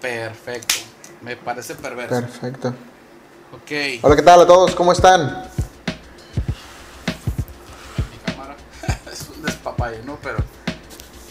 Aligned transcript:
Perfecto. 0.00 0.74
Me 1.22 1.36
parece 1.36 1.74
perverso. 1.74 2.14
Perfecto. 2.14 2.68
Ok. 3.52 4.00
Hola, 4.02 4.16
¿qué 4.16 4.22
tal 4.22 4.42
a 4.42 4.46
todos? 4.46 4.74
¿Cómo 4.74 4.92
están? 4.92 5.48
Mi 8.10 8.32
cámara 8.32 8.56
es 9.12 9.28
un 9.34 9.42
despapalle, 9.42 10.02
¿no? 10.04 10.16
Pero. 10.22 10.38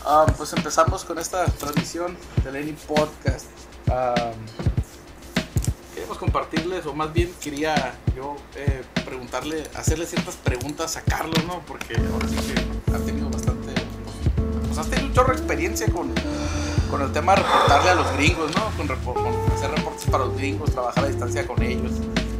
ah, 0.05 0.25
pues 0.35 0.51
empezamos 0.53 1.05
con 1.05 1.17
esta 1.17 1.45
transmisión 1.45 2.17
de 2.43 2.51
Lenny 2.51 2.73
Podcast. 2.73 3.45
Ah, 3.89 4.31
queremos 5.93 6.17
compartirles, 6.17 6.85
o 6.85 6.93
más 6.93 7.13
bien 7.13 7.33
quería 7.41 7.95
yo 8.15 8.35
eh, 8.55 8.83
preguntarle, 9.05 9.63
hacerle 9.75 10.05
ciertas 10.05 10.35
preguntas 10.35 10.97
a 10.97 11.01
Carlos, 11.01 11.43
¿no? 11.45 11.61
Porque 11.65 11.95
ahora 12.11 12.27
sí 12.27 12.35
que 12.35 12.93
ha 12.93 12.99
tenido 12.99 13.29
bastante. 13.29 13.73
Pues, 13.73 14.65
pues 14.67 14.77
has 14.77 14.87
tenido 14.89 15.07
un 15.07 15.13
chorro 15.13 15.33
de 15.33 15.37
experiencia 15.37 15.87
con, 15.89 16.13
con 16.89 17.01
el 17.01 17.11
tema 17.11 17.35
de 17.35 17.43
reportarle 17.43 17.89
a 17.89 17.95
los 17.95 18.11
gringos, 18.13 18.51
¿no? 18.55 18.65
Con, 18.77 19.17
hacer 19.53 19.71
reportes 19.71 20.05
para 20.05 20.25
los 20.25 20.35
gringos, 20.35 20.71
trabajar 20.71 21.05
a 21.05 21.07
distancia 21.07 21.45
con 21.45 21.61
ellos. 21.61 21.91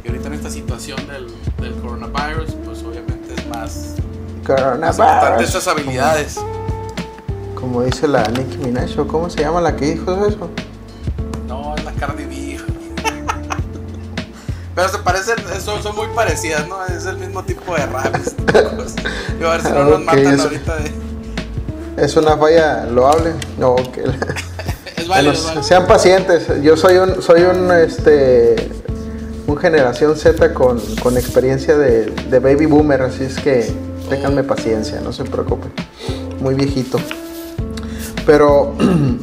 Y 0.04 0.08
ahorita 0.08 0.28
en 0.28 0.34
esta 0.34 0.50
situación 0.50 0.98
del, 1.06 1.26
del 1.60 1.74
coronavirus, 1.80 2.54
pues 2.64 2.82
obviamente 2.82 3.34
es 3.34 3.46
más, 3.46 3.94
más 4.80 4.98
importante 4.98 5.44
estas 5.44 5.68
habilidades. 5.68 6.38
Como 7.54 7.82
dice 7.82 8.06
la 8.08 8.22
Nicki 8.28 8.58
Minaj, 8.58 8.98
¿o 8.98 9.06
¿cómo 9.06 9.28
se 9.28 9.40
llama 9.40 9.60
la 9.60 9.76
que 9.76 9.94
dijo 9.94 10.26
eso? 10.26 10.48
No, 11.46 11.74
es 11.74 11.84
la 11.84 11.92
Cardi 11.92 12.24
B. 12.24 12.58
Pero 14.74 14.88
se 14.88 14.98
parecen, 14.98 15.36
son, 15.60 15.82
son 15.82 15.96
muy 15.96 16.06
parecidas, 16.14 16.68
¿no? 16.68 16.84
Es 16.86 17.04
el 17.06 17.18
mismo 17.18 17.42
tipo 17.42 17.74
de 17.74 17.86
raps. 17.86 18.34
Y 19.40 19.44
a 19.44 19.50
ver 19.50 19.62
si 19.62 19.70
no 19.70 19.84
nos 19.84 20.00
matan 20.04 20.26
eso- 20.26 20.42
ahorita. 20.44 20.76
De... 20.76 21.08
Es 21.98 22.16
una 22.16 22.36
falla 22.36 22.84
loable. 22.86 23.34
No, 23.58 23.74
que 23.76 24.04
válido. 25.26 25.62
sean 25.62 25.86
pacientes. 25.86 26.46
Yo 26.62 26.76
soy 26.76 26.96
un, 26.98 27.22
soy 27.22 27.42
un, 27.42 27.70
este, 27.72 28.56
un 29.46 29.56
generación 29.56 30.16
Z 30.16 30.52
con, 30.54 30.80
con 31.02 31.16
experiencia 31.16 31.76
de, 31.76 32.06
de 32.06 32.38
baby 32.38 32.66
boomer, 32.66 33.02
así 33.02 33.24
es 33.24 33.38
que 33.38 33.72
ténganme 34.08 34.44
paciencia, 34.44 35.00
no 35.00 35.12
se 35.12 35.24
preocupen. 35.24 35.72
Muy 36.40 36.54
viejito. 36.54 36.98
Pero, 38.26 38.74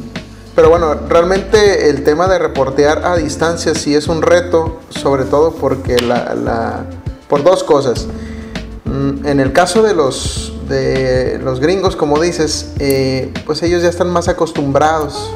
pero 0.54 0.68
bueno, 0.70 0.94
realmente 1.08 1.88
el 1.90 2.02
tema 2.04 2.28
de 2.28 2.38
reportear 2.38 3.04
a 3.04 3.16
distancia 3.16 3.74
sí 3.74 3.94
es 3.94 4.08
un 4.08 4.22
reto, 4.22 4.80
sobre 4.90 5.24
todo 5.24 5.52
porque 5.54 5.96
la, 5.98 6.34
la- 6.34 6.84
por 7.28 7.42
dos 7.42 7.64
cosas. 7.64 8.06
Mm, 8.84 9.26
En 9.26 9.40
el 9.40 9.52
caso 9.52 9.82
de 9.82 9.94
los, 9.94 10.52
de 10.68 11.40
los 11.42 11.58
gringos, 11.60 11.96
como 11.96 12.20
dices, 12.20 12.72
eh, 12.78 13.32
pues 13.44 13.62
ellos 13.62 13.82
ya 13.82 13.88
están 13.88 14.10
más 14.10 14.28
acostumbrados. 14.28 15.30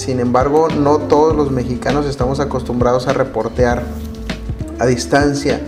Sin 0.00 0.18
embargo, 0.18 0.68
no 0.70 0.96
todos 0.96 1.36
los 1.36 1.50
mexicanos 1.50 2.06
estamos 2.06 2.40
acostumbrados 2.40 3.06
a 3.06 3.12
reportear 3.12 3.82
a 4.78 4.86
distancia. 4.86 5.60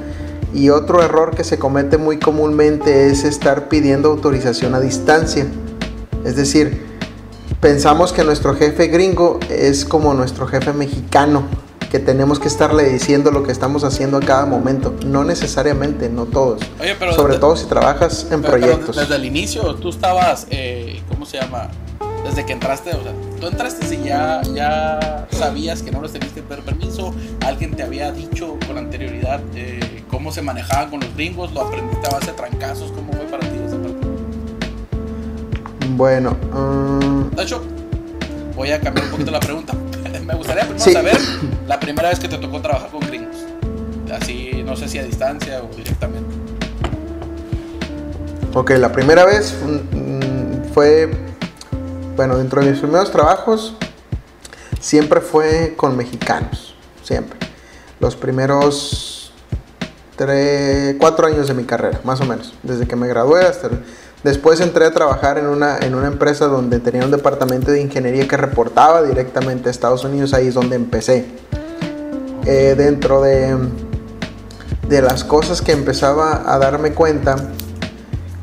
Y 0.55 0.71
otro 0.71 1.03
error 1.03 1.35
que 1.37 1.45
se 1.45 1.59
comete 1.59 1.99
muy 1.99 2.19
comúnmente 2.19 3.09
es 3.09 3.25
estar 3.25 3.69
pidiendo 3.69 4.09
autorización 4.11 4.75
a 4.75 4.81
distancia. 4.81 5.47
Es 6.25 6.37
decir, 6.37 6.83
pensamos 7.61 8.15
que 8.15 8.25
nuestro 8.25 8.55
jefe 8.55 8.87
gringo 8.87 9.39
es 9.51 9.85
como 9.85 10.15
nuestro 10.15 10.47
jefe 10.47 10.73
mexicano, 10.73 11.43
que 11.91 11.99
tenemos 11.99 12.39
que 12.41 12.49
estarle 12.49 12.85
diciendo 12.89 13.33
lo 13.33 13.43
que 13.43 13.53
estamos 13.53 13.85
haciendo 13.85 14.17
a 14.17 14.21
cada 14.21 14.47
momento. 14.47 14.95
No 15.05 15.25
necesariamente, 15.25 16.09
no 16.09 16.25
todos. 16.25 16.63
Oye, 16.81 16.97
pero 16.99 17.13
Sobre 17.13 17.35
de- 17.35 17.39
todo 17.41 17.55
si 17.55 17.67
trabajas 17.67 18.23
en 18.31 18.41
pero- 18.41 18.55
pero 18.55 18.67
proyectos. 18.67 18.97
desde 18.97 19.15
el 19.17 19.27
inicio, 19.27 19.75
tú 19.75 19.91
estabas, 19.91 20.47
eh, 20.49 21.03
¿cómo 21.11 21.27
se 21.27 21.39
llama? 21.39 21.69
Desde 22.25 22.47
que 22.47 22.53
entraste, 22.53 22.91
o 22.91 23.03
sea, 23.03 23.13
tú 23.41 23.47
entraste 23.49 23.95
y 23.95 24.05
ya, 24.05 24.41
ya 24.55 25.27
sabías 25.33 25.83
que 25.83 25.91
no 25.91 26.01
les 26.03 26.13
tenías 26.13 26.33
que 26.33 26.43
pedir 26.43 26.63
permiso, 26.65 27.13
alguien 27.45 27.75
te 27.75 27.83
había 27.83 28.13
dicho 28.13 28.57
con 28.67 28.79
anterioridad 28.79 29.41
eh, 29.57 30.05
cómo 30.09 30.31
se 30.33 30.41
manejaban 30.41 30.89
con 30.91 31.01
los 31.01 31.15
gringos, 31.15 31.53
lo 31.53 31.63
aprendiste 31.63 32.07
a 32.07 32.11
base 32.11 32.27
de 32.27 32.33
trancazos, 32.35 32.93
¿cómo 32.93 33.13
fue 33.13 33.25
para 33.27 33.41
ti 33.41 33.57
esa 33.67 33.77
parte? 33.77 34.07
Bueno, 35.97 36.31
mm, 36.53 37.35
De 37.35 37.43
hecho, 37.43 37.61
voy 38.55 38.71
a 38.71 38.81
cambiar 38.81 39.07
un 39.07 39.11
poquito 39.13 39.31
la 39.31 39.41
pregunta. 39.41 39.75
Me 40.27 40.35
gustaría 40.35 40.63
primero 40.63 40.85
Sí. 40.85 40.93
saber 40.93 41.17
la 41.67 41.81
primera 41.81 42.09
vez 42.09 42.21
que 42.21 42.29
te 42.29 42.39
tocó 42.39 42.61
trabajar 42.61 42.91
con 42.91 43.01
gringos. 43.01 43.37
Así, 44.13 44.63
no 44.65 44.77
sé 44.77 44.89
si 44.89 44.99
a 44.99 45.03
distancia 45.05 45.61
o 45.63 45.75
directamente. 45.75 46.35
Ok, 48.55 48.71
la 48.79 48.93
primera 48.93 49.25
vez 49.25 49.55
mm, 49.65 50.73
fue, 50.73 51.11
bueno, 52.23 52.39
dentro 52.39 52.63
de 52.63 52.71
mis 52.71 52.79
primeros 52.79 53.11
trabajos, 53.11 53.75
siempre 54.79 55.21
fue 55.21 55.75
con 55.77 55.97
mexicanos, 55.97 56.77
siempre. 57.03 57.37
Los 57.99 58.15
primeros 58.15 59.33
tres, 60.15 60.95
cuatro 61.01 61.27
años 61.27 61.49
de 61.49 61.55
mi 61.55 61.65
carrera, 61.65 62.01
más 62.05 62.21
o 62.21 62.25
menos, 62.25 62.55
desde 62.63 62.87
que 62.87 62.95
me 62.95 63.09
gradué 63.09 63.45
hasta... 63.45 63.71
Después 64.23 64.61
entré 64.61 64.85
a 64.85 64.93
trabajar 64.93 65.37
en 65.37 65.49
una, 65.49 65.79
en 65.79 65.97
una 65.97 66.07
empresa 66.07 66.47
donde 66.47 66.79
tenía 66.79 67.05
un 67.05 67.11
departamento 67.11 67.73
de 67.73 67.81
ingeniería 67.81 68.29
que 68.29 68.37
reportaba 68.37 69.03
directamente 69.03 69.69
a 69.69 69.73
Estados 69.73 70.05
Unidos, 70.05 70.33
ahí 70.33 70.47
es 70.47 70.55
donde 70.55 70.77
empecé. 70.77 71.27
Eh, 72.47 72.77
dentro 72.79 73.21
de, 73.21 73.59
de 74.87 75.03
las 75.03 75.25
cosas 75.25 75.61
que 75.61 75.73
empezaba 75.73 76.45
a 76.47 76.57
darme 76.61 76.93
cuenta, 76.93 77.35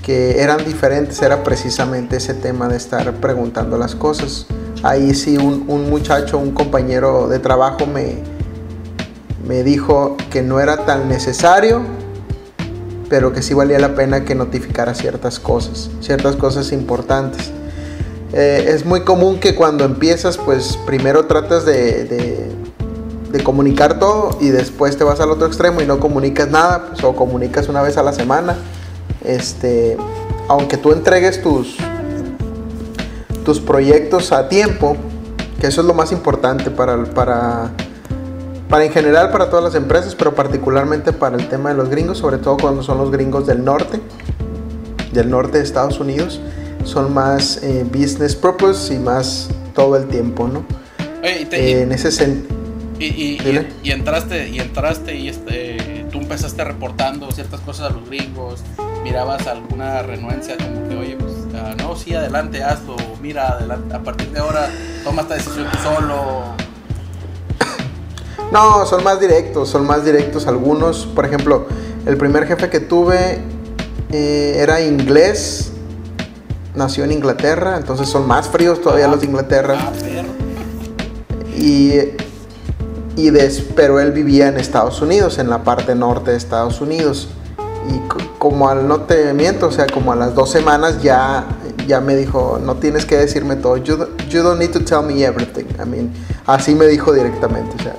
que 0.09 0.41
eran 0.41 0.65
diferentes 0.65 1.21
era 1.21 1.43
precisamente 1.43 2.17
ese 2.17 2.33
tema 2.33 2.67
de 2.67 2.77
estar 2.77 3.13
preguntando 3.17 3.77
las 3.77 3.93
cosas. 3.93 4.47
Ahí 4.81 5.13
sí 5.13 5.37
un, 5.37 5.65
un 5.67 5.87
muchacho, 5.87 6.39
un 6.39 6.49
compañero 6.49 7.27
de 7.27 7.37
trabajo 7.37 7.85
me, 7.85 8.15
me 9.47 9.61
dijo 9.61 10.17
que 10.31 10.41
no 10.41 10.59
era 10.59 10.83
tan 10.83 11.09
necesario, 11.09 11.83
pero 13.07 13.33
que 13.33 13.43
sí 13.43 13.53
valía 13.53 13.77
la 13.77 13.93
pena 13.93 14.25
que 14.25 14.33
notificara 14.33 14.95
ciertas 14.95 15.39
cosas, 15.39 15.91
ciertas 16.01 16.35
cosas 16.37 16.71
importantes. 16.71 17.51
Eh, 18.33 18.65
es 18.73 18.87
muy 18.87 19.01
común 19.01 19.39
que 19.39 19.53
cuando 19.53 19.85
empiezas, 19.85 20.39
pues 20.39 20.75
primero 20.87 21.27
tratas 21.27 21.65
de, 21.65 22.05
de- 23.31 23.43
comunicar 23.43 23.99
todo 23.99 24.39
y 24.41 24.49
después 24.49 24.97
te 24.97 25.03
vas 25.03 25.19
al 25.19 25.29
otro 25.29 25.45
extremo 25.45 25.81
y 25.81 25.85
no 25.85 25.99
comunicas 25.99 26.49
nada, 26.49 26.87
pues, 26.89 27.03
o 27.03 27.15
comunicas 27.15 27.69
una 27.69 27.83
vez 27.83 27.95
a 27.95 28.01
la 28.01 28.11
semana. 28.11 28.57
Este, 29.23 29.97
aunque 30.47 30.77
tú 30.77 30.91
entregues 30.91 31.41
tus, 31.41 31.75
tus 33.45 33.59
proyectos 33.59 34.31
a 34.31 34.47
tiempo, 34.49 34.95
que 35.59 35.67
eso 35.67 35.81
es 35.81 35.87
lo 35.87 35.93
más 35.93 36.11
importante 36.11 36.71
para, 36.71 37.03
para, 37.05 37.71
para 38.69 38.85
en 38.85 38.91
general 38.91 39.31
para 39.31 39.49
todas 39.49 39.63
las 39.65 39.75
empresas, 39.75 40.15
pero 40.15 40.33
particularmente 40.35 41.11
para 41.13 41.35
el 41.37 41.47
tema 41.49 41.69
de 41.69 41.75
los 41.75 41.89
gringos, 41.89 42.17
sobre 42.19 42.37
todo 42.37 42.57
cuando 42.57 42.81
son 42.83 42.97
los 42.97 43.11
gringos 43.11 43.45
del 43.45 43.63
norte, 43.63 43.99
del 45.11 45.29
norte 45.29 45.57
de 45.57 45.63
Estados 45.63 45.99
Unidos, 45.99 46.39
son 46.85 47.13
más 47.13 47.61
eh, 47.63 47.83
business 47.91 48.35
purpose 48.35 48.93
y 48.93 48.99
más 48.99 49.49
todo 49.75 49.97
el 49.97 50.07
tiempo, 50.07 50.47
¿no? 50.47 50.63
Oye, 51.21 51.41
y, 51.41 51.45
te- 51.45 51.71
Eh, 51.79 51.81
en 51.83 51.91
ese 51.91 52.11
sentido. 52.11 52.55
y, 52.99 53.91
entraste, 53.91 54.49
y 54.49 54.59
entraste 54.59 55.15
y 55.15 55.27
este, 55.29 55.68
empezaste 56.29 56.63
reportando 56.63 57.31
ciertas 57.31 57.59
cosas 57.61 57.89
a 57.89 57.93
los 57.93 58.07
gringos, 58.07 58.59
mirabas 59.03 59.47
alguna 59.47 60.03
renuencia 60.03 60.57
como 60.57 60.87
que, 60.87 60.95
oye, 60.95 61.17
pues, 61.17 61.33
ah, 61.55 61.73
no, 61.75 61.95
sí, 61.95 62.13
adelante, 62.13 62.63
hazlo, 62.63 62.95
mira, 63.19 63.47
adelante, 63.53 63.95
a 63.95 64.03
partir 64.03 64.29
de 64.29 64.39
ahora 64.39 64.69
toma 65.03 65.23
esta 65.23 65.33
decisión 65.33 65.65
tú 65.71 65.77
solo. 65.79 66.43
No, 68.51 68.85
son 68.85 69.03
más 69.03 69.19
directos, 69.19 69.69
son 69.69 69.87
más 69.87 70.05
directos 70.05 70.45
algunos. 70.45 71.07
Por 71.07 71.25
ejemplo, 71.25 71.65
el 72.05 72.15
primer 72.15 72.45
jefe 72.45 72.69
que 72.69 72.79
tuve 72.79 73.39
eh, 74.11 74.57
era 74.59 74.81
inglés, 74.81 75.71
nació 76.75 77.05
en 77.05 77.11
Inglaterra, 77.11 77.75
entonces 77.75 78.07
son 78.07 78.27
más 78.27 78.49
fríos 78.49 78.79
todavía 78.81 79.07
los 79.07 79.21
de 79.21 79.25
Inglaterra. 79.25 79.79
Ah. 79.79 79.91
Y, 81.57 81.93
y 83.27 83.31
pero 83.75 83.99
él 83.99 84.11
vivía 84.11 84.47
en 84.47 84.57
Estados 84.57 85.01
Unidos, 85.01 85.39
en 85.39 85.49
la 85.49 85.63
parte 85.63 85.95
norte 85.95 86.31
de 86.31 86.37
Estados 86.37 86.79
Unidos. 86.81 87.29
Y 87.89 87.99
co- 88.07 88.17
como 88.37 88.69
al 88.69 88.87
no 88.87 89.01
te 89.01 89.33
miento, 89.33 89.67
o 89.67 89.71
sea, 89.71 89.87
como 89.87 90.11
a 90.11 90.15
las 90.15 90.35
dos 90.35 90.49
semanas 90.51 91.01
ya, 91.01 91.45
ya 91.87 91.99
me 92.01 92.15
dijo, 92.15 92.59
no 92.63 92.75
tienes 92.75 93.05
que 93.05 93.17
decirme 93.17 93.55
todo, 93.55 93.77
you, 93.77 93.97
you 94.29 94.43
don't 94.43 94.59
need 94.59 94.71
to 94.71 94.79
tell 94.83 95.01
me 95.01 95.23
everything. 95.23 95.65
I 95.83 95.87
mean, 95.87 96.11
así 96.45 96.75
me 96.75 96.85
dijo 96.87 97.13
directamente, 97.13 97.75
o 97.79 97.83
sea, 97.83 97.95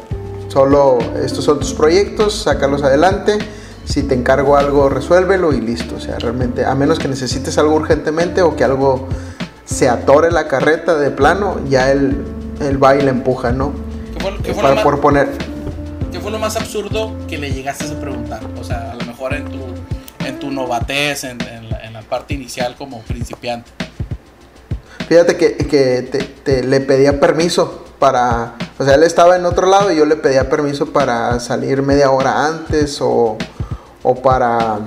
solo 0.48 0.98
estos 1.22 1.44
son 1.44 1.58
tus 1.58 1.72
proyectos, 1.72 2.42
sácalos 2.42 2.82
adelante. 2.82 3.38
Si 3.84 4.04
te 4.04 4.14
encargo 4.14 4.56
algo, 4.56 4.88
resuélvelo 4.88 5.52
y 5.52 5.60
listo. 5.60 5.96
O 5.96 6.00
sea, 6.00 6.18
realmente, 6.18 6.64
a 6.64 6.74
menos 6.76 6.98
que 7.00 7.08
necesites 7.08 7.58
algo 7.58 7.74
urgentemente 7.74 8.42
o 8.42 8.54
que 8.54 8.62
algo 8.62 9.08
se 9.64 9.88
atore 9.88 10.30
la 10.30 10.46
carreta 10.46 10.94
de 10.96 11.10
plano, 11.10 11.56
ya 11.68 11.90
él, 11.90 12.16
él 12.60 12.82
va 12.82 12.94
y 12.94 13.02
le 13.02 13.10
empuja, 13.10 13.50
¿no? 13.50 13.72
¿Qué 14.20 14.26
fue, 14.28 14.36
qué 14.42 14.54
fue 14.54 14.62
Para 14.62 14.74
lo 14.76 14.82
por 14.82 14.92
más, 14.94 15.00
poner. 15.02 15.28
qué 16.12 16.20
fue 16.20 16.30
lo 16.30 16.38
más 16.38 16.56
absurdo 16.56 17.12
que 17.28 17.38
le 17.38 17.52
llegaste 17.52 17.84
a 17.90 17.98
preguntar? 18.00 18.40
O 18.60 18.64
sea, 18.64 18.92
a 18.92 18.94
lo 18.94 19.04
mejor 19.06 19.34
en 19.34 19.44
tu, 19.46 19.58
en 20.26 20.38
tu 20.38 20.50
novatez, 20.50 21.24
en, 21.24 21.40
en 21.42 21.70
la, 21.70 21.80
en 21.84 21.92
la 21.92 22.02
parte 22.02 22.34
inicial 22.34 22.74
como 22.76 23.00
principiante. 23.02 23.70
Fíjate 25.08 25.36
que, 25.36 25.56
que 25.56 26.02
te, 26.02 26.18
te- 26.18 26.62
le 26.62 26.80
pedía 26.80 27.18
permiso 27.18 27.84
para, 27.98 28.54
o 28.78 28.84
sea, 28.84 28.94
él 28.94 29.02
estaba 29.02 29.36
en 29.36 29.44
otro 29.44 29.66
lado 29.66 29.90
y 29.92 29.96
yo 29.96 30.04
le 30.04 30.16
pedía 30.16 30.48
permiso 30.48 30.86
para 30.92 31.40
salir 31.40 31.82
media 31.82 32.10
hora 32.10 32.46
antes 32.46 33.00
o, 33.00 33.36
o 34.02 34.14
para 34.16 34.78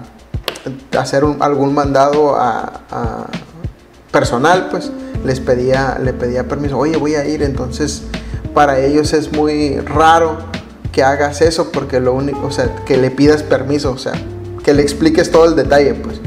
hacer 0.97 1.23
un- 1.25 1.41
algún 1.41 1.73
mandado 1.73 2.35
a, 2.35 2.81
a 2.89 3.25
personal, 4.11 4.67
pues 4.71 4.91
les 5.25 5.39
pedía, 5.41 5.99
le 6.01 6.13
pedía 6.13 6.47
permiso, 6.47 6.77
oye, 6.77 6.95
voy 6.97 7.15
a 7.15 7.25
ir, 7.25 7.43
entonces 7.43 8.03
para 8.53 8.79
ellos 8.79 9.13
es 9.13 9.31
muy 9.33 9.79
raro 9.79 10.37
que 10.91 11.03
hagas 11.03 11.41
eso 11.41 11.71
porque 11.71 11.99
lo 11.99 12.13
único, 12.13 12.45
o 12.45 12.51
sea, 12.51 12.73
que 12.85 12.97
le 12.97 13.09
pidas 13.11 13.43
permiso, 13.43 13.91
o 13.91 13.97
sea, 13.97 14.13
que 14.63 14.73
le 14.73 14.81
expliques 14.83 15.31
todo 15.31 15.45
el 15.45 15.55
detalle, 15.55 15.93
pues 15.95 16.19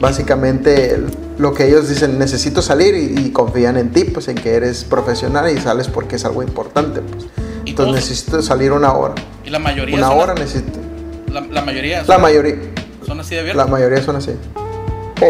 básicamente 0.00 1.02
lo 1.38 1.52
que 1.54 1.66
ellos 1.66 1.88
dicen, 1.88 2.18
necesito 2.18 2.62
salir 2.62 2.94
y, 2.94 3.26
y 3.26 3.30
confían 3.32 3.76
en 3.76 3.90
ti, 3.90 4.04
pues 4.04 4.28
en 4.28 4.36
que 4.36 4.54
eres 4.54 4.84
profesional 4.84 5.50
y 5.50 5.60
sales 5.60 5.88
porque 5.88 6.16
es 6.16 6.24
algo 6.24 6.42
importante, 6.42 7.00
pues. 7.00 7.26
¿Y 7.64 7.70
Entonces 7.70 7.94
necesito 7.96 8.42
salir 8.42 8.70
una 8.72 8.92
hora, 8.92 9.14
Y 9.44 9.50
la 9.50 9.58
mayoría 9.58 9.96
una 9.96 10.10
hora 10.12 10.34
necesito. 10.34 10.78
la, 11.32 11.40
la 11.40 11.62
mayoría 11.62 12.04
La 12.06 12.18
mayoría, 12.18 12.54
son 13.04 13.18
así 13.20 13.34
de 13.34 13.42
la 13.42 13.50
abiertos. 13.64 13.70
mayoría 13.70 14.02
son 14.02 14.16
así. 14.16 14.32
Sí. 15.18 15.26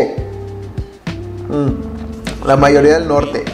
Mm. 1.48 2.46
La 2.46 2.56
mayoría 2.56 2.98
del 2.98 3.08
norte. 3.08 3.44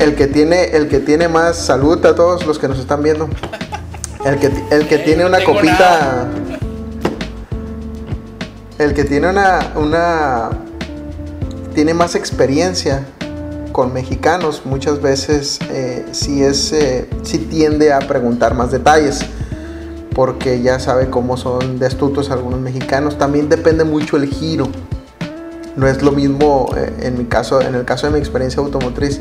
El 0.00 0.14
que 0.14 0.26
tiene, 0.26 0.64
el 0.76 0.88
que 0.88 0.98
tiene 0.98 1.28
más 1.28 1.56
salud 1.56 2.04
a 2.06 2.14
todos 2.14 2.46
los 2.46 2.58
que 2.58 2.68
nos 2.68 2.78
están 2.78 3.02
viendo. 3.02 3.28
El 4.24 4.38
que, 4.38 4.50
el 4.70 4.88
que 4.88 4.96
tiene 4.98 5.26
una 5.26 5.44
copita. 5.44 5.72
nada. 5.78 6.28
El 8.78 8.94
que 8.94 9.04
tiene 9.04 9.28
una, 9.28 9.72
una. 9.76 10.50
Tiene 11.74 11.92
más 11.92 12.14
experiencia 12.14 13.04
con 13.72 13.92
mexicanos. 13.92 14.62
Muchas 14.64 15.02
veces 15.02 15.58
eh, 15.70 16.06
sí 16.12 16.42
es. 16.42 16.72
eh, 16.72 17.06
sí 17.22 17.36
tiende 17.36 17.92
a 17.92 17.98
preguntar 17.98 18.54
más 18.54 18.70
detalles. 18.70 19.20
Porque 20.14 20.62
ya 20.62 20.80
sabe 20.80 21.10
cómo 21.10 21.36
son 21.36 21.78
de 21.78 21.86
astutos 21.86 22.30
algunos 22.30 22.58
mexicanos. 22.58 23.18
También 23.18 23.50
depende 23.50 23.84
mucho 23.84 24.16
el 24.16 24.26
giro. 24.26 24.66
No 25.76 25.86
es 25.86 26.02
lo 26.02 26.12
mismo, 26.12 26.70
eh, 26.74 26.90
en 27.02 27.18
mi 27.18 27.26
caso, 27.26 27.60
en 27.60 27.74
el 27.74 27.84
caso 27.84 28.06
de 28.06 28.14
mi 28.14 28.18
experiencia 28.18 28.60
automotriz, 28.60 29.20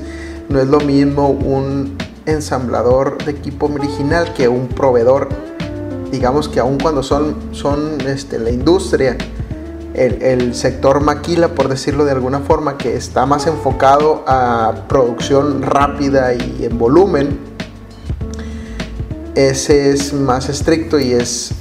no 0.50 0.60
es 0.60 0.68
lo 0.68 0.80
mismo 0.80 1.30
un 1.30 1.98
ensamblador 2.26 3.24
de 3.24 3.32
equipo 3.32 3.68
original 3.68 4.34
que 4.34 4.48
un 4.48 4.68
proveedor. 4.68 5.30
Digamos 6.12 6.50
que 6.50 6.60
aun 6.60 6.80
cuando 6.80 7.04
son, 7.04 7.36
son 7.52 8.02
este, 8.02 8.40
la 8.40 8.50
industria, 8.50 9.16
el, 9.94 10.22
el 10.22 10.56
sector 10.56 11.02
maquila, 11.02 11.50
por 11.50 11.70
decirlo 11.70 12.04
de 12.04 12.12
alguna 12.12 12.40
forma, 12.40 12.78
que 12.78 12.96
está 12.96 13.26
más 13.26 13.46
enfocado 13.46 14.24
a 14.28 14.86
producción 14.88 15.62
rápida 15.62 16.34
y 16.34 16.66
en 16.66 16.78
volumen, 16.80 17.40
ese 19.36 19.92
es 19.92 20.14
más 20.14 20.50
estricto 20.50 21.00
y 21.00 21.14
es 21.14 21.54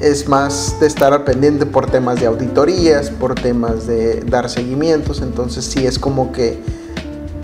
es 0.00 0.28
más 0.28 0.78
de 0.78 0.86
estar 0.86 1.12
al 1.12 1.24
pendiente 1.24 1.64
por 1.64 1.90
temas 1.90 2.20
de 2.20 2.26
auditorías, 2.26 3.10
por 3.10 3.34
temas 3.34 3.86
de 3.86 4.20
dar 4.20 4.50
seguimientos, 4.50 5.22
entonces 5.22 5.64
sí 5.64 5.86
es 5.86 5.98
como 5.98 6.32
que 6.32 6.62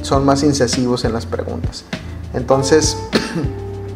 son 0.02 0.24
más 0.24 0.42
incisivos 0.42 1.04
en 1.04 1.12
las 1.12 1.26
preguntas. 1.26 1.84
Entonces, 2.34 2.96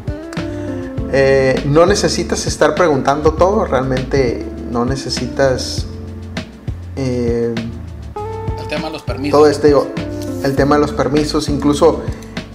eh, 1.13 1.63
no 1.67 1.87
necesitas 1.87 2.47
estar 2.47 2.75
preguntando 2.75 3.35
todo, 3.35 3.65
realmente 3.65 4.47
no 4.71 4.85
necesitas 4.85 5.87
eh, 6.97 7.55
El 8.61 8.69
tema 8.69 8.87
de 8.87 8.93
los 8.93 9.03
permisos. 9.03 9.39
todo 9.39 9.49
este, 9.49 9.75
el 10.45 10.57
tema 10.57 10.77
de 10.77 10.81
los 10.81 10.93
permisos, 10.93 11.49
incluso, 11.49 12.03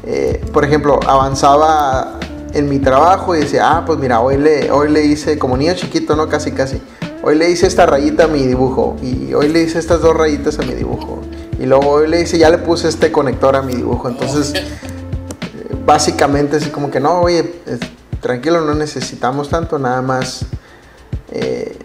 eh, 0.06 0.44
por 0.54 0.66
ejemplo, 0.66 1.00
avanzaba 1.06 2.20
en 2.54 2.70
mi 2.70 2.80
trabajo 2.80 3.36
y 3.36 3.40
decía, 3.40 3.78
ah, 3.78 3.86
pues 3.86 3.98
mira, 4.00 4.20
hoy 4.20 4.38
le, 4.38 4.72
hoy 4.72 4.90
le 4.92 5.06
hice, 5.06 5.38
como 5.40 5.58
niño 5.58 5.74
chiquito, 5.76 6.16
¿no? 6.16 6.28
Casi, 6.28 6.52
casi. 6.52 6.82
Hoy 7.24 7.38
le 7.38 7.50
hice 7.50 7.68
esta 7.68 7.86
rayita 7.86 8.26
a 8.26 8.28
mi 8.28 8.46
dibujo 8.46 8.98
y 9.02 9.34
hoy 9.34 9.48
le 9.50 9.62
hice 9.62 9.78
estas 9.78 10.02
dos 10.02 10.16
rayitas 10.16 10.58
a 10.60 10.64
mi 10.64 10.74
dibujo. 10.74 11.22
Y 11.62 11.68
luego 11.68 11.90
hoy 11.92 12.08
le 12.10 12.22
hice, 12.22 12.40
ya 12.40 12.50
le 12.50 12.58
puse 12.58 12.88
este 12.88 13.12
conector 13.12 13.56
a 13.56 13.62
mi 13.62 13.76
dibujo. 13.76 14.10
Entonces, 14.10 14.52
básicamente 15.86 16.58
así 16.58 16.72
como 16.72 16.90
que 16.90 17.00
no, 17.00 17.22
oye, 17.22 17.62
eh, 17.68 17.78
tranquilo, 18.20 18.62
no 18.62 18.74
necesitamos 18.74 19.50
tanto, 19.50 19.78
nada 19.78 20.02
más 20.02 20.46
eh, 21.32 21.78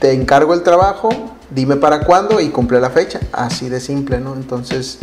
te 0.00 0.12
encargo 0.12 0.54
el 0.54 0.64
trabajo, 0.64 1.08
dime 1.50 1.76
para 1.76 2.00
cuándo 2.00 2.40
y 2.40 2.48
cumple 2.48 2.80
la 2.80 2.90
fecha. 2.90 3.20
Así 3.30 3.68
de 3.68 3.78
simple, 3.78 4.18
¿no? 4.18 4.34
Entonces, 4.34 4.98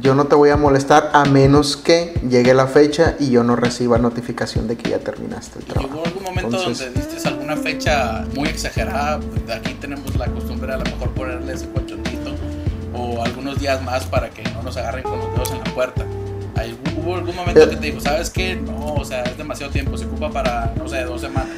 yo 0.00 0.14
no 0.14 0.26
te 0.26 0.34
voy 0.34 0.48
a 0.48 0.56
molestar 0.56 1.10
a 1.12 1.26
menos 1.26 1.76
que 1.76 2.18
llegue 2.26 2.54
la 2.54 2.66
fecha 2.66 3.16
y 3.18 3.28
yo 3.28 3.44
no 3.44 3.54
reciba 3.54 3.98
notificación 3.98 4.66
de 4.66 4.78
que 4.78 4.88
ya 4.90 4.98
terminaste 5.00 5.58
el 5.58 5.64
¿Y 5.66 5.68
trabajo. 5.68 5.94
¿Hubo 5.96 6.06
algún 6.06 6.22
momento 6.22 6.56
Entonces- 6.56 6.86
donde 6.94 7.00
diste 7.12 7.28
alguna 7.28 7.56
fecha 7.56 8.24
muy 8.34 8.48
exagerada? 8.48 9.20
Aquí 9.54 9.74
tenemos 9.74 10.16
la 10.16 10.26
costumbre 10.28 10.72
a 10.72 10.78
lo 10.78 10.84
mejor 10.84 11.10
ponerle 11.10 11.52
ese 11.52 11.68
colchoncito 11.68 12.13
o 12.94 13.22
algunos 13.22 13.58
días 13.58 13.82
más 13.82 14.04
para 14.04 14.30
que 14.30 14.42
no 14.52 14.62
nos 14.62 14.76
agarren 14.76 15.02
con 15.02 15.18
los 15.18 15.32
dedos 15.32 15.50
en 15.52 15.58
la 15.58 15.74
puerta. 15.74 16.04
¿Hay- 16.56 16.78
¿Hubo 16.96 17.16
algún 17.16 17.34
momento 17.34 17.60
Eh. 17.62 17.68
que 17.70 17.76
te 17.76 17.86
dijo, 17.86 18.00
sabes 18.00 18.30
qué? 18.30 18.54
No, 18.56 18.94
o 18.94 19.04
sea, 19.04 19.22
es 19.24 19.36
demasiado 19.36 19.72
tiempo, 19.72 19.96
se 19.98 20.06
ocupa 20.06 20.30
para, 20.30 20.72
no 20.78 20.88
sé, 20.88 21.02
dos 21.02 21.20
semanas. 21.20 21.48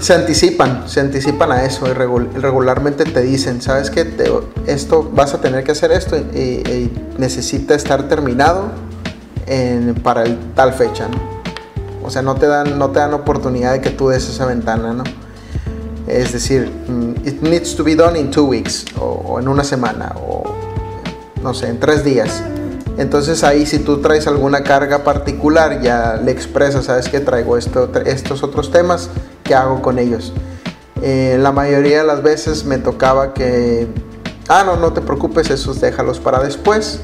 se 0.00 0.14
anticipan, 0.14 0.84
se 0.88 1.00
anticipan 1.00 1.52
a 1.52 1.64
eso 1.64 1.86
y 1.86 1.90
regu- 1.90 2.32
regularmente 2.34 3.04
te 3.04 3.20
dicen, 3.20 3.60
sabes 3.60 3.90
que 3.90 4.14
esto 4.66 5.10
vas 5.12 5.34
a 5.34 5.40
tener 5.42 5.62
que 5.62 5.72
hacer 5.72 5.92
esto 5.92 6.16
y, 6.16 6.38
y 6.38 6.92
necesita 7.18 7.74
estar 7.74 8.08
terminado 8.08 8.68
en- 9.46 9.94
para 9.96 10.22
el, 10.24 10.38
tal 10.54 10.72
fecha, 10.72 11.06
¿no? 11.08 11.18
O 12.02 12.10
sea, 12.10 12.22
no 12.22 12.34
te 12.34 12.46
dan, 12.46 12.78
no 12.78 12.90
te 12.90 12.98
dan 13.00 13.12
oportunidad 13.14 13.72
de 13.72 13.80
que 13.82 13.90
tú 13.90 14.08
des 14.08 14.26
esa 14.28 14.46
ventana, 14.46 14.92
¿no? 14.94 15.04
Es 16.06 16.32
decir, 16.32 16.70
mm, 16.88 17.26
it 17.26 17.42
needs 17.42 17.74
to 17.76 17.84
be 17.84 17.94
done 17.94 18.18
in 18.18 18.30
two 18.30 18.44
weeks 18.44 18.84
o, 18.98 19.04
o 19.04 19.40
en 19.40 19.48
una 19.48 19.64
semana 19.64 20.14
o 20.16 20.44
no 21.42 21.54
sé, 21.54 21.68
en 21.68 21.78
tres 21.78 22.02
días. 22.04 22.42
Entonces 22.96 23.44
ahí 23.44 23.66
si 23.66 23.78
tú 23.80 24.00
traes 24.00 24.26
alguna 24.26 24.62
carga 24.62 25.04
particular 25.04 25.80
ya 25.82 26.16
le 26.16 26.30
expresas, 26.30 26.86
sabes 26.86 27.08
que 27.08 27.20
traigo 27.20 27.56
esto, 27.58 27.90
estos 28.06 28.42
otros 28.42 28.70
temas, 28.70 29.10
¿qué 29.42 29.54
hago 29.54 29.82
con 29.82 29.98
ellos? 29.98 30.32
Eh, 31.02 31.36
la 31.40 31.52
mayoría 31.52 31.98
de 31.98 32.06
las 32.06 32.22
veces 32.22 32.64
me 32.64 32.78
tocaba 32.78 33.34
que, 33.34 33.88
ah, 34.48 34.62
no, 34.64 34.76
no 34.76 34.92
te 34.92 35.00
preocupes, 35.00 35.50
esos 35.50 35.80
déjalos 35.80 36.18
para 36.18 36.42
después. 36.42 37.00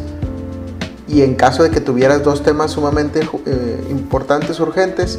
Y 1.06 1.23
en 1.23 1.35
caso 1.35 1.64
de 1.64 1.70
que 1.70 1.81
tuvieras 1.81 2.23
dos 2.23 2.43
temas 2.43 2.70
sumamente 2.70 3.20
eh, 3.44 3.87
importantes, 3.90 4.61
urgentes, 4.61 5.19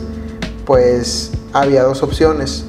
pues 0.65 1.31
había 1.51 1.83
dos 1.83 2.01
opciones. 2.01 2.65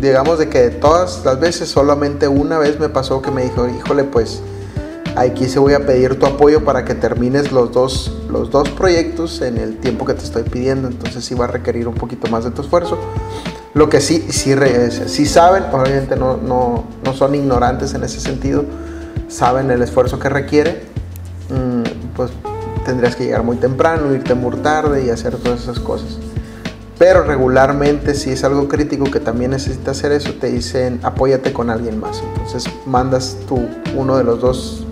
Digamos 0.00 0.38
de 0.38 0.48
que 0.48 0.58
de 0.60 0.70
todas 0.70 1.24
las 1.24 1.40
veces, 1.40 1.68
solamente 1.68 2.28
una 2.28 2.58
vez 2.58 2.78
me 2.78 2.88
pasó 2.88 3.22
que 3.22 3.30
me 3.30 3.42
dijo, 3.44 3.68
híjole, 3.68 4.04
pues 4.04 4.40
aquí 5.16 5.48
se 5.48 5.58
voy 5.58 5.74
a 5.74 5.86
pedir 5.86 6.18
tu 6.18 6.26
apoyo 6.26 6.64
para 6.64 6.84
que 6.84 6.94
termines 6.94 7.52
los 7.52 7.72
dos, 7.72 8.12
los 8.28 8.50
dos 8.50 8.68
proyectos 8.70 9.40
en 9.40 9.58
el 9.58 9.78
tiempo 9.78 10.04
que 10.04 10.14
te 10.14 10.24
estoy 10.24 10.42
pidiendo. 10.42 10.88
Entonces 10.88 11.24
sí 11.24 11.34
va 11.34 11.44
a 11.44 11.48
requerir 11.48 11.88
un 11.88 11.94
poquito 11.94 12.28
más 12.30 12.44
de 12.44 12.50
tu 12.50 12.62
esfuerzo. 12.62 12.98
Lo 13.74 13.88
que 13.88 14.00
sí, 14.00 14.26
sí, 14.30 14.54
sí 15.06 15.26
saben, 15.26 15.64
obviamente 15.72 16.14
no, 16.14 16.36
no, 16.36 16.84
no 17.04 17.12
son 17.12 17.34
ignorantes 17.34 17.92
en 17.94 18.04
ese 18.04 18.20
sentido, 18.20 18.64
saben 19.28 19.68
el 19.72 19.82
esfuerzo 19.82 20.20
que 20.20 20.28
requiere, 20.28 20.82
mm, 21.48 22.14
pues 22.14 22.30
tendrías 22.84 23.16
que 23.16 23.24
llegar 23.24 23.42
muy 23.42 23.56
temprano, 23.56 24.14
irte 24.14 24.34
muy 24.34 24.56
tarde 24.58 25.04
y 25.04 25.10
hacer 25.10 25.36
todas 25.38 25.62
esas 25.62 25.80
cosas. 25.80 26.18
Pero 27.06 27.22
regularmente 27.22 28.14
si 28.14 28.30
es 28.30 28.44
algo 28.44 28.66
crítico 28.66 29.04
que 29.04 29.20
también 29.20 29.50
necesitas 29.50 29.98
hacer 29.98 30.10
eso, 30.12 30.32
te 30.40 30.46
dicen 30.46 31.00
apóyate 31.02 31.52
con 31.52 31.68
alguien 31.68 32.00
más. 32.00 32.22
Entonces 32.32 32.64
mandas 32.86 33.36
tú 33.46 33.68
uno 33.94 34.16
de 34.16 34.24
los 34.24 34.40
dos 34.40 34.86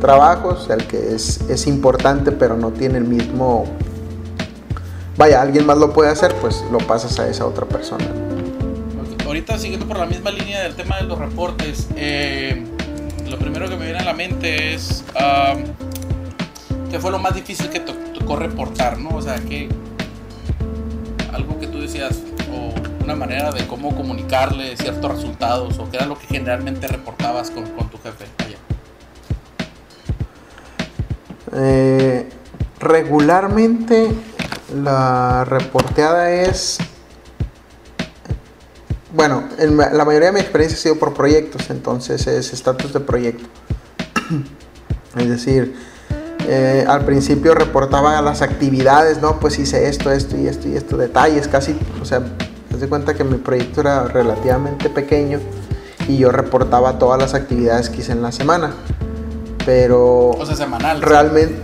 trabajos, 0.00 0.70
el 0.70 0.86
que 0.86 1.16
es, 1.16 1.40
es 1.50 1.66
importante 1.66 2.30
pero 2.30 2.56
no 2.56 2.70
tiene 2.70 2.98
el 2.98 3.04
mismo... 3.06 3.64
Vaya, 5.16 5.42
alguien 5.42 5.66
más 5.66 5.78
lo 5.78 5.92
puede 5.92 6.10
hacer, 6.10 6.32
pues 6.36 6.62
lo 6.70 6.78
pasas 6.78 7.18
a 7.18 7.26
esa 7.26 7.44
otra 7.44 7.66
persona. 7.66 8.04
Ahorita 9.26 9.58
siguiendo 9.58 9.84
por 9.84 9.98
la 9.98 10.06
misma 10.06 10.30
línea 10.30 10.60
del 10.60 10.76
tema 10.76 10.98
de 10.98 11.06
los 11.06 11.18
reportes, 11.18 11.88
eh, 11.96 12.64
lo 13.28 13.36
primero 13.36 13.68
que 13.68 13.76
me 13.76 13.86
viene 13.86 13.98
a 13.98 14.04
la 14.04 14.14
mente 14.14 14.74
es 14.74 15.02
um, 15.16 15.64
qué 16.88 17.00
fue 17.00 17.10
lo 17.10 17.18
más 17.18 17.34
difícil 17.34 17.68
que 17.68 17.80
to- 17.80 17.96
tocó 18.16 18.36
reportar, 18.36 18.96
¿no? 19.00 19.08
O 19.16 19.20
sea, 19.20 19.40
tú 19.40 19.68
o 22.52 22.74
una 23.02 23.14
manera 23.14 23.50
de 23.50 23.66
cómo 23.66 23.96
comunicarle 23.96 24.76
ciertos 24.76 25.10
resultados 25.10 25.78
o 25.78 25.90
qué 25.90 25.96
era 25.96 26.06
lo 26.06 26.18
que 26.18 26.26
generalmente 26.26 26.86
reportabas 26.86 27.50
con, 27.50 27.64
tu 27.64 27.98
jefe 27.98 28.26
allá. 28.38 28.58
Eh, 31.54 32.28
regularmente 32.78 34.12
la 34.74 35.44
reporteada 35.44 36.30
es... 36.30 36.78
Bueno, 39.14 39.48
en 39.58 39.78
la 39.78 40.04
mayoría 40.04 40.28
de 40.28 40.34
mi 40.34 40.40
experiencia 40.40 40.76
ha 40.78 40.82
sido 40.82 40.98
por 40.98 41.14
proyectos, 41.14 41.70
entonces 41.70 42.26
es 42.26 42.52
estatus 42.52 42.92
de 42.92 43.00
proyecto. 43.00 43.48
es 45.16 45.28
decir, 45.30 45.74
Eh, 46.50 46.86
al 46.88 47.04
principio 47.04 47.52
reportaba 47.54 48.22
las 48.22 48.40
actividades, 48.40 49.20
¿no? 49.20 49.38
Pues 49.38 49.58
hice 49.58 49.86
esto, 49.86 50.10
esto 50.10 50.34
y 50.38 50.46
esto 50.46 50.66
y 50.66 50.76
esto, 50.76 50.96
detalles, 50.96 51.46
casi, 51.46 51.78
o 52.00 52.06
sea, 52.06 52.22
haz 52.72 52.80
de 52.80 52.88
cuenta 52.88 53.12
que 53.12 53.22
mi 53.22 53.36
proyecto 53.36 53.82
era 53.82 54.04
relativamente 54.04 54.88
pequeño 54.88 55.40
y 56.08 56.16
yo 56.16 56.32
reportaba 56.32 56.98
todas 56.98 57.20
las 57.20 57.34
actividades 57.34 57.90
que 57.90 57.98
hice 57.98 58.12
en 58.12 58.22
la 58.22 58.32
semana. 58.32 58.72
Pero... 59.66 60.30
O 60.30 60.46
sea, 60.46 60.56
semanal. 60.56 61.02
Realmente... 61.02 61.54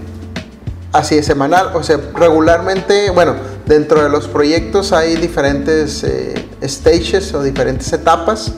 Así 0.93 1.17
es, 1.17 1.25
semanal. 1.25 1.71
O 1.73 1.83
sea, 1.83 1.99
regularmente, 2.15 3.09
bueno, 3.09 3.37
dentro 3.65 4.03
de 4.03 4.11
los 4.11 4.29
proyectos 4.29 4.93
hay 4.93 5.17
diferentes 5.17 6.05
eh, 6.05 6.35
stages 6.63 7.33
o 7.33 7.43
diferentes 7.43 7.91
etapas 7.91 8.53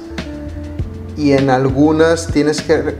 y 1.16 1.32
en 1.32 1.50
algunas 1.50 2.26
tienes 2.26 2.60
que, 2.62 2.96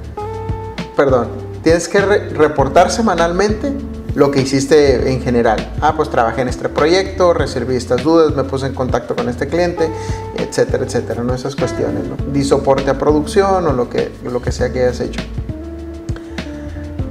perdón, 0.97 1.46
tienes 1.67 1.89
que 1.89 1.99
reportar 1.99 2.93
semanalmente 2.93 3.73
lo 4.15 4.31
que 4.31 4.41
hiciste 4.41 5.11
en 5.11 5.21
general. 5.21 5.73
Ah, 5.81 5.95
pues 5.97 6.09
trabajé 6.11 6.43
en 6.43 6.49
este 6.49 6.69
proyecto, 6.69 7.35
resolví 7.35 7.75
estas 7.75 8.05
dudas, 8.05 8.37
me 8.37 8.45
puse 8.45 8.67
en 8.67 8.73
contacto 8.73 9.17
con 9.17 9.29
este 9.29 9.49
cliente, 9.49 9.91
etcétera, 10.37 10.85
etcétera, 10.85 11.25
¿no? 11.25 11.35
Esas 11.35 11.57
cuestiones, 11.57 12.05
¿no? 12.05 12.15
Di 12.33 12.45
soporte 12.45 12.89
a 12.89 12.97
producción 12.97 13.67
o 13.67 13.73
lo 13.73 13.91
que, 13.91 14.13
lo 14.23 14.41
que 14.41 14.53
sea 14.53 14.73
que 14.73 14.85
hayas 14.85 15.01
hecho. 15.01 15.21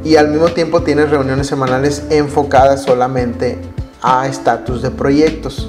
Y 0.05 0.15
al 0.15 0.29
mismo 0.29 0.47
tiempo 0.47 0.83
tienes 0.83 1.09
reuniones 1.09 1.47
semanales 1.47 2.03
enfocadas 2.09 2.83
solamente 2.83 3.59
a 4.01 4.25
estatus 4.25 4.81
de 4.81 4.89
proyectos. 4.89 5.67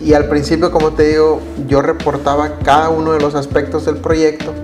Y 0.00 0.14
al 0.14 0.26
principio, 0.30 0.72
como 0.72 0.92
te 0.92 1.06
digo, 1.06 1.42
yo 1.66 1.82
reportaba 1.82 2.60
cada 2.64 2.88
uno 2.88 3.12
de 3.12 3.20
los 3.20 3.34
aspectos 3.34 3.84
del 3.84 3.98
proyecto, 3.98 4.54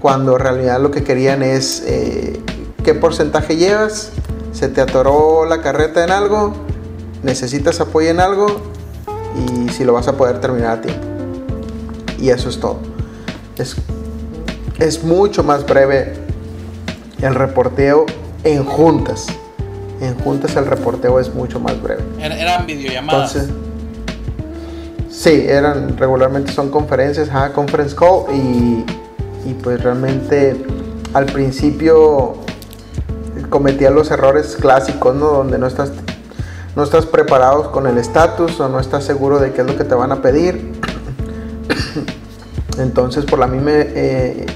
cuando 0.00 0.34
en 0.34 0.40
realidad 0.40 0.80
lo 0.80 0.90
que 0.90 1.02
querían 1.02 1.42
es 1.42 1.82
eh, 1.86 2.40
qué 2.84 2.94
porcentaje 2.94 3.56
llevas, 3.56 4.12
se 4.52 4.68
te 4.68 4.80
atoró 4.80 5.44
la 5.44 5.60
carreta 5.60 6.04
en 6.04 6.10
algo, 6.10 6.54
necesitas 7.22 7.80
apoyo 7.80 8.10
en 8.10 8.20
algo 8.20 8.46
y 9.36 9.68
si 9.70 9.84
lo 9.84 9.92
vas 9.92 10.08
a 10.08 10.16
poder 10.16 10.40
terminar 10.40 10.78
a 10.78 10.80
tiempo. 10.80 11.06
Y 12.18 12.30
eso 12.30 12.48
es 12.48 12.58
todo. 12.58 12.78
Es, 13.58 13.76
es 14.78 15.04
mucho 15.04 15.42
más 15.42 15.66
breve 15.66 16.14
el 17.20 17.34
reporteo 17.34 18.06
en 18.44 18.64
juntas. 18.64 19.26
En 20.00 20.18
juntas 20.20 20.56
el 20.56 20.66
reporteo 20.66 21.18
es 21.20 21.34
mucho 21.34 21.58
más 21.58 21.80
breve. 21.82 22.02
Eran 22.20 22.66
videollamadas. 22.66 23.34
Entonces, 23.34 23.56
sí, 25.10 25.46
eran 25.48 25.96
regularmente 25.96 26.52
son 26.52 26.70
conferencias, 26.70 27.28
conference 27.52 27.94
call 27.94 28.24
y, 28.34 28.84
y 29.46 29.54
pues 29.54 29.82
realmente 29.82 30.56
al 31.14 31.26
principio 31.26 32.34
cometía 33.48 33.90
los 33.90 34.10
errores 34.10 34.56
clásicos, 34.60 35.14
¿no? 35.14 35.28
Donde 35.28 35.56
no 35.58 35.66
estás, 35.66 35.92
no 36.74 36.82
estás 36.82 37.06
preparado 37.06 37.70
con 37.70 37.86
el 37.86 37.96
estatus 37.96 38.58
o 38.60 38.68
no 38.68 38.80
estás 38.80 39.04
seguro 39.04 39.38
de 39.38 39.52
qué 39.52 39.60
es 39.60 39.66
lo 39.66 39.76
que 39.76 39.84
te 39.84 39.94
van 39.94 40.10
a 40.10 40.20
pedir. 40.20 40.72
Entonces, 42.78 43.24
por 43.24 43.38
la 43.38 43.46
misma 43.46 43.70
eh, 43.72 44.46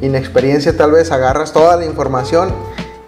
inexperiencia, 0.00 0.76
tal 0.76 0.92
vez 0.92 1.12
agarras 1.12 1.52
toda 1.52 1.76
la 1.76 1.84
información 1.84 2.48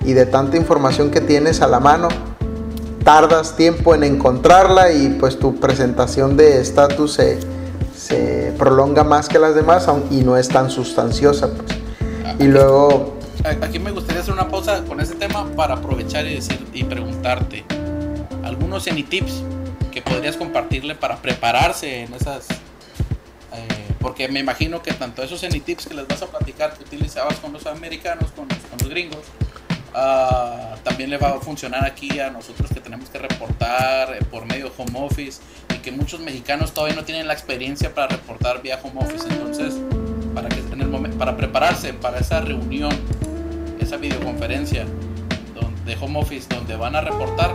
y 0.05 0.13
de 0.13 0.27
tanta 0.27 0.59
información 0.59 1.11
que 1.11 1.23
tienes 1.23 1.63
a 1.63 1.67
la 1.67 1.81
mano, 1.81 2.09
tardas 3.03 3.57
tiempo 3.57 3.95
en 3.95 4.05
encontrarla 4.05 4.93
y 4.93 5.17
pues 5.19 5.39
tu 5.39 5.59
presentación 5.59 6.37
de 6.37 6.61
estatus 6.61 7.15
se, 7.15 7.39
se, 8.09 8.53
prolonga 8.57 9.05
más 9.05 9.29
que 9.29 9.39
las 9.39 9.55
demás 9.55 9.87
y 10.11 10.23
no 10.23 10.37
es 10.37 10.49
tan 10.49 10.71
sustanciosa. 10.71 11.51
Pues. 11.53 11.79
Y 12.41 12.45
luego 12.45 13.19
aquí 13.63 13.79
me 13.79 13.91
gustaría 13.91 14.23
hacer 14.23 14.35
una 14.35 14.49
pausa 14.49 14.85
con 14.85 15.01
ese 15.01 15.15
tema 15.15 15.47
para 15.57 15.75
aprovechar 15.75 16.27
y 16.27 16.35
decir 16.35 16.67
y 16.73 16.85
preguntarte 16.85 17.65
algunos 18.43 18.85
tips 18.85 19.43
que 19.93 20.03
podrías 20.03 20.37
compartirle 20.37 20.95
para 20.95 21.17
prepararse 21.17 22.03
en 22.03 22.15
esas 22.15 22.49
eh, 22.51 23.93
porque 24.01 24.29
me 24.29 24.41
imagino 24.41 24.83
que 24.83 24.93
tanto 24.93 25.23
esos 25.23 25.41
tips 25.41 25.87
que 25.87 25.95
les 25.95 26.07
vas 26.07 26.23
a 26.23 26.27
platicar 26.27 26.75
que 26.75 26.85
utilizabas 26.85 27.37
con 27.37 27.53
los 27.53 27.67
americanos, 27.67 28.31
con 28.33 28.47
los, 28.49 28.89
gringos, 28.89 29.25
ah, 29.95 30.77
también 30.83 31.11
le 31.11 31.19
va 31.19 31.31
a 31.31 31.41
funcionar 31.41 31.85
aquí 31.85 32.19
a 32.21 32.31
nosotros 32.31 32.71
que 32.73 32.81
tenemos 32.81 33.11
que 33.11 33.19
reportar 33.19 34.15
eh, 34.15 34.25
por 34.31 34.47
medio 34.47 34.73
home 34.77 34.93
office 34.95 35.41
que 35.81 35.93
muchos 35.93 36.21
mexicanos 36.21 36.73
todavía 36.73 36.97
no 36.97 37.05
tienen 37.05 37.27
la 37.27 37.33
experiencia 37.33 37.95
para 37.95 38.09
reportar 38.09 38.63
vía 38.63 38.79
home 38.83 39.01
office. 39.01 39.27
Entonces, 39.29 39.75
para, 40.35 40.49
que 40.49 40.61
en 40.61 40.81
el 40.81 40.89
momento, 40.89 41.19
para 41.19 41.37
prepararse 41.37 41.93
para 41.95 42.19
esa 42.19 42.41
reunión 42.41 42.93
esa 43.81 43.97
videoconferencia 43.97 44.87
de 45.85 45.97
home 45.99 46.19
office 46.19 46.47
donde 46.51 46.77
van 46.77 46.95
a 46.95 47.01
reportar 47.01 47.55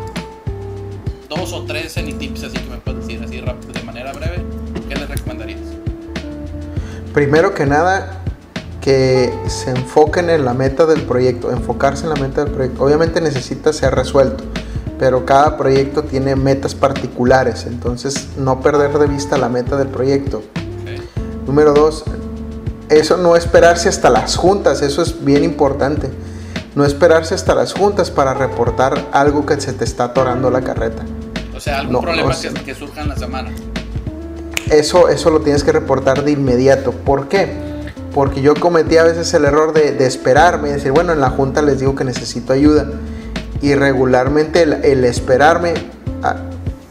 dos 1.30 1.54
o 1.54 1.64
tres 1.66 1.94
tips 1.94 2.44
así 2.44 2.58
que 2.58 2.70
me 2.70 2.78
puedes 2.78 3.06
decir 3.06 3.22
así 3.24 3.40
de 3.40 3.84
manera 3.84 4.12
breve, 4.14 4.44
¿qué 4.90 4.96
les 4.96 5.08
recomendarías? 5.08 5.60
Primero 7.14 7.54
que 7.54 7.66
nada, 7.66 8.24
que 8.82 9.32
se 9.48 9.70
enfoquen 9.70 10.30
en 10.30 10.46
la 10.46 10.54
meta 10.54 10.86
del 10.86 11.04
proyecto, 11.04 11.52
enfocarse 11.52 12.04
en 12.04 12.10
la 12.10 12.16
meta 12.16 12.44
del 12.44 12.54
proyecto. 12.54 12.84
Obviamente 12.84 13.22
necesita 13.22 13.72
ser 13.72 13.94
resuelto, 13.94 14.44
pero 15.04 15.26
cada 15.26 15.58
proyecto 15.58 16.04
tiene 16.04 16.34
metas 16.38 16.76
particulares, 16.76 17.66
entonces 17.66 18.30
no 18.38 18.62
perder 18.62 18.98
de 18.98 19.08
vista 19.08 19.38
la 19.38 19.50
meta 19.50 19.76
del 19.76 19.90
proyecto. 19.90 20.42
Número 21.46 21.74
dos, 21.74 22.06
eso 22.88 23.18
no 23.18 23.36
esperarse 23.36 23.90
hasta 23.90 24.10
las 24.10 24.38
juntas, 24.38 24.82
eso 24.82 25.02
es 25.02 25.26
bien 25.26 25.44
importante. 25.44 26.10
No 26.76 26.86
esperarse 26.86 27.36
hasta 27.36 27.54
las 27.54 27.74
juntas 27.74 28.12
para 28.12 28.34
reportar 28.34 29.10
algo 29.12 29.46
que 29.46 29.60
se 29.60 29.74
te 29.74 29.84
está 29.84 30.06
atorando 30.06 30.50
la 30.50 30.62
carreta. 30.62 31.04
O 31.54 31.60
sea, 31.60 31.80
algún 31.80 32.00
problema 32.00 32.34
que, 32.64 32.74
surja 32.74 33.02
en 33.02 33.10
la 33.10 33.18
semana. 33.18 33.52
Eso, 34.72 35.10
eso 35.10 35.30
lo 35.32 35.42
tienes 35.42 35.66
que 35.66 35.74
reportar 35.74 36.24
de 36.24 36.32
inmediato. 36.32 36.94
¿Por 36.94 37.28
qué? 37.28 37.58
Porque 38.14 38.42
yo 38.42 38.54
cometí 38.56 38.96
a 38.96 39.04
veces 39.04 39.34
el 39.34 39.44
error 39.44 39.74
de, 39.74 40.06
esperarme 40.06 40.70
y 40.70 40.72
decir, 40.72 40.94
bueno, 40.94 41.12
en 41.12 41.20
la 41.20 41.30
junta 41.30 41.62
les 41.62 41.82
digo 41.82 41.94
que 41.94 42.06
necesito 42.06 42.54
ayuda. 42.54 42.88
Y 43.64 43.76
regularmente 43.76 44.62
el, 44.64 45.06
esperarme 45.06 45.74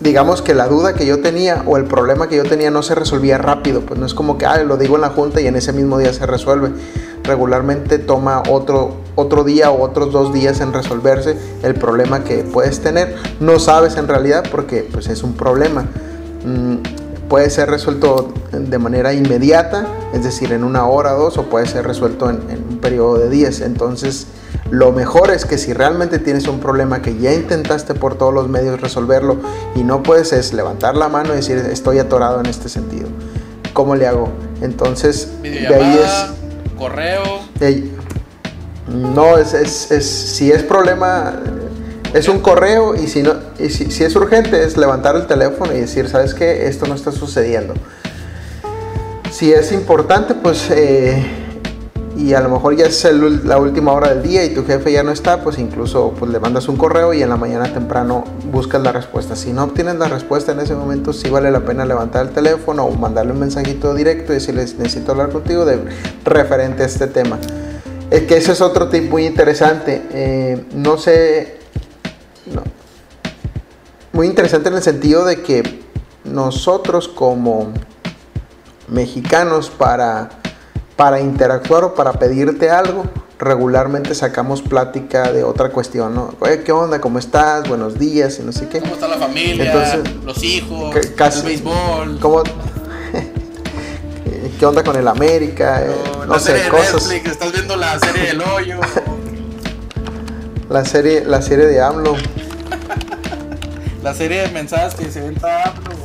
digamos 0.00 0.40
que 0.40 0.54
la 0.54 0.68
duda 0.68 0.94
que 0.94 1.04
yo 1.04 1.20
tenía 1.20 1.62
o 1.66 1.76
el 1.76 1.84
problema 1.84 2.30
que 2.30 2.36
yo 2.36 2.44
tenía 2.44 2.70
no 2.70 2.82
se 2.82 2.94
resolvía 2.94 3.36
rápido, 3.36 3.82
pues 3.82 4.00
no 4.00 4.06
es 4.06 4.14
como 4.14 4.38
que 4.38 4.46
ah, 4.46 4.56
lo 4.64 4.78
digo 4.78 4.94
en 4.96 5.02
la 5.02 5.10
junta 5.10 5.42
y 5.42 5.46
en 5.46 5.54
ese 5.54 5.74
mismo 5.74 5.98
día 5.98 6.14
se 6.14 6.24
resuelve. 6.24 6.70
Regularmente 7.24 7.98
toma 7.98 8.42
otro, 8.48 8.96
otro 9.16 9.44
día 9.44 9.70
o 9.70 9.82
otros 9.82 10.12
dos 10.12 10.32
días 10.32 10.62
en 10.62 10.72
resolverse 10.72 11.36
el 11.62 11.74
problema 11.74 12.24
que 12.24 12.38
puedes 12.38 12.80
tener. 12.80 13.16
No 13.38 13.58
sabes 13.58 13.96
en 13.98 14.08
realidad 14.08 14.42
porque 14.50 14.88
pues 14.90 15.08
es 15.08 15.22
un 15.22 15.34
problema. 15.34 15.82
Mm, 16.44 17.28
puede 17.28 17.50
ser 17.50 17.68
resuelto 17.68 18.32
de 18.50 18.78
manera 18.78 19.12
inmediata, 19.12 19.86
es 20.14 20.24
decir, 20.24 20.52
en 20.52 20.64
una 20.64 20.86
hora 20.86 21.16
o 21.16 21.24
dos, 21.24 21.36
o 21.36 21.42
puede 21.44 21.66
ser 21.66 21.86
resuelto 21.86 22.30
en, 22.30 22.40
en 22.48 22.64
un 22.66 22.78
periodo 22.78 23.18
de 23.18 23.28
días. 23.28 23.60
Entonces, 23.60 24.26
lo 24.72 24.90
mejor 24.90 25.30
es 25.30 25.44
que 25.44 25.58
si 25.58 25.74
realmente 25.74 26.18
tienes 26.18 26.48
un 26.48 26.58
problema 26.58 27.02
que 27.02 27.18
ya 27.18 27.34
intentaste 27.34 27.94
por 27.94 28.16
todos 28.16 28.32
los 28.32 28.48
medios 28.48 28.80
resolverlo 28.80 29.36
y 29.74 29.84
no 29.84 30.02
puedes 30.02 30.32
es 30.32 30.54
levantar 30.54 30.96
la 30.96 31.10
mano 31.10 31.34
y 31.34 31.36
decir 31.36 31.58
estoy 31.58 31.98
atorado 31.98 32.40
en 32.40 32.46
este 32.46 32.70
sentido. 32.70 33.06
¿Cómo 33.74 33.96
le 33.96 34.06
hago? 34.06 34.30
Entonces, 34.62 35.28
de 35.42 35.68
ahí 35.68 36.00
es... 36.02 36.78
Correo. 36.78 37.22
no, 38.88 39.36
es, 39.36 39.52
es, 39.52 40.04
si 40.04 40.50
es 40.50 40.62
problema, 40.62 41.34
es 42.14 42.28
un 42.28 42.40
correo 42.40 42.94
y 42.94 43.08
si, 43.08 43.22
no, 43.22 43.34
y 43.58 43.68
si, 43.68 44.02
es 44.02 44.16
urgente 44.16 44.64
es 44.64 44.78
levantar 44.78 45.16
el 45.16 45.26
teléfono 45.26 45.72
y 45.74 45.80
decir, 45.80 46.08
¿sabes 46.08 46.32
qué? 46.32 46.66
Esto 46.66 46.86
no 46.86 46.94
está 46.94 47.12
sucediendo. 47.12 47.74
Si 49.30 49.52
es 49.52 49.70
importante, 49.70 50.34
pues... 50.34 50.70
Eh, 50.70 51.41
y 52.16 52.34
a 52.34 52.40
lo 52.40 52.50
mejor 52.50 52.76
ya 52.76 52.86
es 52.86 53.04
la 53.44 53.58
última 53.58 53.92
hora 53.92 54.10
del 54.14 54.22
día 54.22 54.44
y 54.44 54.54
tu 54.54 54.64
jefe 54.64 54.92
ya 54.92 55.02
no 55.02 55.12
está, 55.12 55.42
pues 55.42 55.58
incluso 55.58 56.14
pues 56.18 56.30
le 56.30 56.38
mandas 56.38 56.68
un 56.68 56.76
correo 56.76 57.14
y 57.14 57.22
en 57.22 57.30
la 57.30 57.36
mañana 57.36 57.72
temprano 57.72 58.24
buscas 58.50 58.82
la 58.82 58.92
respuesta. 58.92 59.34
Si 59.34 59.52
no 59.52 59.64
obtienes 59.64 59.96
la 59.96 60.08
respuesta 60.08 60.52
en 60.52 60.60
ese 60.60 60.74
momento, 60.74 61.12
sí 61.12 61.30
vale 61.30 61.50
la 61.50 61.60
pena 61.60 61.86
levantar 61.86 62.26
el 62.26 62.32
teléfono 62.32 62.84
o 62.84 62.94
mandarle 62.94 63.32
un 63.32 63.40
mensajito 63.40 63.94
directo 63.94 64.32
y 64.32 64.36
decirles 64.36 64.76
necesito 64.78 65.12
hablar 65.12 65.30
contigo 65.30 65.64
de 65.64 65.78
referente 66.24 66.82
a 66.82 66.86
este 66.86 67.06
tema. 67.06 67.38
Es 68.10 68.22
que 68.24 68.36
ese 68.36 68.52
es 68.52 68.60
otro 68.60 68.88
tip 68.88 69.10
muy 69.10 69.24
interesante. 69.24 70.02
Eh, 70.12 70.66
no 70.74 70.98
sé, 70.98 71.60
muy 74.12 74.26
interesante 74.26 74.68
en 74.68 74.74
el 74.74 74.82
sentido 74.82 75.24
de 75.24 75.40
que 75.40 75.82
nosotros 76.24 77.08
como 77.08 77.72
mexicanos 78.88 79.70
para 79.70 80.41
para 81.02 81.18
interactuar 81.18 81.82
o 81.82 81.94
para 81.96 82.12
pedirte 82.12 82.70
algo, 82.70 83.04
regularmente 83.36 84.14
sacamos 84.14 84.62
plática 84.62 85.32
de 85.32 85.42
otra 85.42 85.70
cuestión, 85.70 86.14
¿no? 86.14 86.32
Oye, 86.38 86.62
¿qué 86.62 86.70
onda? 86.70 87.00
¿Cómo 87.00 87.18
estás? 87.18 87.68
Buenos 87.68 87.98
días 87.98 88.38
y 88.38 88.44
no 88.44 88.52
sé 88.52 88.68
qué. 88.68 88.78
¿Cómo 88.78 88.94
está 88.94 89.08
la 89.08 89.16
familia? 89.16 90.00
los 90.24 90.44
hijos, 90.44 90.94
el 90.94 91.42
béisbol. 91.42 92.20
¿Cómo? 92.20 92.44
¿Qué 94.60 94.64
onda 94.64 94.84
con 94.84 94.94
el 94.94 95.08
América? 95.08 95.82
Eh, 95.84 95.90
no, 96.28 96.38
sé, 96.38 96.68
cosas. 96.68 97.08
Netflix, 97.08 97.32
estás 97.32 97.50
viendo 97.50 97.74
la 97.74 97.98
serie 97.98 98.22
del 98.22 98.40
hoyo. 98.40 98.78
La 100.70 100.84
serie, 100.84 101.24
la 101.24 101.42
serie 101.42 101.66
de 101.66 101.80
AMLO. 101.80 102.14
la 104.04 104.14
serie 104.14 104.42
de 104.42 104.50
mensajes 104.50 104.94
que 104.94 105.10
se 105.10 105.20
venta 105.20 105.64
AMLO. 105.64 105.96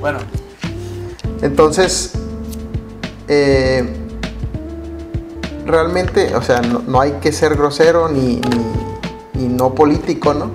Bueno. 0.00 0.18
Entonces, 1.42 2.14
eh, 3.32 3.84
realmente, 5.64 6.34
o 6.34 6.42
sea, 6.42 6.62
no, 6.62 7.00
hay 7.00 7.12
que 7.20 7.30
ser 7.30 7.54
grosero 7.54 8.08
ni, 8.08 8.40
ni, 9.34 9.46
no 9.46 9.72
político, 9.72 10.34
¿no? 10.34 10.50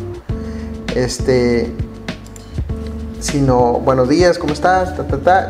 Este, 0.93 1.71
sino, 3.21 3.79
buenos 3.79 4.09
días, 4.09 4.37
¿cómo 4.37 4.51
estás? 4.51 4.93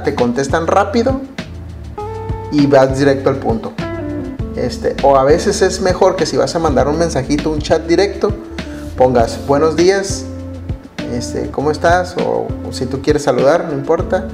te 0.03 0.13
contestan 0.13 0.67
rápido 0.67 1.19
y 2.51 2.67
vas 2.67 2.99
directo 2.99 3.31
al 3.31 3.37
punto. 3.37 3.73
Este, 4.55 4.95
o 5.01 5.17
a 5.17 5.23
veces 5.23 5.63
es 5.63 5.81
mejor 5.81 6.15
que 6.15 6.27
si 6.27 6.37
vas 6.37 6.55
a 6.55 6.59
mandar 6.59 6.87
un 6.87 6.99
mensajito, 6.99 7.49
un 7.49 7.59
chat 7.59 7.87
directo, 7.87 8.33
pongas 8.97 9.39
buenos 9.47 9.75
días, 9.75 10.25
este, 11.11 11.49
¿cómo 11.49 11.71
estás? 11.71 12.15
O, 12.23 12.47
si 12.69 12.85
tú 12.85 13.01
quieres 13.01 13.23
saludar, 13.23 13.65
no 13.65 13.73
importa. 13.73 14.27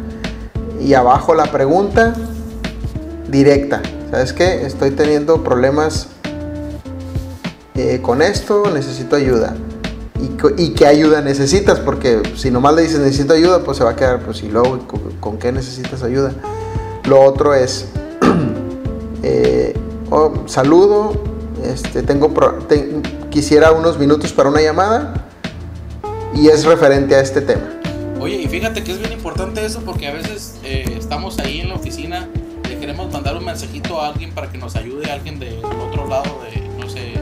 Y 0.81 0.93
abajo 0.93 1.33
la 1.35 1.45
pregunta 1.45 2.15
directa. 3.31 3.81
¿Sabes 4.11 4.33
qué? 4.33 4.65
Estoy 4.65 4.91
teniendo 4.91 5.43
problemas 5.43 6.07
eh, 7.75 7.99
con 8.01 8.21
esto, 8.21 8.69
necesito 8.71 9.15
ayuda. 9.15 9.55
¿Y, 10.57 10.69
qué 10.73 10.85
ayuda 10.85 11.21
necesitas? 11.21 11.79
Porque 11.79 12.21
si 12.35 12.51
nomás 12.51 12.75
le 12.75 12.83
dices 12.83 12.99
necesito 12.99 13.33
ayuda, 13.33 13.63
pues 13.63 13.77
se 13.77 13.83
va 13.83 13.91
a 13.91 13.95
quedar, 13.95 14.19
pues 14.19 14.43
y 14.43 14.49
luego, 14.49 14.77
¿con, 15.19 15.39
qué 15.39 15.51
necesitas 15.51 16.03
ayuda? 16.03 16.31
Lo 17.05 17.21
otro 17.21 17.55
es, 17.55 17.87
eh, 19.23 19.73
oh, 20.11 20.33
saludo, 20.45 21.13
este, 21.63 22.03
tengo 22.03 22.31
quisiera 23.31 23.71
unos 23.71 23.97
minutos 23.97 24.31
para 24.31 24.49
una 24.49 24.61
llamada 24.61 25.27
y 26.35 26.49
es 26.49 26.65
referente 26.65 27.15
a 27.15 27.21
este 27.21 27.41
tema. 27.41 27.79
Oye, 28.19 28.35
y 28.35 28.47
fíjate 28.47 28.83
que 28.83 28.91
es 28.91 28.99
bien 28.99 29.13
importante 29.13 29.65
eso 29.65 29.81
porque 29.83 30.07
a 30.07 30.13
veces 30.13 30.55
eh, 30.63 30.85
estamos 30.99 31.39
ahí 31.39 31.61
en 31.61 31.69
la 31.69 31.75
oficina 31.75 32.29
y 32.35 32.40
queremos 32.91 33.13
mandar 33.13 33.37
un 33.37 33.45
mensajito 33.45 34.01
a 34.01 34.09
alguien 34.09 34.33
para 34.33 34.51
que 34.51 34.57
nos 34.57 34.75
ayude, 34.75 35.09
a 35.09 35.13
alguien 35.13 35.39
del 35.39 35.63
otro 35.63 36.09
lado 36.09 36.41
de, 36.43 36.59
no 36.77 36.89
sé, 36.89 37.13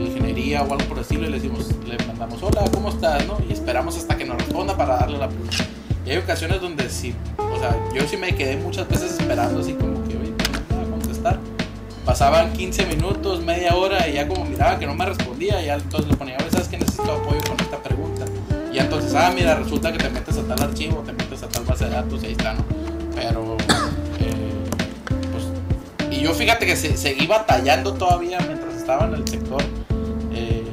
ingeniería 0.00 0.62
o 0.62 0.72
algo 0.72 0.84
por 0.88 0.96
el 0.96 1.02
estilo 1.02 1.26
y 1.26 1.28
le 1.28 1.36
decimos, 1.36 1.68
le 1.86 1.96
mandamos, 2.06 2.42
hola, 2.42 2.64
¿cómo 2.72 2.88
estás? 2.88 3.24
¿no? 3.24 3.38
Y 3.48 3.52
esperamos 3.52 3.96
hasta 3.96 4.16
que 4.16 4.24
nos 4.24 4.36
responda 4.36 4.76
para 4.76 4.96
darle 4.96 5.18
la 5.18 5.28
pregunta. 5.28 5.58
Y 6.04 6.10
hay 6.10 6.16
ocasiones 6.16 6.60
donde 6.60 6.90
sí, 6.90 7.14
o 7.38 7.56
sea, 7.56 7.78
yo 7.94 8.02
sí 8.08 8.16
me 8.16 8.34
quedé 8.34 8.56
muchas 8.56 8.88
veces 8.88 9.12
esperando 9.12 9.60
así 9.60 9.74
como 9.74 10.02
que, 10.08 10.16
oye, 10.16 10.34
me 10.70 10.82
a 10.82 10.90
contestar. 10.90 11.38
Pasaban 12.04 12.52
15 12.54 12.86
minutos, 12.86 13.44
media 13.44 13.76
hora 13.76 14.08
y 14.08 14.14
ya 14.14 14.26
como 14.26 14.44
miraba 14.44 14.76
que 14.76 14.86
no 14.88 14.94
me 14.96 15.06
respondía, 15.06 15.62
y 15.62 15.66
ya 15.66 15.74
entonces 15.74 16.10
le 16.10 16.16
ponía, 16.16 16.36
¿sabes 16.50 16.66
que 16.66 16.78
necesito 16.78 17.12
apoyo 17.12 17.42
con 17.46 17.60
esta 17.60 17.80
pregunta? 17.80 18.24
Y 18.72 18.78
entonces, 18.80 19.14
ah, 19.14 19.30
mira, 19.32 19.54
resulta 19.54 19.92
que 19.92 19.98
te 19.98 20.10
metes 20.10 20.36
a 20.36 20.42
tal 20.42 20.60
archivo, 20.60 21.04
te 21.06 21.12
metes 21.12 21.44
a 21.44 21.48
tal 21.48 21.62
base 21.64 21.84
de 21.84 21.90
datos 21.90 22.24
y 22.24 22.26
ahí 22.26 22.32
está, 22.32 22.54
¿no? 22.54 22.64
Pero, 23.14 23.56
yo 26.26 26.34
fíjate 26.34 26.66
que 26.66 26.74
se, 26.74 26.96
seguí 26.96 27.28
batallando 27.28 27.94
todavía 27.94 28.40
mientras 28.40 28.74
estaba 28.74 29.06
en 29.06 29.14
el 29.14 29.28
sector. 29.28 29.62
Eh, 30.32 30.64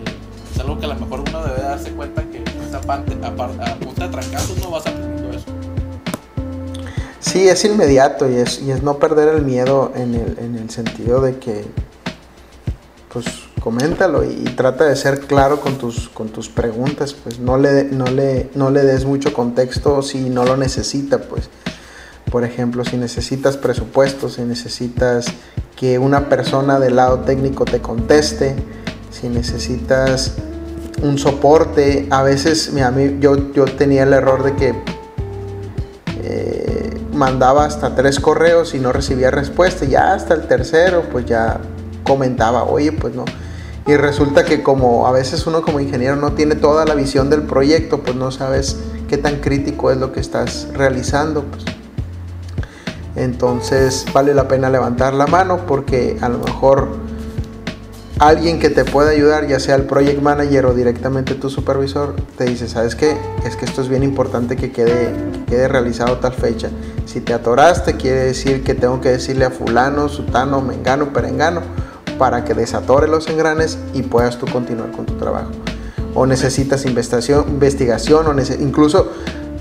es 0.52 0.60
algo 0.60 0.80
que 0.80 0.86
a 0.86 0.90
lo 0.90 0.96
mejor 0.96 1.20
uno 1.20 1.44
debe 1.44 1.62
darse 1.62 1.92
cuenta 1.92 2.24
que 2.24 2.44
esa 2.68 2.82
parte, 2.82 3.16
a, 3.22 3.28
a 3.28 3.76
punta 3.76 4.08
de 4.08 4.10
trancazos 4.10 4.58
no 4.58 4.72
vas 4.72 4.88
aprendiendo 4.88 5.30
eso. 5.30 5.46
Sí, 7.20 7.48
es 7.48 7.64
inmediato 7.66 8.28
y 8.30 8.38
es, 8.38 8.64
y 8.64 8.72
es 8.72 8.82
no 8.82 8.98
perder 8.98 9.28
el 9.28 9.44
miedo 9.44 9.92
en 9.96 10.16
el, 10.16 10.40
en 10.40 10.56
el 10.56 10.72
sentido 10.72 11.22
de 11.22 11.38
que, 11.38 11.64
pues, 13.12 13.26
coméntalo 13.60 14.24
y, 14.24 14.46
trata 14.56 14.86
de 14.86 14.96
ser 14.96 15.20
claro 15.20 15.62
con 15.62 15.78
tus, 15.78 16.10
con 16.10 16.30
tus 16.30 16.50
preguntas, 16.50 17.14
pues 17.14 17.40
no 17.40 17.60
le, 17.60 17.84
no, 17.84 18.06
le, 18.06 18.50
no 18.56 18.72
le 18.72 18.82
des 18.82 19.06
mucho 19.06 19.34
contexto 19.34 20.02
si 20.02 20.32
no 20.32 20.46
lo 20.46 20.58
necesita, 20.58 21.20
pues. 21.20 21.48
Por 22.34 22.44
ejemplo, 22.44 22.84
si 22.84 22.98
necesitas 22.98 23.58
presupuesto, 23.58 24.28
si 24.28 24.42
necesitas 24.42 25.28
que 25.76 26.00
una 26.00 26.30
persona 26.30 26.80
del 26.80 26.96
lado 26.96 27.20
técnico 27.20 27.64
te 27.64 27.80
conteste, 27.80 28.56
si 29.12 29.30
necesitas 29.30 30.34
un 31.04 31.20
soporte, 31.20 32.08
a 32.10 32.24
veces 32.24 32.74
mi 32.74 32.82
yo, 33.20 33.54
yo 33.54 33.66
tenía 33.66 34.02
el 34.02 34.14
error 34.14 34.42
de 34.42 34.56
que 34.56 34.74
mandaba 37.14 37.66
hasta 37.66 37.94
tres 37.94 38.20
correos 38.20 38.74
y 38.74 38.80
no 38.80 38.92
recibía 38.92 39.30
respuesta. 39.30 39.86
Y 39.86 39.90
ya 39.90 40.16
hasta 40.16 40.34
el 40.34 40.48
tercero, 40.48 41.04
pues 41.12 41.28
ya 41.28 41.62
comentaba, 42.04 42.64
oye, 42.64 42.94
pues 42.94 43.14
no. 43.14 43.26
Y 43.86 43.96
resulta 43.96 44.44
que 44.44 44.64
como 44.64 45.06
a 45.06 45.12
veces 45.12 45.46
uno 45.46 45.62
como 45.62 45.80
ingeniero 45.80 46.16
no 46.16 46.34
tiene 46.34 46.56
toda 46.56 46.84
la 46.86 46.96
visión 46.96 47.30
del 47.30 47.44
proyecto, 47.44 48.02
pues 48.02 48.16
no 48.16 48.32
sabes 48.32 48.78
qué 49.08 49.20
tan 49.20 49.36
crítico 49.36 49.92
es 49.92 49.98
lo 49.98 50.12
que 50.12 50.20
estás 50.20 50.70
realizando. 50.74 51.44
Pues. 51.44 51.73
Entonces 53.16 54.06
vale 54.14 54.34
la 54.34 54.48
pena 54.48 54.70
levantar 54.70 55.14
la 55.14 55.28
mano 55.28 55.66
porque 55.68 56.18
a 56.22 56.30
lo 56.30 56.40
mejor 56.40 56.90
alguien 58.20 58.60
que 58.60 58.70
te 58.70 58.86
pueda 58.86 59.12
ayudar, 59.12 59.48
ya 59.48 59.60
sea 59.60 59.76
el 59.76 59.84
project 59.84 60.22
manager 60.22 60.68
o 60.68 60.74
directamente 60.74 61.36
tu 61.36 61.50
supervisor, 61.50 62.16
te 62.38 62.46
dice, 62.46 62.68
¿sabes 62.68 62.96
qué? 62.96 63.18
Es 63.46 63.56
que 63.56 63.66
esto 63.66 63.82
es 63.82 63.90
bien 63.90 64.04
importante 64.04 64.56
que 64.56 64.72
quede, 64.72 65.14
quede 65.48 65.68
realizado 65.68 66.18
tal 66.18 66.34
fecha. 66.34 66.70
Si 67.06 67.22
te 67.22 67.34
atoraste, 67.34 67.96
quiere 67.98 68.22
decir 68.22 68.64
que 68.64 68.74
tengo 68.74 69.02
que 69.02 69.10
decirle 69.10 69.46
a 69.46 69.52
fulano, 69.52 70.10
sutano, 70.10 70.62
mengano, 70.62 71.12
perengano, 71.12 71.62
para 72.18 72.46
que 72.46 72.54
desatore 72.54 73.08
los 73.08 73.28
engranes 73.28 73.78
y 73.94 74.04
puedas 74.04 74.38
tú 74.38 74.46
continuar 74.48 74.92
con 74.92 75.06
tu 75.06 75.14
trabajo. 75.16 75.52
O 76.16 76.26
necesitas 76.26 76.86
investigación, 76.86 77.46
investigación 77.50 78.28
o 78.28 78.62
incluso, 78.62 79.12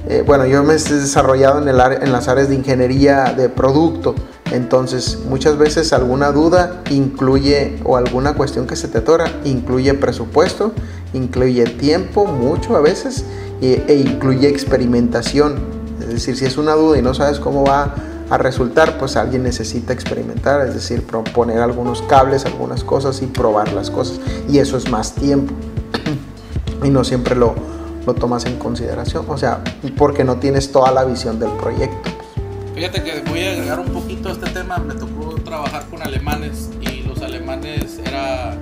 eh, 0.08 0.22
bueno, 0.26 0.46
yo 0.46 0.62
me 0.62 0.74
he 0.74 0.76
desarrollado 0.76 1.60
en, 1.60 1.68
el 1.68 1.80
en 1.80 2.12
las 2.12 2.28
áreas 2.28 2.48
de 2.48 2.54
ingeniería 2.54 3.34
de 3.36 3.48
producto 3.48 4.14
entonces, 4.52 5.18
muchas 5.26 5.56
veces 5.56 5.94
alguna 5.94 6.30
duda 6.30 6.82
incluye 6.90 7.78
o 7.84 7.96
alguna 7.96 8.34
cuestión 8.34 8.66
que 8.66 8.76
se 8.76 8.86
te 8.86 8.98
atora, 8.98 9.32
incluye 9.44 9.94
presupuesto, 9.94 10.72
incluye 11.14 11.64
tiempo, 11.64 12.26
mucho 12.26 12.76
a 12.76 12.80
veces, 12.80 13.24
e, 13.62 13.82
e, 13.88 13.94
incluye 13.94 14.48
experimentación. 14.48 15.56
Es 16.00 16.08
decir, 16.08 16.36
si 16.36 16.44
es 16.44 16.58
una 16.58 16.74
duda 16.74 16.98
y 16.98 17.02
no 17.02 17.14
sabes 17.14 17.40
cómo 17.40 17.64
va 17.64 17.94
a 18.28 18.36
resultar, 18.36 18.98
pues 18.98 19.16
alguien 19.16 19.42
necesita 19.42 19.94
experimentar, 19.94 20.66
es 20.66 20.74
decir, 20.74 21.02
proponer 21.06 21.60
algunos 21.60 22.02
cables, 22.02 22.44
algunas 22.44 22.84
cosas 22.84 23.22
y 23.22 23.26
probar 23.28 23.72
las 23.72 23.90
cosas. 23.90 24.20
Y 24.50 24.58
eso 24.58 24.76
es 24.76 24.90
más 24.90 25.14
tiempo. 25.14 25.54
y 26.84 26.90
no 26.90 27.04
siempre 27.04 27.36
lo, 27.36 27.54
lo 28.06 28.14
tomas 28.14 28.44
en 28.46 28.58
consideración, 28.58 29.26
o 29.28 29.36
sea, 29.36 29.62
porque 29.96 30.24
no 30.24 30.36
tienes 30.36 30.72
toda 30.72 30.90
la 30.90 31.04
visión 31.04 31.38
del 31.38 31.50
proyecto. 31.52 32.10
Fíjate 32.74 33.02
que 33.02 33.20
voy 33.28 33.44
a 33.44 33.52
agregar 33.52 33.80
un 33.80 33.88
poquito 33.88 34.30
a 34.30 34.32
este 34.32 34.50
tema. 34.50 34.78
Me 34.78 34.94
tocó 34.94 35.34
trabajar 35.44 35.86
con 35.90 36.02
alemanes 36.02 36.70
y 36.80 37.02
los 37.02 37.20
alemanes 37.22 38.00
era. 38.04 38.56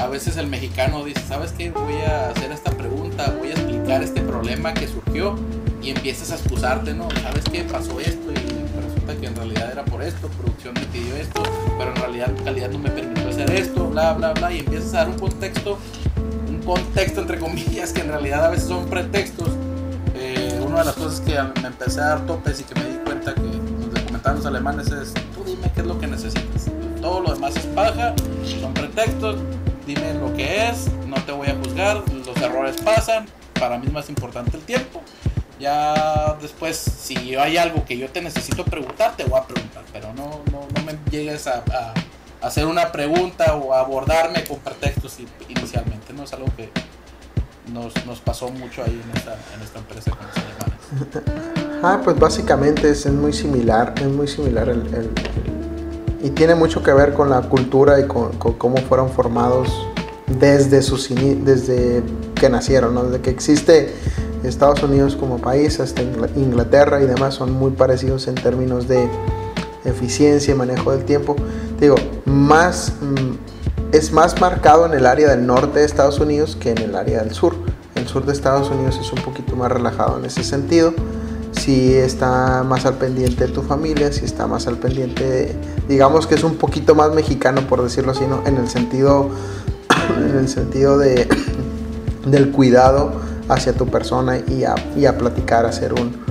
A 0.00 0.06
veces 0.06 0.36
el 0.36 0.46
mexicano 0.46 1.04
dice: 1.04 1.20
¿Sabes 1.26 1.52
qué? 1.52 1.70
Voy 1.70 1.94
a 2.06 2.30
hacer 2.30 2.50
esta 2.52 2.70
pregunta, 2.70 3.34
voy 3.38 3.48
a 3.48 3.52
explicar 3.52 4.02
este 4.02 4.20
problema 4.20 4.72
que 4.72 4.86
surgió 4.88 5.36
y 5.82 5.90
empiezas 5.90 6.30
a 6.30 6.36
excusarte, 6.36 6.94
¿no? 6.94 7.08
¿Sabes 7.22 7.44
qué? 7.50 7.64
Pasó 7.64 7.98
esto 8.00 8.30
y 8.30 8.80
resulta 8.80 9.20
que 9.20 9.26
en 9.26 9.36
realidad 9.36 9.72
era 9.72 9.84
por 9.84 10.02
esto, 10.02 10.28
producción 10.28 10.74
me 10.74 10.86
pidió 10.86 11.16
esto, 11.16 11.42
pero 11.76 11.90
en 11.90 11.96
realidad 11.96 12.30
calidad 12.44 12.70
no 12.70 12.78
me 12.78 12.90
permitió 12.90 13.28
hacer 13.28 13.50
esto, 13.50 13.88
bla, 13.88 14.12
bla, 14.14 14.32
bla, 14.32 14.52
y 14.52 14.60
empiezas 14.60 14.94
a 14.94 14.98
dar 14.98 15.08
un 15.08 15.18
contexto, 15.18 15.78
contexto 16.64 17.20
entre 17.20 17.38
comillas 17.38 17.92
que 17.92 18.00
en 18.00 18.08
realidad 18.08 18.46
a 18.46 18.50
veces 18.50 18.68
son 18.68 18.86
pretextos. 18.86 19.50
Eh, 20.14 20.60
una 20.64 20.80
de 20.80 20.84
las 20.86 20.94
cosas 20.94 21.20
que 21.20 21.60
me 21.60 21.68
empecé 21.68 22.00
a 22.00 22.08
dar 22.08 22.26
topes 22.26 22.60
y 22.60 22.64
que 22.64 22.74
me 22.74 22.92
que 23.30 23.40
nos 23.40 24.00
comentaban 24.04 24.36
los 24.36 24.46
alemanes 24.46 24.90
es, 24.90 25.14
tú 25.34 25.44
dime 25.44 25.70
qué 25.74 25.80
es 25.80 25.86
lo 25.86 25.98
que 25.98 26.06
necesitas. 26.06 26.66
Todo 27.00 27.20
lo 27.20 27.34
demás 27.34 27.56
es 27.56 27.66
paja, 27.66 28.14
son 28.60 28.74
pretextos, 28.74 29.36
dime 29.86 30.14
lo 30.14 30.32
que 30.34 30.68
es, 30.68 30.90
no 31.06 31.16
te 31.24 31.32
voy 31.32 31.48
a 31.48 31.54
juzgar, 31.56 32.02
los 32.26 32.36
errores 32.38 32.80
pasan, 32.82 33.26
para 33.58 33.78
mí 33.78 33.86
es 33.86 33.92
más 33.92 34.08
importante 34.08 34.56
el 34.56 34.62
tiempo. 34.62 35.02
Ya 35.60 36.36
después, 36.40 36.76
si 36.76 37.36
hay 37.36 37.56
algo 37.56 37.84
que 37.84 37.96
yo 37.96 38.08
te 38.10 38.20
necesito 38.20 38.64
preguntar, 38.64 39.16
te 39.16 39.24
voy 39.24 39.38
a 39.38 39.44
preguntar, 39.44 39.84
pero 39.92 40.12
no, 40.14 40.40
no, 40.50 40.66
no 40.74 40.82
me 40.84 40.98
llegues 41.10 41.46
a, 41.46 41.62
hacer 42.42 42.66
una 42.66 42.92
pregunta 42.92 43.54
o 43.56 43.72
abordarme 43.72 44.44
con 44.44 44.58
pretextos 44.58 45.18
inicialmente, 45.48 46.12
no 46.12 46.24
es 46.24 46.32
algo 46.32 46.46
que 46.56 46.70
nos, 47.72 48.04
nos 48.06 48.20
pasó 48.20 48.50
mucho 48.50 48.82
ahí 48.82 49.00
en 49.02 49.16
esta, 49.16 49.34
en 49.54 49.62
esta 49.62 49.78
empresa 49.78 50.10
con 50.10 50.26
los 50.26 50.36
alemanes. 50.36 51.82
Ah, 51.84 52.00
pues 52.04 52.16
básicamente 52.16 52.90
es, 52.90 53.06
muy 53.06 53.32
similar, 53.32 53.94
es 53.96 54.06
muy 54.06 54.28
similar 54.28 54.68
el, 54.68 55.10
y 56.22 56.30
tiene 56.30 56.54
mucho 56.54 56.80
que 56.82 56.92
ver 56.92 57.12
con 57.12 57.28
la 57.28 57.42
cultura 57.42 57.98
y 57.98 58.06
con, 58.06 58.38
cómo 58.38 58.76
fueron 58.76 59.10
formados 59.10 59.68
desde 60.38 60.82
sus 60.82 61.08
desde 61.08 62.04
que 62.36 62.48
nacieron, 62.48 63.10
desde 63.10 63.20
que 63.20 63.30
existe 63.30 63.94
Estados 64.44 64.82
Unidos 64.82 65.16
como 65.16 65.38
país 65.38 65.80
hasta 65.80 66.02
Inglaterra 66.02 67.02
y 67.02 67.06
demás 67.06 67.34
son 67.34 67.52
muy 67.52 67.72
parecidos 67.72 68.28
en 68.28 68.36
términos 68.36 68.86
de 68.86 69.08
eficiencia 69.84 70.54
y 70.54 70.56
manejo 70.56 70.92
del 70.92 71.04
tiempo. 71.04 71.36
Digo, 71.80 71.96
más 72.24 72.92
mm, 73.00 73.52
es 73.92 74.12
más 74.12 74.40
marcado 74.40 74.86
en 74.86 74.94
el 74.94 75.06
área 75.06 75.28
del 75.28 75.46
norte 75.46 75.80
de 75.80 75.84
Estados 75.84 76.18
Unidos 76.18 76.56
que 76.58 76.70
en 76.70 76.78
el 76.78 76.94
área 76.94 77.22
del 77.22 77.34
sur. 77.34 77.54
El 77.94 78.08
sur 78.08 78.24
de 78.24 78.32
Estados 78.32 78.70
Unidos 78.70 78.98
es 79.00 79.12
un 79.12 79.22
poquito 79.22 79.54
más 79.54 79.70
relajado 79.70 80.18
en 80.18 80.24
ese 80.24 80.42
sentido. 80.42 80.94
Si 81.52 81.94
está 81.94 82.64
más 82.64 82.86
al 82.86 82.94
pendiente 82.94 83.46
de 83.46 83.52
tu 83.52 83.62
familia, 83.62 84.10
si 84.10 84.24
está 84.24 84.46
más 84.46 84.66
al 84.66 84.78
pendiente, 84.78 85.54
digamos 85.88 86.26
que 86.26 86.34
es 86.34 86.42
un 86.42 86.56
poquito 86.56 86.94
más 86.94 87.12
mexicano 87.12 87.60
por 87.68 87.82
decirlo 87.82 88.12
así, 88.12 88.24
¿no? 88.26 88.42
en 88.46 88.56
el 88.56 88.68
sentido, 88.68 89.28
en 90.16 90.38
el 90.38 90.48
sentido 90.48 90.96
de, 90.96 91.28
del 92.26 92.50
cuidado 92.50 93.12
hacia 93.50 93.74
tu 93.74 93.86
persona 93.86 94.38
y 94.38 94.64
a, 94.64 94.74
y 94.96 95.04
a 95.04 95.18
platicar, 95.18 95.66
hacer 95.66 95.92
un, 95.92 96.22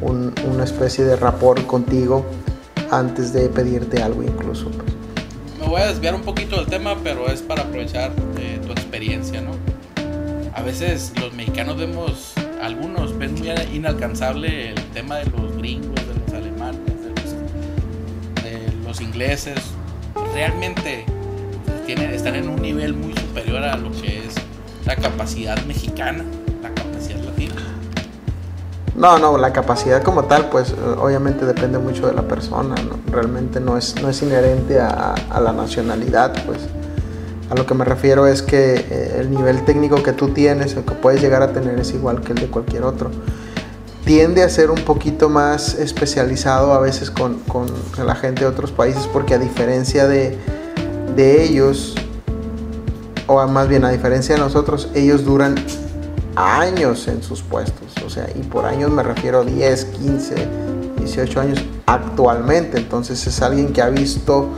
una 0.00 0.64
especie 0.64 1.04
de 1.04 1.16
rapport 1.16 1.64
contigo 1.66 2.24
antes 2.92 3.32
de 3.32 3.48
pedirte 3.48 4.02
algo 4.02 4.22
incluso. 4.22 4.70
Me 5.58 5.66
voy 5.66 5.80
a 5.80 5.86
desviar 5.86 6.14
un 6.14 6.22
poquito 6.22 6.56
del 6.56 6.66
tema, 6.66 6.94
pero 7.02 7.26
es 7.28 7.40
para 7.40 7.62
aprovechar 7.62 8.12
eh, 8.38 8.60
tu 8.64 8.70
experiencia, 8.72 9.40
¿no? 9.40 9.52
A 10.54 10.60
veces 10.60 11.12
los 11.18 11.32
mexicanos 11.32 11.78
vemos, 11.78 12.34
algunos 12.60 13.16
ven 13.18 13.34
muy 13.34 13.48
inalcanzable 13.72 14.70
el 14.70 14.84
tema 14.92 15.16
de 15.16 15.24
los 15.30 15.56
gringos, 15.56 15.94
de 15.94 16.14
los 16.20 16.34
alemanes, 16.34 16.80
de 18.44 18.72
los, 18.84 19.00
ingleses. 19.00 19.58
Realmente 20.34 21.06
tienen, 21.86 22.10
están 22.10 22.34
en 22.34 22.50
un 22.50 22.60
nivel 22.60 22.92
muy 22.92 23.14
superior 23.14 23.64
a 23.64 23.76
lo 23.78 23.90
que 23.92 24.18
es 24.18 24.34
la 24.84 24.96
capacidad 24.96 25.60
mexicana. 25.64 26.24
No, 28.94 29.18
no, 29.18 29.38
la 29.38 29.52
capacidad 29.54 30.02
como 30.02 30.24
tal, 30.24 30.50
pues 30.50 30.74
obviamente 30.98 31.46
depende 31.46 31.78
mucho 31.78 32.06
de 32.06 32.12
la 32.12 32.22
persona, 32.22 32.74
realmente 33.10 33.58
no 33.58 33.78
es, 33.78 34.00
no 34.02 34.10
es 34.10 34.20
inherente 34.22 34.78
a, 34.80 35.14
la 35.40 35.52
nacionalidad, 35.52 36.34
pues 36.44 36.58
a 37.48 37.54
lo 37.54 37.64
que 37.64 37.72
me 37.72 37.86
refiero 37.86 38.26
es 38.26 38.42
que 38.42 38.74
eh, 38.74 39.16
el 39.18 39.30
nivel 39.30 39.64
técnico 39.64 40.02
que 40.02 40.12
tú 40.12 40.28
tienes 40.28 40.76
o 40.76 40.84
que 40.84 40.94
puedes 40.94 41.22
llegar 41.22 41.42
a 41.42 41.52
tener 41.52 41.78
es 41.80 41.92
igual 41.94 42.20
que 42.20 42.32
el 42.32 42.40
de 42.40 42.48
cualquier 42.48 42.84
otro. 42.84 43.10
Tiende 44.04 44.42
a 44.42 44.48
ser 44.48 44.70
un 44.70 44.80
poquito 44.84 45.30
más 45.30 45.74
especializado 45.74 46.74
a 46.74 46.80
veces 46.80 47.10
con, 47.10 47.38
con 47.40 47.66
la 48.04 48.14
gente 48.14 48.40
de 48.40 48.46
otros 48.46 48.72
países 48.72 49.06
porque 49.06 49.34
a 49.34 49.38
diferencia 49.38 50.06
de, 50.06 50.36
de 51.16 51.44
ellos, 51.44 51.94
o 53.26 53.46
más 53.46 53.68
bien 53.68 53.84
a 53.84 53.90
diferencia 53.90 54.34
de 54.34 54.40
nosotros, 54.40 54.88
ellos 54.94 55.24
duran 55.24 55.54
años 56.36 57.08
en 57.08 57.22
sus 57.22 57.42
puestos. 57.42 57.94
O 58.04 58.10
sea, 58.10 58.28
y 58.34 58.42
por 58.42 58.64
años 58.64 58.90
me 58.90 59.02
refiero 59.02 59.40
a 59.40 59.44
10, 59.44 59.84
15, 59.84 60.48
18 60.98 61.40
años 61.40 61.64
actualmente. 61.86 62.78
Entonces 62.78 63.26
es 63.26 63.42
alguien 63.42 63.72
que 63.72 63.82
ha 63.82 63.88
visto 63.88 64.48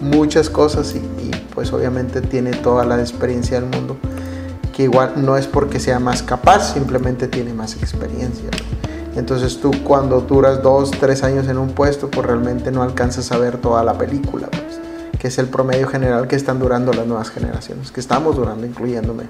muchas 0.00 0.48
cosas 0.50 0.94
y, 0.94 1.30
pues 1.54 1.72
obviamente 1.72 2.20
tiene 2.20 2.52
toda 2.52 2.84
la 2.84 3.00
experiencia 3.00 3.60
del 3.60 3.70
mundo. 3.70 3.96
Que 4.74 4.84
igual 4.84 5.14
no 5.16 5.36
es 5.36 5.46
porque 5.46 5.80
sea 5.80 5.98
más 5.98 6.22
capaz, 6.22 6.72
simplemente 6.74 7.26
tiene 7.26 7.52
más 7.52 7.74
experiencia. 7.74 8.48
Entonces 9.16 9.60
tú 9.60 9.72
cuando 9.82 10.20
duras 10.20 10.62
2, 10.62 10.92
3 11.00 11.22
años 11.24 11.48
en 11.48 11.58
un 11.58 11.70
puesto, 11.70 12.08
pues 12.08 12.24
realmente 12.24 12.70
no 12.70 12.82
alcanzas 12.82 13.32
a 13.32 13.38
ver 13.38 13.58
toda 13.58 13.82
la 13.82 13.98
película. 13.98 14.46
Pues, 14.48 14.78
que 15.18 15.26
es 15.26 15.38
el 15.38 15.48
promedio 15.48 15.88
general 15.88 16.28
que 16.28 16.36
están 16.36 16.60
durando 16.60 16.92
las 16.92 17.06
nuevas 17.06 17.30
generaciones, 17.30 17.90
que 17.90 17.98
estamos 17.98 18.36
durando, 18.36 18.64
incluyéndome. 18.64 19.24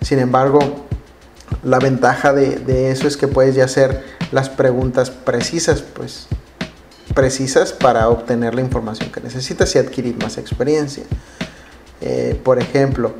Sin 0.00 0.20
embargo, 0.20 0.60
la 1.66 1.80
ventaja 1.80 2.32
de, 2.32 2.92
eso 2.92 3.08
es 3.08 3.16
que 3.16 3.26
puedes 3.26 3.56
ya 3.56 3.64
hacer 3.64 4.04
las 4.30 4.48
preguntas 4.48 5.10
precisas, 5.10 5.82
pues 5.82 6.28
precisas 7.12 7.72
para 7.72 8.08
obtener 8.08 8.54
la 8.54 8.60
información 8.60 9.10
que 9.10 9.20
necesitas 9.20 9.74
y 9.74 9.80
adquirir 9.80 10.16
más 10.22 10.38
experiencia. 10.38 11.02
Eh, 12.00 12.40
por 12.44 12.60
ejemplo, 12.60 13.14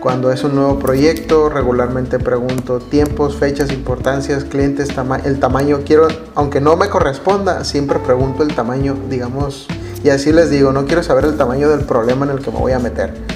cuando 0.00 0.32
es 0.32 0.42
un 0.42 0.56
nuevo 0.56 0.80
proyecto, 0.80 1.48
regularmente 1.48 2.18
pregunto 2.18 2.80
tiempos, 2.80 3.36
fechas, 3.36 3.70
importancias, 3.70 4.42
clientes, 4.42 4.88
el 5.24 5.38
tamaño. 5.38 5.82
Quiero, 5.86 6.08
aunque 6.34 6.60
no 6.60 6.76
me 6.76 6.88
corresponda, 6.88 7.64
siempre 7.64 8.00
pregunto 8.00 8.42
el 8.42 8.56
tamaño, 8.56 8.96
digamos, 9.08 9.68
y 10.02 10.08
así 10.08 10.32
les 10.32 10.50
digo, 10.50 10.72
no 10.72 10.84
quiero 10.86 11.04
saber 11.04 11.26
el 11.26 11.36
tamaño 11.36 11.70
del 11.70 11.86
problema 11.86 12.26
en 12.26 12.32
el 12.32 12.40
que 12.40 12.50
me 12.50 12.58
voy 12.58 12.72
a 12.72 12.80
meter 12.80 13.33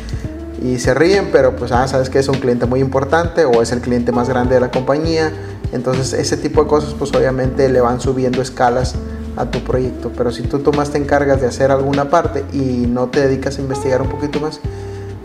y 0.63 0.79
se 0.79 0.95
ríen, 0.95 1.29
pero 1.33 1.57
pues 1.57 1.73
ah, 1.73 1.87
sabes 1.87 2.11
que 2.11 2.19
es 2.19 2.29
un 2.29 2.37
cliente 2.37 2.67
muy 2.67 2.81
importante 2.81 3.45
o 3.45 3.63
es 3.63 3.73
el 3.73 3.81
cliente 3.81 4.13
más 4.13 4.29
grande 4.29 4.55
de 4.55 4.61
la 4.61 4.71
compañía. 4.71 5.33
Entonces 5.73 6.13
ese 6.13 6.37
tipo 6.37 6.63
de 6.63 6.69
cosas 6.69 6.95
pues 6.99 7.13
obviamente 7.15 7.69
le 7.69 7.81
van 7.81 8.01
subiendo 8.01 8.43
escalas 8.43 8.95
a 9.37 9.51
tu 9.51 9.61
proyecto. 9.61 10.11
Pero 10.17 10.33
si 10.33 10.43
tú 10.43 10.59
tomas 10.59 10.91
te 10.91 10.99
encargas 10.99 11.41
de 11.41 11.47
hacer 11.47 11.71
alguna 11.71 12.11
parte 12.11 12.45
y 12.53 12.87
no 12.87 13.09
te 13.09 13.21
dedicas 13.21 13.59
a 13.59 13.61
investigar 13.61 14.03
un 14.03 14.09
poquito 14.09 14.41
más, 14.41 14.61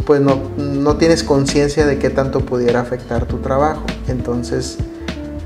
pues 0.06 0.22
no, 0.22 0.40
no 0.58 0.98
tienes 0.98 1.24
conciencia 1.24 1.86
de 1.86 1.98
qué 1.98 2.10
tanto 2.10 2.42
pudiera 2.42 2.82
afectar 2.82 3.26
tu 3.26 3.38
trabajo. 3.38 3.84
Entonces 4.08 4.78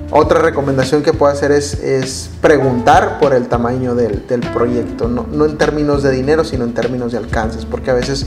otra 0.09 0.39
recomendación 0.39 1.03
que 1.03 1.11
puedo 1.11 1.31
hacer 1.31 1.51
es, 1.51 1.73
es 1.83 2.29
preguntar 2.41 3.19
por 3.19 3.33
el 3.33 3.47
tamaño 3.47 3.93
del, 3.93 4.25
del 4.25 4.39
proyecto, 4.39 5.09
no, 5.09 5.25
no, 5.29 5.45
en 5.45 5.57
términos 5.57 6.01
de 6.01 6.11
dinero, 6.11 6.45
sino 6.45 6.63
en 6.63 6.73
términos 6.73 7.11
de 7.11 7.17
alcances, 7.17 7.65
porque 7.65 7.91
a 7.91 7.93
veces 7.93 8.25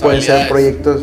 pueden 0.00 0.22
ser 0.22 0.48
proyectos, 0.48 1.02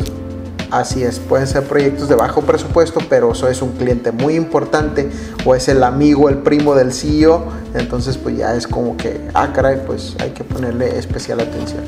así 0.70 1.02
es, 1.02 1.18
pueden 1.18 1.46
ser 1.46 1.64
proyectos 1.64 2.08
de 2.08 2.14
bajo 2.14 2.40
presupuesto, 2.40 3.00
pero 3.10 3.32
eso 3.32 3.48
es 3.48 3.60
un 3.60 3.72
cliente 3.72 4.12
muy 4.12 4.34
importante 4.34 5.10
o 5.44 5.54
es 5.54 5.68
el 5.68 5.82
amigo, 5.84 6.30
el 6.30 6.38
primo 6.38 6.74
del 6.74 6.94
CEO, 6.94 7.44
entonces 7.74 8.16
pues 8.16 8.38
ya 8.38 8.54
es 8.54 8.66
como 8.66 8.96
que, 8.96 9.20
ah, 9.34 9.52
caray, 9.52 9.82
pues 9.86 10.16
hay 10.20 10.30
que 10.30 10.42
ponerle 10.42 10.98
especial 10.98 11.40
atención. 11.40 11.82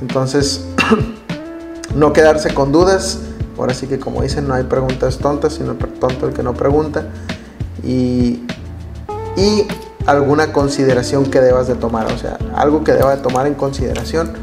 Entonces, 0.00 0.64
no 1.96 2.12
quedarse 2.12 2.54
con 2.54 2.70
dudas, 2.70 3.18
ahora 3.58 3.74
sí 3.74 3.88
que 3.88 3.98
como 3.98 4.22
dicen, 4.22 4.46
no 4.46 4.54
hay 4.54 4.62
preguntas 4.62 5.18
tontas, 5.18 5.54
sino 5.54 5.74
tonto 5.74 6.28
el 6.28 6.34
que 6.34 6.44
no 6.44 6.54
pregunta 6.54 7.08
y, 7.84 8.40
alguna 10.06 10.52
consideración 10.52 11.30
que 11.30 11.40
debas 11.40 11.66
de 11.66 11.76
tomar, 11.76 12.12
o 12.12 12.18
sea, 12.18 12.38
algo 12.54 12.84
que 12.84 12.92
debas 12.92 13.16
de 13.16 13.22
tomar 13.22 13.46
en 13.46 13.54
consideración 13.54 14.34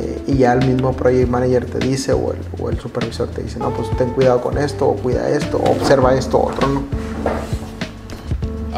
eh, 0.00 0.22
y 0.26 0.38
ya 0.38 0.54
el 0.54 0.66
mismo 0.66 0.94
project 0.94 1.28
manager 1.28 1.66
te 1.66 1.78
dice 1.78 2.14
o 2.14 2.32
el, 2.70 2.80
supervisor 2.80 3.28
te 3.28 3.42
dice, 3.42 3.58
no, 3.58 3.70
pues 3.74 3.94
ten 3.98 4.08
cuidado 4.10 4.40
con 4.40 4.56
esto 4.56 4.86
o 4.86 4.96
cuida 4.96 5.28
esto 5.28 5.58
o 5.58 5.70
observa 5.70 6.14
esto 6.14 6.42
otro, 6.42 6.66
¿no? 6.68 6.82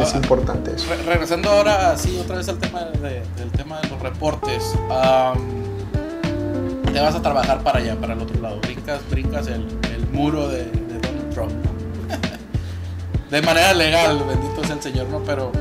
es 0.02 0.14
importante 0.14 0.72
eso. 0.74 0.87
regresando 1.06 1.50
ahora, 1.50 1.96
sí, 1.96 2.18
otra 2.20 2.37
vez 2.37 2.48
al 2.48 2.58
tema 2.58 2.84
de, 2.84 3.22
del 3.37 3.50
tema 3.56 3.80
de 3.80 3.88
los 3.88 4.00
reportes. 4.00 4.74
te 6.92 7.00
vas 7.00 7.14
a 7.14 7.22
trabajar 7.22 7.62
para 7.62 7.78
allá, 7.78 7.96
para 7.96 8.14
el 8.14 8.20
otro 8.20 8.40
lado. 8.40 8.61
Brincas, 8.61 9.00
brincas 9.11 9.46
el, 9.48 9.66
muro 10.12 10.48
de, 10.48 10.64
de 10.64 10.98
Donald 11.00 11.34
Trump 11.34 11.77
de 13.30 13.42
manera 13.42 13.74
legal, 13.74 14.24
bendito 14.26 14.64
sea 14.64 14.74
el 14.74 14.82
Señor, 14.82 15.06
¿no? 15.08 15.20
Pero 15.20 15.52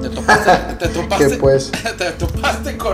te 0.00 0.08
topaste, 0.10 0.74
te 0.78 0.88
topaste, 1.00 1.36
pues? 1.36 1.72
te 1.98 2.10
topaste 2.12 2.76
con, 2.76 2.92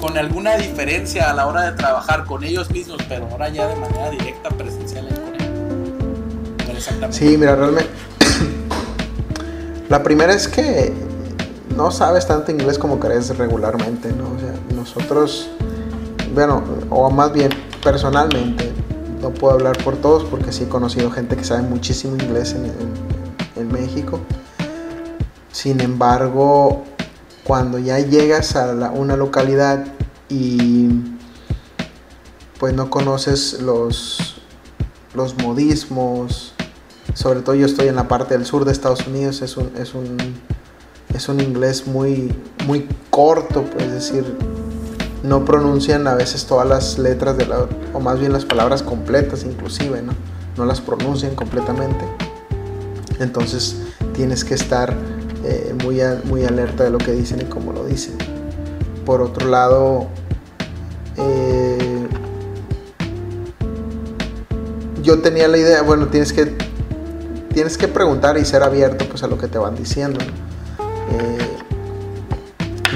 con 0.00 0.18
alguna 0.18 0.56
diferencia 0.56 1.30
a 1.30 1.34
la 1.34 1.46
hora 1.46 1.62
de 1.62 1.72
trabajar 1.72 2.24
con 2.24 2.44
ellos 2.44 2.70
mismos, 2.70 2.98
pero 3.08 3.26
ahora 3.30 3.48
ya 3.48 3.66
de 3.66 3.76
manera 3.76 4.10
directa, 4.10 4.50
presencial 4.50 5.06
con 5.08 5.34
ellos. 5.34 6.76
Exactamente. 6.76 7.16
Sí, 7.16 7.36
mira, 7.38 7.56
realmente. 7.56 7.90
La 9.88 10.02
primera 10.02 10.32
es 10.32 10.48
que 10.48 10.92
no 11.76 11.90
sabes 11.90 12.26
tanto 12.26 12.52
inglés 12.52 12.78
como 12.78 13.00
crees 13.00 13.36
regularmente, 13.36 14.12
¿no? 14.12 14.24
O 14.24 14.38
sea, 14.38 14.54
nosotros, 14.74 15.48
bueno, 16.34 16.62
o 16.90 17.10
más 17.10 17.32
bien 17.32 17.50
personalmente, 17.82 18.70
no 19.22 19.30
puedo 19.30 19.54
hablar 19.54 19.78
por 19.82 19.96
todos 19.96 20.24
porque 20.24 20.52
sí 20.52 20.64
he 20.64 20.68
conocido 20.68 21.10
gente 21.10 21.36
que 21.36 21.44
sabe 21.44 21.62
muchísimo 21.62 22.16
inglés 22.16 22.52
en, 22.52 22.66
en 22.66 23.13
México. 23.62 24.20
Sin 25.52 25.80
embargo, 25.80 26.84
cuando 27.44 27.78
ya 27.78 27.98
llegas 27.98 28.56
a 28.56 28.90
una 28.90 29.16
localidad 29.16 29.84
y 30.28 30.88
pues 32.58 32.74
no 32.74 32.90
conoces 32.90 33.60
los, 33.60 34.40
los 35.14 35.36
modismos, 35.38 36.54
sobre 37.14 37.40
todo 37.40 37.54
yo 37.54 37.66
estoy 37.66 37.88
en 37.88 37.96
la 37.96 38.08
parte 38.08 38.36
del 38.36 38.46
sur 38.46 38.64
de 38.64 38.72
Estados 38.72 39.06
Unidos, 39.06 39.42
es 39.42 39.56
un, 39.56 39.70
es 39.76 39.94
un, 39.94 40.16
es 41.14 41.28
un 41.28 41.40
inglés 41.40 41.86
muy, 41.86 42.34
muy 42.66 42.88
corto, 43.10 43.62
pues, 43.62 43.84
es 43.84 43.92
decir, 43.92 44.36
no 45.22 45.44
pronuncian 45.44 46.06
a 46.08 46.14
veces 46.14 46.46
todas 46.46 46.68
las 46.68 46.98
letras 46.98 47.36
de 47.36 47.46
la, 47.46 47.66
o 47.92 48.00
más 48.00 48.18
bien 48.18 48.32
las 48.32 48.44
palabras 48.44 48.82
completas 48.82 49.44
inclusive, 49.44 50.02
¿no? 50.02 50.12
No 50.56 50.64
las 50.64 50.80
pronuncian 50.80 51.34
completamente. 51.34 52.04
Entonces 53.20 53.76
tienes 54.14 54.44
que 54.44 54.54
estar 54.54 54.94
eh, 55.44 55.74
muy, 55.82 56.00
muy 56.24 56.44
alerta 56.44 56.84
de 56.84 56.90
lo 56.90 56.98
que 56.98 57.12
dicen 57.12 57.40
y 57.42 57.44
cómo 57.44 57.72
lo 57.72 57.84
dicen. 57.84 58.16
Por 59.04 59.20
otro 59.20 59.48
lado, 59.48 60.08
eh, 61.16 62.08
yo 65.02 65.20
tenía 65.20 65.48
la 65.48 65.58
idea, 65.58 65.82
bueno, 65.82 66.06
tienes 66.06 66.32
que, 66.32 66.56
tienes 67.52 67.76
que 67.76 67.88
preguntar 67.88 68.38
y 68.38 68.44
ser 68.44 68.62
abierto 68.62 69.06
pues, 69.08 69.22
a 69.22 69.26
lo 69.26 69.36
que 69.36 69.48
te 69.48 69.58
van 69.58 69.74
diciendo. 69.76 70.20
Eh, 71.10 71.38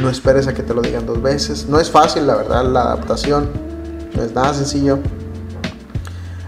no 0.01 0.09
esperes 0.09 0.47
a 0.47 0.55
que 0.55 0.63
te 0.63 0.73
lo 0.73 0.81
digan 0.81 1.05
dos 1.05 1.21
veces. 1.21 1.67
No 1.69 1.79
es 1.79 1.91
fácil, 1.91 2.27
la 2.27 2.37
verdad, 2.37 2.65
la 2.65 2.83
adaptación. 2.83 3.51
no 4.15 4.23
es 4.23 4.33
nada 4.33 4.55
sencillo. 4.55 5.01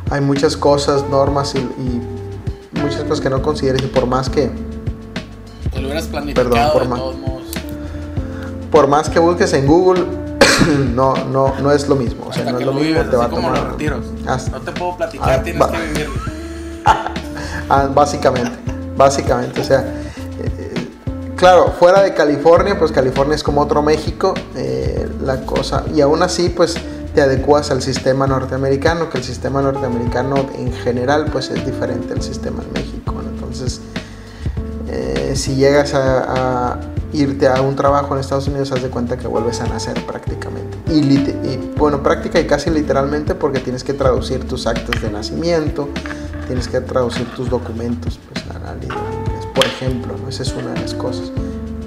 Hay 0.08 0.22
muchas 0.22 0.56
cosas, 0.56 1.04
normas 1.08 1.54
y, 1.54 1.58
y 1.58 2.19
muchas 2.90 3.02
cosas 3.08 3.20
que 3.20 3.30
no 3.30 3.42
consideres 3.42 3.82
y 3.82 3.86
por 3.86 4.06
más 4.06 4.28
que... 4.28 4.50
Te 5.72 5.80
lo 5.80 5.86
hubieras 5.88 6.06
planificado 6.06 6.50
Perdón, 6.50 6.72
por 6.72 6.82
de 6.82 6.88
ma- 6.88 6.96
todos 6.96 7.16
modos. 7.18 7.42
Por 8.70 8.86
más 8.88 9.08
que 9.08 9.18
busques 9.18 9.52
en 9.52 9.66
Google, 9.66 10.04
no, 10.94 11.14
no, 11.26 11.54
no 11.60 11.72
es 11.72 11.88
lo 11.88 11.96
mismo. 11.96 12.26
O 12.28 12.32
sea, 12.32 12.42
Hasta 12.42 12.52
no 12.52 12.58
es 12.58 12.66
lo 12.66 12.72
lo 12.72 12.78
mismo, 12.78 12.94
vives, 12.94 13.10
te 13.10 13.16
va 13.16 13.24
a 13.26 13.28
tomar... 13.28 13.52
los 13.58 13.72
retiros. 13.72 14.06
Hasta- 14.26 14.50
No 14.52 14.60
te 14.60 14.72
puedo 14.72 14.96
platicar, 14.96 15.30
Ah, 15.30 15.42
tienes 15.42 15.62
va. 15.62 15.70
que 15.70 15.78
vivirlo. 15.80 16.14
Ah, 17.72 17.88
básicamente, 17.94 18.50
básicamente, 18.96 19.60
o 19.60 19.64
sea, 19.64 19.78
eh, 20.42 20.88
claro, 21.36 21.72
fuera 21.78 22.02
de 22.02 22.14
California, 22.14 22.76
pues 22.76 22.90
California 22.90 23.36
es 23.36 23.44
como 23.44 23.60
otro 23.60 23.80
México, 23.80 24.34
eh, 24.56 25.08
la 25.22 25.42
cosa, 25.46 25.84
y 25.94 26.00
aún 26.00 26.20
así, 26.24 26.48
pues 26.48 26.74
te 27.14 27.22
adecuas 27.22 27.70
al 27.70 27.82
sistema 27.82 28.26
norteamericano, 28.26 29.10
que 29.10 29.18
el 29.18 29.24
sistema 29.24 29.62
norteamericano 29.62 30.46
en 30.56 30.72
general, 30.72 31.26
pues 31.32 31.50
es 31.50 31.64
diferente 31.64 32.12
al 32.12 32.22
sistema 32.22 32.62
en 32.62 32.72
México, 32.72 33.14
entonces, 33.22 33.80
eh, 34.88 35.32
si 35.34 35.56
llegas 35.56 35.94
a, 35.94 36.78
irte 37.12 37.48
a 37.48 37.60
un 37.60 37.74
trabajo 37.74 38.14
en 38.14 38.20
Estados 38.20 38.46
Unidos, 38.46 38.70
haz 38.70 38.82
de 38.82 38.88
cuenta 38.88 39.18
que 39.18 39.26
vuelves 39.26 39.60
a 39.60 39.66
nacer 39.66 40.04
prácticamente, 40.06 40.78
y, 40.88 41.00
y, 41.00 41.72
bueno, 41.76 42.02
práctica 42.02 42.38
y 42.38 42.46
casi 42.46 42.70
literalmente, 42.70 43.34
porque 43.34 43.58
tienes 43.58 43.82
que 43.82 43.94
traducir 43.94 44.46
tus 44.46 44.66
actas 44.66 45.02
de 45.02 45.10
nacimiento, 45.10 45.88
tienes 46.46 46.68
que 46.68 46.80
traducir 46.80 47.26
tus 47.34 47.50
documentos 47.50 48.20
pues, 48.32 48.44
al 48.64 48.82
idioma 48.82 49.02
inglés. 49.20 49.46
Por 49.54 49.64
ejemplo, 49.64 50.14
¿no? 50.20 50.28
esa 50.28 50.42
es 50.42 50.52
una 50.52 50.72
de 50.72 50.80
las 50.80 50.94
cosas 50.94 51.32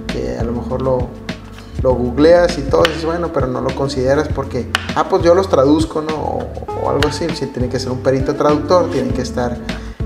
que 0.07 0.37
a 0.37 0.43
lo 0.43 0.53
mejor 0.53 0.81
lo, 0.81 1.09
lo 1.83 1.93
googleas 1.95 2.57
y 2.57 2.61
todo, 2.61 2.83
y 2.85 2.89
dices, 2.89 3.05
bueno, 3.05 3.31
pero 3.33 3.45
no 3.47 3.59
lo 3.59 3.75
consideras 3.75 4.29
porque, 4.29 4.71
ah, 4.95 5.09
pues 5.09 5.21
yo 5.21 5.35
los 5.35 5.49
traduzco, 5.49 6.01
¿no? 6.01 6.15
O, 6.15 6.89
algo 6.89 7.09
así, 7.09 7.27
si 7.35 7.45
tiene 7.47 7.67
que 7.67 7.77
ser 7.77 7.91
un 7.91 7.99
perito 7.99 8.35
traductor, 8.35 8.89
tiene 8.89 9.11
que 9.11 9.21
estar 9.21 9.57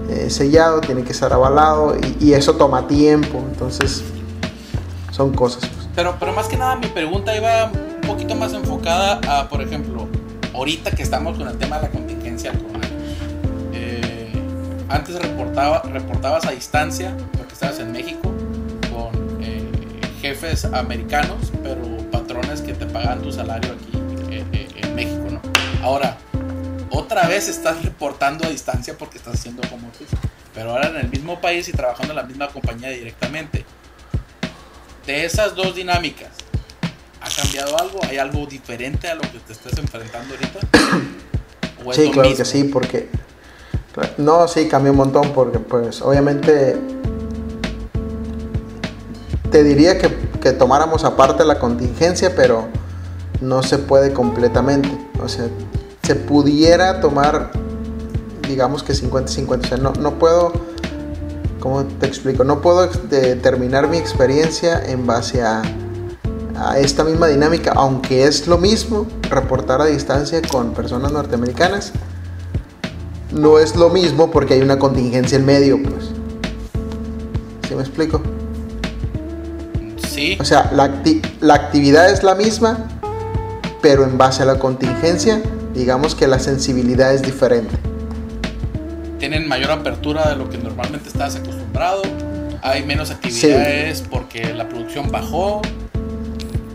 eh, 0.09 0.29
sellado, 0.31 0.81
tiene 0.81 1.03
que 1.03 1.11
estar 1.11 1.31
avalado 1.31 1.95
y, 2.19 2.33
eso 2.33 2.55
toma 2.55 2.87
tiempo, 2.87 3.37
entonces 3.37 4.03
son 5.11 5.33
cosas. 5.33 5.69
pues. 5.69 5.87
Pero, 5.95 6.15
pero 6.19 6.33
más 6.33 6.47
que 6.47 6.57
nada 6.57 6.75
mi 6.77 6.87
pregunta 6.87 7.35
iba 7.35 7.65
un 7.65 8.07
poquito 8.07 8.33
más 8.33 8.53
enfocada 8.53 9.19
a, 9.27 9.47
por 9.47 9.61
ejemplo, 9.61 10.07
ahorita 10.55 10.91
que 10.91 11.03
estamos 11.03 11.37
con 11.37 11.47
el 11.47 11.57
tema 11.57 11.77
de 11.77 11.83
la 11.83 11.89
contingencia. 11.89 12.53
Eh, 13.73 14.33
antes 14.89 15.21
reportaba, 15.21 15.83
reportabas 15.83 16.45
a 16.47 16.51
distancia, 16.51 17.15
porque 17.37 17.53
estabas 17.53 17.79
en 17.79 17.91
México, 17.91 18.31
jefes 20.39 20.65
americanos, 20.65 21.51
pero 21.63 21.81
patrones 22.11 22.61
que 22.61 22.73
te 22.73 22.85
pagan 22.85 23.21
tu 23.21 23.31
salario 23.31 23.73
aquí 23.73 23.97
eh, 24.31 24.45
eh, 24.53 24.67
en 24.83 24.95
México, 24.95 25.27
¿no? 25.31 25.41
Ahora, 25.81 26.17
otra 26.91 27.27
vez 27.27 27.47
estás 27.47 27.83
reportando 27.83 28.45
a 28.45 28.49
distancia 28.49 28.95
porque 28.97 29.17
estás 29.17 29.33
haciendo 29.35 29.63
home 29.71 29.87
office, 29.87 30.15
pero 30.53 30.71
ahora 30.71 30.89
en 30.89 30.97
el 30.97 31.09
mismo 31.09 31.41
país 31.41 31.67
y 31.69 31.71
trabajando 31.71 32.13
en 32.13 32.17
la 32.17 32.23
misma 32.23 32.49
compañía 32.49 32.89
directamente 32.89 33.65
de 35.07 35.25
esas 35.25 35.55
dos 35.55 35.73
dinámicas, 35.75 36.29
¿ha 37.21 37.41
cambiado 37.41 37.79
algo? 37.79 37.99
¿Hay 38.03 38.17
algo 38.17 38.45
diferente 38.45 39.07
a 39.07 39.15
lo 39.15 39.21
que 39.21 39.39
te 39.39 39.53
estás 39.53 39.77
enfrentando 39.79 40.35
ahorita? 40.35 40.59
¿O 41.83 41.91
es 41.91 41.97
Sí, 41.97 42.11
claro 42.11 42.29
mismo? 42.29 42.43
que 42.43 42.45
sí, 42.45 42.63
porque... 42.65 43.09
No, 44.17 44.47
sí, 44.47 44.67
cambió 44.67 44.91
un 44.91 44.97
montón 44.99 45.33
porque 45.33 45.57
pues 45.57 46.03
obviamente 46.03 46.77
te 49.51 49.63
diría 49.63 49.97
que, 49.97 50.09
que 50.47 50.53
tomáramos 50.53 51.03
aparte 51.03 51.43
la 51.43 51.59
contingencia, 51.59 52.33
pero 52.33 52.67
no 53.41 53.63
se 53.63 53.77
puede 53.77 54.13
completamente. 54.13 54.89
O 55.21 55.27
sea, 55.27 55.49
se 56.03 56.15
pudiera 56.15 57.01
tomar, 57.01 57.51
digamos 58.47 58.81
que 58.81 58.93
50-50. 58.93 59.59
O 59.59 59.67
sea, 59.67 59.77
no, 59.77 59.91
no 59.99 60.17
puedo, 60.17 60.53
¿cómo 61.59 61.83
te 61.83 62.07
explico? 62.07 62.45
No 62.45 62.61
puedo 62.61 62.87
determinar 62.87 63.89
mi 63.89 63.97
experiencia 63.97 64.81
en 64.85 65.05
base 65.05 65.43
a, 65.43 65.63
a 66.55 66.79
esta 66.79 67.03
misma 67.03 67.27
dinámica, 67.27 67.73
aunque 67.75 68.23
es 68.23 68.47
lo 68.47 68.57
mismo 68.57 69.05
reportar 69.29 69.81
a 69.81 69.85
distancia 69.87 70.41
con 70.49 70.73
personas 70.73 71.11
norteamericanas. 71.11 71.91
No 73.33 73.59
es 73.59 73.75
lo 73.75 73.89
mismo 73.89 74.31
porque 74.31 74.53
hay 74.53 74.61
una 74.61 74.79
contingencia 74.79 75.37
en 75.37 75.45
medio, 75.45 75.83
pues. 75.83 76.11
¿Sí 77.67 77.75
me 77.75 77.81
explico? 77.81 78.21
Sí, 80.17 80.35
O 80.41 80.43
sea, 80.45 80.71
la, 80.73 80.85
acti- 80.91 81.21
la 81.41 81.53
actividad 81.53 82.09
es 82.09 82.23
la 82.23 82.33
misma, 82.33 82.79
pero 83.83 84.03
en 84.03 84.17
base 84.17 84.41
a 84.41 84.45
la 84.47 84.57
contingencia, 84.57 85.39
digamos 85.75 86.15
que 86.15 86.25
la 86.27 86.39
sensibilidad 86.39 87.13
es 87.13 87.21
diferente. 87.21 87.75
tienen 89.19 89.47
mayor 89.47 89.69
apertura 89.69 90.27
de 90.29 90.35
lo 90.35 90.49
que 90.49 90.57
normalmente 90.57 91.07
estás 91.07 91.35
acostumbrado. 91.35 92.01
Hay 92.63 92.83
menos 92.83 93.11
actividades 93.11 94.01
porque 94.09 94.53
la 94.55 94.67
producción 94.67 95.11
bajó. 95.11 95.61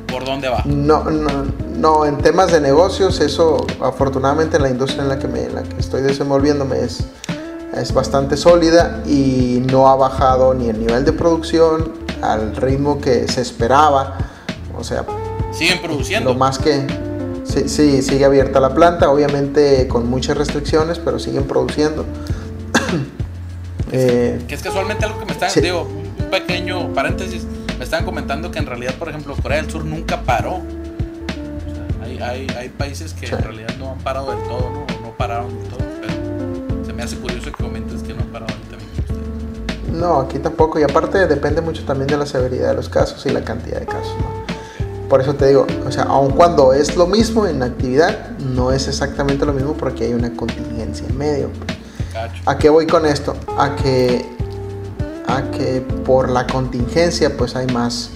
¿Por 0.06 0.24
dónde 0.24 0.48
va? 0.48 0.62
No, 0.64 1.02
no, 1.10 1.46
no, 1.76 2.06
en 2.06 2.18
temas 2.18 2.52
de 2.52 2.60
negocios, 2.60 3.18
eso 3.20 3.66
afortunadamente 3.82 4.56
en 4.58 4.62
la 4.62 4.70
industria 4.70 5.02
en 5.02 5.08
la 5.08 5.18
que, 5.18 5.26
me, 5.26 5.42
en 5.46 5.54
la 5.56 5.62
que 5.64 5.78
estoy 5.80 6.02
desenvolviéndome 6.02 6.78
es, 6.80 7.04
es 7.74 7.92
bastante 7.92 8.36
sólida 8.36 9.02
y 9.06 9.62
no 9.72 9.88
ha 9.88 9.96
bajado 9.96 10.54
ni 10.54 10.68
el 10.68 10.78
nivel 10.78 11.04
de 11.04 11.12
producción 11.12 11.92
al 12.22 12.56
ritmo 12.56 13.00
que 13.00 13.28
se 13.28 13.40
esperaba. 13.42 14.16
O 14.78 14.84
sea, 14.84 15.04
Siguen 15.52 15.82
produciendo. 15.82 16.32
Lo 16.32 16.38
más 16.38 16.58
que 16.58 16.86
sí, 17.44 17.68
sí, 17.68 18.00
sigue 18.00 18.24
abierta 18.24 18.58
la 18.60 18.74
planta, 18.74 19.10
obviamente 19.10 19.86
con 19.88 20.08
muchas 20.08 20.36
restricciones, 20.38 20.98
pero 20.98 21.18
siguen 21.18 21.44
produciendo. 21.44 22.06
Eh, 23.94 24.40
Que 24.48 24.54
es 24.54 24.62
casualmente 24.62 25.04
algo 25.04 25.18
que 25.18 25.26
me 25.26 25.32
están, 25.32 25.50
Sí. 25.50 25.60
digo, 25.60 25.82
un 25.82 26.30
pequeño 26.30 26.94
paréntesis, 26.94 27.44
me 27.78 27.84
estaban 27.84 28.06
comentando 28.06 28.50
que 28.50 28.58
en 28.58 28.64
realidad, 28.64 28.94
por 28.94 29.10
ejemplo, 29.10 29.34
Corea 29.42 29.60
del 29.60 29.70
Sur 29.70 29.84
nunca 29.84 30.22
paró. 30.22 30.54
O 30.54 31.74
sea, 31.74 32.06
hay, 32.06 32.18
hay, 32.18 32.46
hay 32.56 32.68
países 32.70 33.12
que 33.12 33.26
Sí. 33.26 33.34
en 33.34 33.42
realidad 33.42 33.68
no 33.78 33.90
han 33.92 33.98
parado 33.98 34.30
del 34.30 34.42
todo, 34.44 34.70
¿no? 34.70 34.80
O 34.98 35.02
no 35.06 35.12
pararon 35.18 35.48
del 35.58 35.68
todo, 35.68 35.80
pero 36.00 36.84
se 36.86 36.92
me 36.94 37.02
hace 37.02 37.16
curioso 37.16 37.52
que 37.52 37.62
comentes 37.62 38.02
que 38.02 38.14
no 38.14 38.22
han 38.22 38.28
parado. 38.28 38.54
No, 39.92 40.20
aquí 40.20 40.38
tampoco, 40.38 40.78
y 40.78 40.82
aparte 40.82 41.26
depende 41.26 41.60
mucho 41.60 41.84
también 41.84 42.08
de 42.08 42.16
la 42.16 42.26
severidad 42.26 42.68
de 42.68 42.74
los 42.74 42.88
casos 42.88 43.24
y 43.26 43.30
la 43.30 43.42
cantidad 43.42 43.78
de 43.78 43.86
casos. 43.86 44.16
¿no? 44.18 44.42
Por 45.08 45.20
eso 45.20 45.34
te 45.34 45.48
digo, 45.48 45.66
o 45.86 45.92
sea, 45.92 46.04
aun 46.04 46.30
cuando 46.30 46.72
es 46.72 46.96
lo 46.96 47.06
mismo 47.06 47.46
en 47.46 47.62
actividad, 47.62 48.30
no 48.38 48.72
es 48.72 48.88
exactamente 48.88 49.44
lo 49.44 49.52
mismo 49.52 49.74
porque 49.74 50.04
hay 50.04 50.14
una 50.14 50.32
contingencia 50.34 51.06
en 51.06 51.18
medio. 51.18 51.50
¿A 52.46 52.56
qué 52.56 52.70
voy 52.70 52.86
con 52.86 53.04
esto? 53.04 53.36
A 53.58 53.76
que, 53.76 54.24
a 55.26 55.50
que 55.50 55.82
por 56.06 56.30
la 56.30 56.46
contingencia 56.46 57.36
pues 57.36 57.54
hay 57.56 57.66
más, 57.66 58.10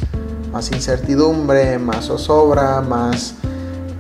más 0.52 0.72
incertidumbre, 0.72 1.78
más 1.78 2.06
zozobra, 2.06 2.80
más 2.80 3.34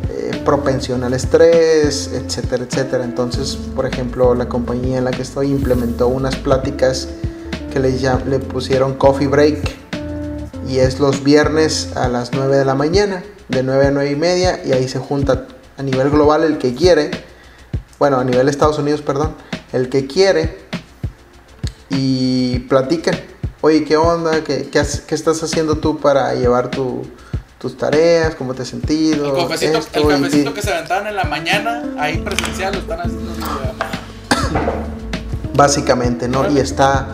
eh, 0.08 0.40
propensión 0.46 1.04
al 1.04 1.12
estrés, 1.12 2.10
etcétera, 2.14 2.64
etcétera. 2.64 3.04
Entonces, 3.04 3.56
por 3.74 3.84
ejemplo, 3.84 4.34
la 4.34 4.48
compañía 4.48 4.96
en 4.96 5.04
la 5.04 5.10
que 5.10 5.20
estoy 5.20 5.50
implementó 5.50 6.08
unas 6.08 6.36
pláticas 6.36 7.08
que 7.76 7.80
le, 7.80 7.98
llam- 8.00 8.24
le 8.24 8.38
pusieron 8.38 8.94
coffee 8.94 9.26
break 9.26 9.58
y 10.66 10.78
es 10.78 10.98
los 10.98 11.22
viernes 11.22 11.90
a 11.94 12.08
las 12.08 12.32
9 12.32 12.56
de 12.56 12.64
la 12.64 12.74
mañana, 12.74 13.22
de 13.50 13.62
9 13.62 13.88
a 13.88 13.90
9 13.90 14.10
y 14.12 14.16
media, 14.16 14.62
y 14.64 14.72
ahí 14.72 14.88
se 14.88 14.98
junta 14.98 15.44
a 15.76 15.82
nivel 15.82 16.08
global 16.08 16.42
el 16.44 16.56
que 16.56 16.74
quiere, 16.74 17.10
bueno, 17.98 18.18
a 18.18 18.24
nivel 18.24 18.48
Estados 18.48 18.78
Unidos, 18.78 19.02
perdón, 19.02 19.34
el 19.74 19.90
que 19.90 20.06
quiere 20.06 20.56
y 21.90 22.60
platican. 22.60 23.14
Oye, 23.60 23.84
¿qué 23.84 23.98
onda? 23.98 24.42
¿Qué, 24.42 24.70
qué, 24.72 24.78
has- 24.78 25.02
qué 25.02 25.14
estás 25.14 25.42
haciendo 25.42 25.76
tú 25.76 25.98
para 26.00 26.32
llevar 26.34 26.70
tu- 26.70 27.02
tus 27.58 27.76
tareas? 27.76 28.36
¿Cómo 28.36 28.54
te 28.54 28.62
has 28.62 28.68
sentido? 28.68 29.36
El 29.36 29.42
cafecito, 29.48 29.78
Esto, 29.80 29.98
el 29.98 30.04
y- 30.18 30.22
cafecito 30.22 30.54
que 30.54 30.62
se 30.62 30.72
aventaban 30.72 31.08
en 31.08 31.16
la 31.16 31.24
mañana, 31.24 31.84
ahí 31.98 32.16
presencial, 32.22 32.72
lo 32.72 32.80
están 32.80 33.00
haciendo. 33.00 33.32
Básicamente, 35.54 36.26
¿no? 36.26 36.50
Y 36.50 36.58
está... 36.58 37.08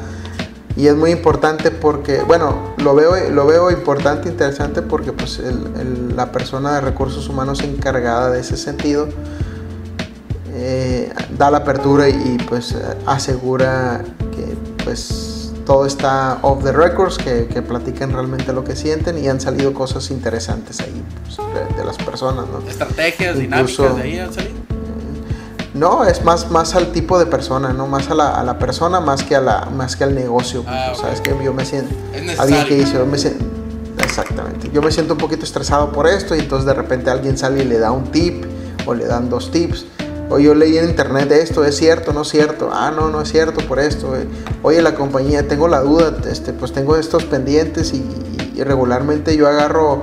Y 0.76 0.86
es 0.86 0.96
muy 0.96 1.10
importante 1.10 1.70
porque, 1.70 2.22
bueno, 2.22 2.74
lo 2.78 2.94
veo, 2.94 3.12
lo 3.30 3.46
veo 3.46 3.70
importante, 3.70 4.28
interesante 4.30 4.80
porque 4.82 5.12
pues 5.12 5.38
el- 5.38 5.70
el- 5.80 6.16
la 6.16 6.32
persona 6.32 6.74
de 6.74 6.80
recursos 6.80 7.28
humanos 7.28 7.60
encargada 7.62 8.30
de 8.30 8.40
ese 8.40 8.56
sentido 8.56 9.08
eh, 10.54 11.12
da 11.36 11.50
la 11.50 11.58
apertura 11.58 12.08
y, 12.08 12.12
y, 12.12 12.36
pues 12.48 12.74
asegura 13.06 14.02
que 14.34 14.54
pues 14.84 15.52
todo 15.64 15.86
está 15.86 16.38
off 16.42 16.62
the 16.64 16.72
records, 16.72 17.16
que, 17.18 17.46
que 17.46 17.62
platican 17.62 18.12
realmente 18.12 18.52
lo 18.52 18.64
que 18.64 18.74
sienten 18.76 19.16
y 19.18 19.28
han 19.28 19.40
salido 19.40 19.72
cosas 19.72 20.10
interesantes 20.10 20.80
ahí 20.80 21.02
pues, 21.24 21.36
de, 21.36 21.76
de 21.76 21.84
las 21.84 21.96
personas, 21.98 22.46
¿no? 22.48 22.68
Estrategias, 22.68 23.36
Incluso- 23.38 23.82
dinámicas 23.84 23.96
de 23.96 24.02
ahí 24.02 24.18
han 24.18 24.32
salido. 24.32 24.61
No, 25.74 26.04
es 26.04 26.22
más, 26.24 26.50
más 26.50 26.74
al 26.74 26.92
tipo 26.92 27.18
de 27.18 27.26
persona, 27.26 27.72
¿no? 27.72 27.86
Más 27.86 28.10
a 28.10 28.14
la, 28.14 28.34
a 28.38 28.44
la 28.44 28.58
persona 28.58 29.00
más 29.00 29.22
que, 29.24 29.36
a 29.36 29.40
la, 29.40 29.68
más 29.74 29.96
que 29.96 30.04
al 30.04 30.14
negocio. 30.14 30.62
pues, 30.64 30.74
Ah, 30.76 30.90
o 30.92 30.94
sea, 30.94 31.06
ok. 31.08 31.14
es 31.14 31.20
que 31.22 31.44
yo 31.44 31.54
me 31.54 31.64
siento... 31.64 31.94
Es 32.14 32.38
Alguien 32.38 32.64
que 32.66 32.76
dice, 32.76 32.94
yo 32.94 33.06
me 33.06 33.16
siento... 33.18 33.44
Exactamente. 34.04 34.70
Yo 34.72 34.82
me 34.82 34.90
siento 34.92 35.14
un 35.14 35.18
poquito 35.18 35.44
estresado 35.44 35.90
por 35.92 36.06
esto 36.06 36.34
y 36.36 36.40
entonces 36.40 36.66
de 36.66 36.74
repente 36.74 37.10
alguien 37.10 37.38
sale 37.38 37.62
y 37.62 37.64
le 37.66 37.78
da 37.78 37.92
un 37.92 38.04
tip 38.10 38.44
o 38.86 38.94
le 38.94 39.06
dan 39.06 39.30
dos 39.30 39.50
tips. 39.50 39.86
O 40.28 40.38
yo 40.38 40.54
leí 40.54 40.76
en 40.78 40.88
internet 40.88 41.30
esto, 41.32 41.64
¿es 41.64 41.76
cierto? 41.76 42.12
¿No 42.12 42.22
es 42.22 42.28
cierto? 42.28 42.70
Ah, 42.72 42.90
no, 42.94 43.08
no 43.08 43.20
es 43.22 43.30
cierto 43.30 43.66
por 43.66 43.78
esto. 43.78 44.16
eh. 44.16 44.26
Oye, 44.62 44.80
la 44.82 44.94
compañía, 44.94 45.46
tengo 45.48 45.68
la 45.68 45.80
duda, 45.80 46.14
este, 46.30 46.52
pues 46.52 46.72
tengo 46.72 46.96
estos 46.96 47.24
pendientes 47.24 47.92
y, 47.94 48.04
y 48.54 48.62
regularmente 48.62 49.36
yo 49.36 49.46
agarro 49.48 50.02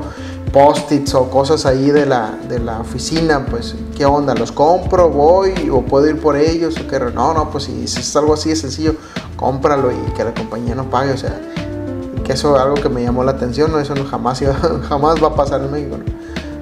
post-its 0.52 1.14
o 1.14 1.30
cosas 1.30 1.66
ahí 1.66 1.92
de 1.92 2.06
la, 2.06 2.32
de 2.48 2.60
la 2.60 2.80
oficina, 2.80 3.46
pues, 3.46 3.76
¿qué 3.96 4.06
onda? 4.06 4.34
¿Los 4.36 4.52
compro? 4.52 5.10
¿Voy? 5.10 5.70
¿O 5.72 5.82
puedo 5.82 6.08
ir 6.08 6.20
por 6.20 6.36
ellos? 6.36 6.76
¿O 6.80 6.88
qué? 6.88 7.00
No, 7.00 7.34
no, 7.34 7.50
pues 7.52 7.66
si 7.66 7.84
es 7.84 8.16
algo 8.16 8.34
así 8.34 8.50
de 8.50 8.56
sencillo, 8.56 8.96
cómpralo 9.36 9.92
y 9.92 9.96
que 10.14 10.24
la 10.24 10.34
compañía 10.34 10.76
no 10.76 10.90
pague, 10.90 11.12
o 11.14 11.18
sea, 11.18 11.40
que 12.24 12.34
eso 12.34 12.56
es 12.56 12.62
algo 12.62 12.76
que 12.76 12.90
me 12.90 13.04
llamó 13.04 13.24
la 13.24 13.32
atención, 13.32 13.72
¿no? 13.72 13.80
Eso 13.80 13.96
no 13.96 14.06
jamás, 14.06 14.42
iba- 14.42 14.54
jamás 14.90 15.22
va 15.24 15.28
a 15.28 15.36
pasar 15.36 15.62
en 15.62 15.72
México, 15.72 15.98
¿no? 15.98 16.20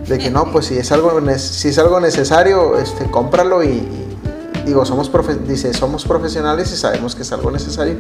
De 0.08 0.18
que 0.18 0.30
no, 0.30 0.52
pues 0.52 0.68
si 0.68 0.78
es 0.78 0.92
algo, 0.92 1.12
si 1.38 1.68
es 1.70 1.78
algo 1.80 2.00
necesario, 2.00 2.78
este, 2.78 3.10
cómpralo 3.12 3.64
y, 3.64 3.68
y- 3.68 4.18
digo, 4.66 4.86
somos, 4.86 5.12
profe- 5.12 5.38
dice, 5.46 5.74
somos 5.74 6.06
profesionales 6.06 6.72
y 6.74 6.78
sabemos 6.78 7.16
que 7.16 7.22
es 7.24 7.32
algo 7.32 7.52
necesario, 7.52 7.96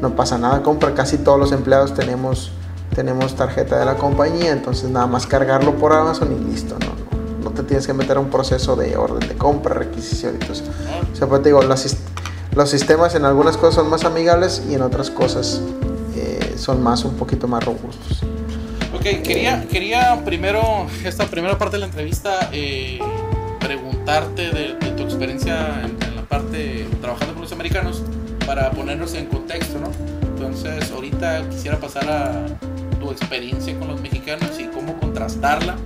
no 0.00 0.14
pasa 0.16 0.38
nada, 0.38 0.62
compra, 0.62 0.94
casi 0.94 1.18
todos 1.18 1.38
los 1.38 1.50
empleados 1.52 1.94
tenemos, 1.94 2.50
tenemos 2.94 3.34
tarjeta 3.34 3.78
de 3.78 3.84
la 3.84 3.96
compañía, 3.96 4.52
entonces 4.52 4.88
nada 4.90 5.06
más 5.06 5.26
cargarlo 5.26 5.74
por 5.74 5.92
Amazon 5.92 6.32
y 6.32 6.52
listo, 6.52 6.76
¿no? 6.80 6.86
No, 7.40 7.44
no 7.44 7.50
te 7.50 7.62
tienes 7.62 7.86
que 7.86 7.92
meter 7.92 8.16
a 8.16 8.20
un 8.20 8.30
proceso 8.30 8.76
de 8.76 8.96
orden 8.96 9.28
de 9.28 9.34
compra, 9.36 9.74
requisición 9.74 10.36
eso. 10.40 10.62
O 11.12 11.16
sea, 11.16 11.26
pues 11.26 11.42
te 11.42 11.48
digo, 11.50 11.60
sis- 11.76 11.98
los 12.54 12.70
sistemas 12.70 13.14
en 13.14 13.24
algunas 13.24 13.56
cosas 13.56 13.74
son 13.76 13.90
más 13.90 14.04
amigables 14.04 14.62
y 14.70 14.74
en 14.74 14.82
otras 14.82 15.10
cosas 15.10 15.60
eh, 16.16 16.54
son 16.56 16.82
más, 16.82 17.04
un 17.04 17.14
poquito 17.14 17.48
más 17.48 17.64
robustos. 17.64 18.22
Ok, 18.94 19.02
quería, 19.24 19.66
quería 19.68 20.22
primero, 20.24 20.62
esta 21.04 21.26
primera 21.26 21.58
parte 21.58 21.76
de 21.76 21.80
la 21.80 21.86
entrevista, 21.86 22.48
eh, 22.52 23.00
preguntarte 23.60 24.50
de, 24.50 24.76
de 24.80 24.90
tu 24.96 25.02
experiencia 25.02 25.80
en, 25.84 25.96
en 26.08 26.16
la 26.16 26.22
parte 26.22 26.86
trabajando 27.00 27.34
con 27.34 27.42
los 27.42 27.52
americanos 27.52 28.02
para 28.46 28.70
ponernos 28.70 29.14
en 29.14 29.26
contexto, 29.26 29.78
¿no? 29.80 29.88
Entonces, 30.36 30.90
ahorita 30.92 31.48
quisiera 31.48 31.78
pasar 31.78 32.08
a 32.08 32.46
tu 33.04 33.10
experiencia 33.12 33.78
con 33.78 33.88
los 33.88 34.00
mexicanos 34.00 34.58
y 34.58 34.64
cómo 34.68 34.98
contrastarla. 34.98 35.76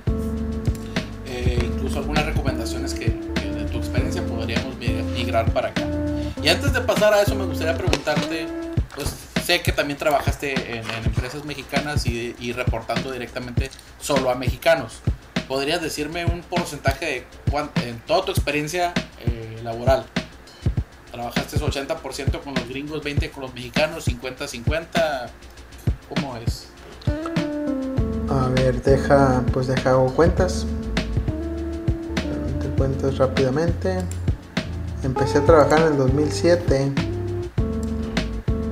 Eh, 1.27 1.59
incluso 1.73 1.99
algunas 1.99 2.25
recomendaciones 2.25 2.93
que, 2.93 3.05
que 3.35 3.49
de 3.51 3.65
tu 3.65 3.77
experiencia 3.77 4.25
podríamos 4.25 4.75
mi- 4.77 4.87
migrar 5.13 5.51
para 5.51 5.69
acá. 5.69 5.83
Y 6.41 6.47
antes 6.49 6.71
de 6.73 6.81
pasar 6.81 7.13
a 7.13 7.21
eso, 7.21 7.35
me 7.35 7.45
gustaría 7.45 7.77
preguntarte, 7.77 8.47
pues 8.95 9.13
sé 9.43 9.61
que 9.61 9.71
también 9.71 9.97
trabajaste 9.99 10.77
en, 10.77 10.83
empresas 11.05 11.43
mexicanas 11.43 12.05
y, 12.05 12.53
reportando 12.53 13.11
directamente 13.11 13.69
solo 13.99 14.29
a 14.29 14.35
mexicanos. 14.35 14.99
¿Podrías 15.47 15.81
decirme 15.81 16.25
un 16.25 16.41
porcentaje 16.41 17.05
de 17.05 17.25
cuán- 17.51 17.71
en 17.83 17.99
toda 17.99 18.23
tu 18.25 18.31
experiencia 18.31 18.93
eh, 19.25 19.59
laboral? 19.63 20.05
¿Trabajaste 21.11 21.57
80% 21.59 22.39
con 22.41 22.53
los 22.53 22.69
gringos, 22.69 23.03
20% 23.03 23.31
con 23.31 23.41
los 23.43 23.53
mexicanos, 23.53 24.07
50-50? 24.07 25.29
¿Cómo 26.07 26.37
es? 26.37 26.67
A 28.29 28.47
ver, 28.49 28.81
deja, 28.83 29.41
pues 29.51 29.67
deja 29.67 29.91
hago 29.91 30.13
cuentas. 30.13 30.65
Te 32.61 32.67
cuentas 32.77 33.17
rápidamente. 33.17 33.97
Empecé 35.03 35.39
a 35.39 35.45
trabajar 35.45 35.79
en 35.79 35.87
el 35.93 35.97
2007 35.97 36.91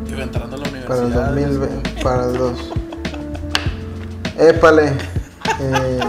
Iba 0.10 0.24
entrando 0.24 0.56
a 0.58 0.60
la 0.60 0.66
para 0.88 1.00
el 1.02 1.06
universidad. 1.08 1.36
2020, 1.36 2.04
para 2.04 2.26
el 2.26 2.38
2. 2.38 2.60
Épale. 4.38 4.94
Eh, 5.60 6.00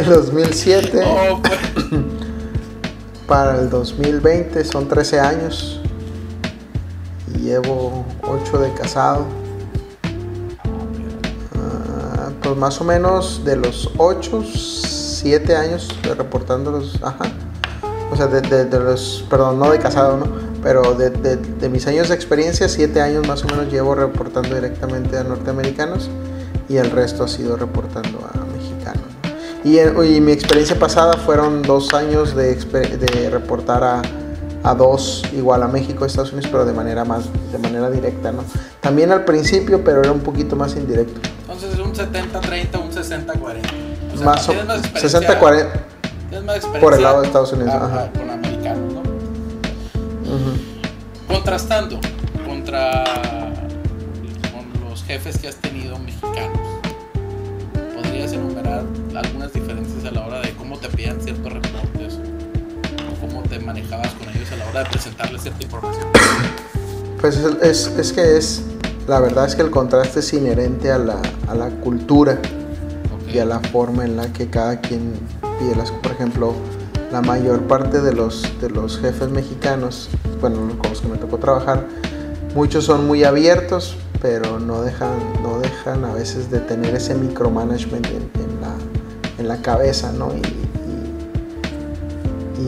el 0.00 0.06
2007 0.06 1.02
Oh, 1.04 1.42
pues. 1.42 1.58
para 3.26 3.58
el 3.58 3.68
2020 3.68 4.64
son 4.64 4.88
13 4.88 5.20
años. 5.20 5.80
Y 7.34 7.38
llevo 7.40 8.06
8 8.22 8.58
de 8.58 8.72
casado. 8.72 9.26
Pues 12.56 12.72
más 12.72 12.80
o 12.80 12.84
menos 12.84 13.42
de 13.44 13.54
los 13.56 13.90
8, 13.98 14.42
7 14.54 15.54
años 15.56 15.90
de 16.02 16.14
reportando 16.14 16.70
los. 16.70 16.94
Ajá. 17.02 17.26
O 18.10 18.16
sea, 18.16 18.28
de, 18.28 18.40
de- 18.40 18.64
de 18.64 18.80
los. 18.80 19.26
Perdón, 19.28 19.58
no 19.58 19.70
de 19.70 19.78
casado, 19.78 20.16
¿no? 20.16 20.24
Pero 20.62 20.94
de, 20.94 21.10
de- 21.10 21.68
mis 21.68 21.86
años 21.86 22.08
de 22.08 22.14
experiencia, 22.14 22.66
7 22.66 22.98
años 23.02 23.28
más 23.28 23.44
o 23.44 23.48
menos 23.48 23.70
llevo 23.70 23.94
reportando 23.94 24.54
directamente 24.54 25.18
a 25.18 25.24
norteamericanos. 25.24 26.08
Y 26.66 26.78
el 26.78 26.90
resto 26.92 27.24
ha 27.24 27.28
sido 27.28 27.56
reportando 27.58 28.20
a 28.20 28.38
mexicanos. 28.56 29.02
¿no? 29.62 29.70
Y, 29.70 29.78
en- 29.78 30.16
y 30.16 30.22
mi 30.22 30.32
experiencia 30.32 30.78
pasada 30.78 31.12
fueron 31.18 31.60
dos 31.60 31.92
años 31.92 32.34
de, 32.34 32.54
de 32.54 33.28
reportar 33.28 33.84
a, 33.84 34.00
a 34.62 34.74
dos, 34.74 35.24
igual 35.36 35.62
a 35.62 35.68
México, 35.68 36.06
Estados 36.06 36.32
Unidos, 36.32 36.48
pero 36.50 36.64
de 36.64 36.72
manera 36.72 37.04
más, 37.04 37.24
de 37.52 37.58
manera 37.58 37.90
directa, 37.90 38.32
¿no? 38.32 38.44
También 38.80 39.12
al 39.12 39.26
principio, 39.26 39.84
pero 39.84 40.00
era 40.00 40.10
un 40.12 40.20
poquito 40.20 40.56
más 40.56 40.74
indirecto. 40.74 41.20
Entonces 41.56 41.78
es 41.80 41.86
un 41.86 41.94
70-30, 41.94 42.80
un 42.82 42.92
60-40. 42.92 43.34
O 44.12 44.16
sea, 44.18 44.26
más 44.26 44.46
o 44.48 44.52
tienes 44.52 44.66
más 44.66 44.78
experiencia- 44.80 45.20
60, 45.20 45.38
40. 45.38 45.72
tienes 46.28 46.44
más 46.44 46.56
experiencia 46.56 46.80
por 46.80 46.94
el 46.94 47.02
lado 47.02 47.20
de 47.22 47.26
Estados 47.28 47.52
Unidos, 47.54 47.72
ajá, 47.74 47.86
ajá. 47.86 48.12
con 48.12 48.30
americanos, 48.30 48.92
¿no? 48.92 49.00
ujú. 49.00 50.58
Contrastando 51.28 51.98
contra 52.46 53.04
con 54.52 54.88
los 54.90 55.02
jefes 55.04 55.38
que 55.38 55.48
has 55.48 55.56
tenido 55.56 55.98
mexicanos, 55.98 56.60
¿podrías 57.94 58.32
enumerar 58.34 58.82
algunas 59.14 59.50
diferencias 59.54 60.04
a 60.04 60.10
la 60.10 60.26
hora 60.26 60.40
de 60.42 60.50
cómo 60.56 60.76
te 60.78 60.88
pedían 60.88 61.20
ciertos 61.22 61.50
reportes 61.54 62.18
o 63.10 63.26
cómo 63.26 63.42
te 63.44 63.58
manejabas 63.60 64.08
con 64.10 64.28
ellos 64.28 64.52
a 64.52 64.56
la 64.56 64.66
hora 64.66 64.80
de 64.84 64.90
presentarles 64.90 65.40
cierta 65.42 65.62
información? 65.64 66.06
Pues 67.18 67.36
es, 67.38 67.46
es- 67.62 67.86
es 67.98 68.12
que 68.12 68.36
es, 68.36 68.62
la 69.08 69.20
verdad 69.20 69.46
es 69.46 69.54
que 69.54 69.62
el 69.62 69.70
contraste 69.70 70.20
es 70.20 70.32
inherente 70.32 70.90
a 70.90 70.98
la, 70.98 71.16
a 71.48 71.54
la 71.54 71.68
cultura 71.70 72.38
y 73.32 73.38
a 73.38 73.44
la 73.44 73.60
forma 73.60 74.04
en 74.04 74.16
la 74.16 74.32
que 74.32 74.48
cada 74.48 74.80
quien 74.80 75.12
pide 75.58 75.74
las 75.76 75.90
Por 75.90 76.12
ejemplo, 76.12 76.52
la 77.12 77.20
mayor 77.22 77.60
parte 77.62 78.00
de 78.00 78.12
los, 78.12 78.48
de 78.60 78.70
los 78.70 78.98
jefes 78.98 79.28
mexicanos, 79.30 80.08
bueno, 80.40 80.58
con 80.78 80.90
los 80.90 81.00
que 81.00 81.08
me 81.08 81.16
tocó 81.18 81.38
trabajar, 81.38 81.86
muchos 82.54 82.84
son 82.84 83.06
muy 83.06 83.24
abiertos, 83.24 83.96
pero 84.20 84.58
no 84.58 84.82
dejan, 84.82 85.16
no 85.42 85.58
dejan 85.60 86.04
a 86.04 86.12
veces 86.14 86.50
de 86.50 86.58
tener 86.60 86.94
ese 86.94 87.14
micromanagement 87.14 88.06
en, 88.06 88.30
en 88.42 88.60
la, 88.60 88.74
en 89.38 89.48
la 89.48 89.62
cabeza, 89.62 90.12
¿no? 90.12 90.30
Y, 90.34 90.40
y- 90.40 90.66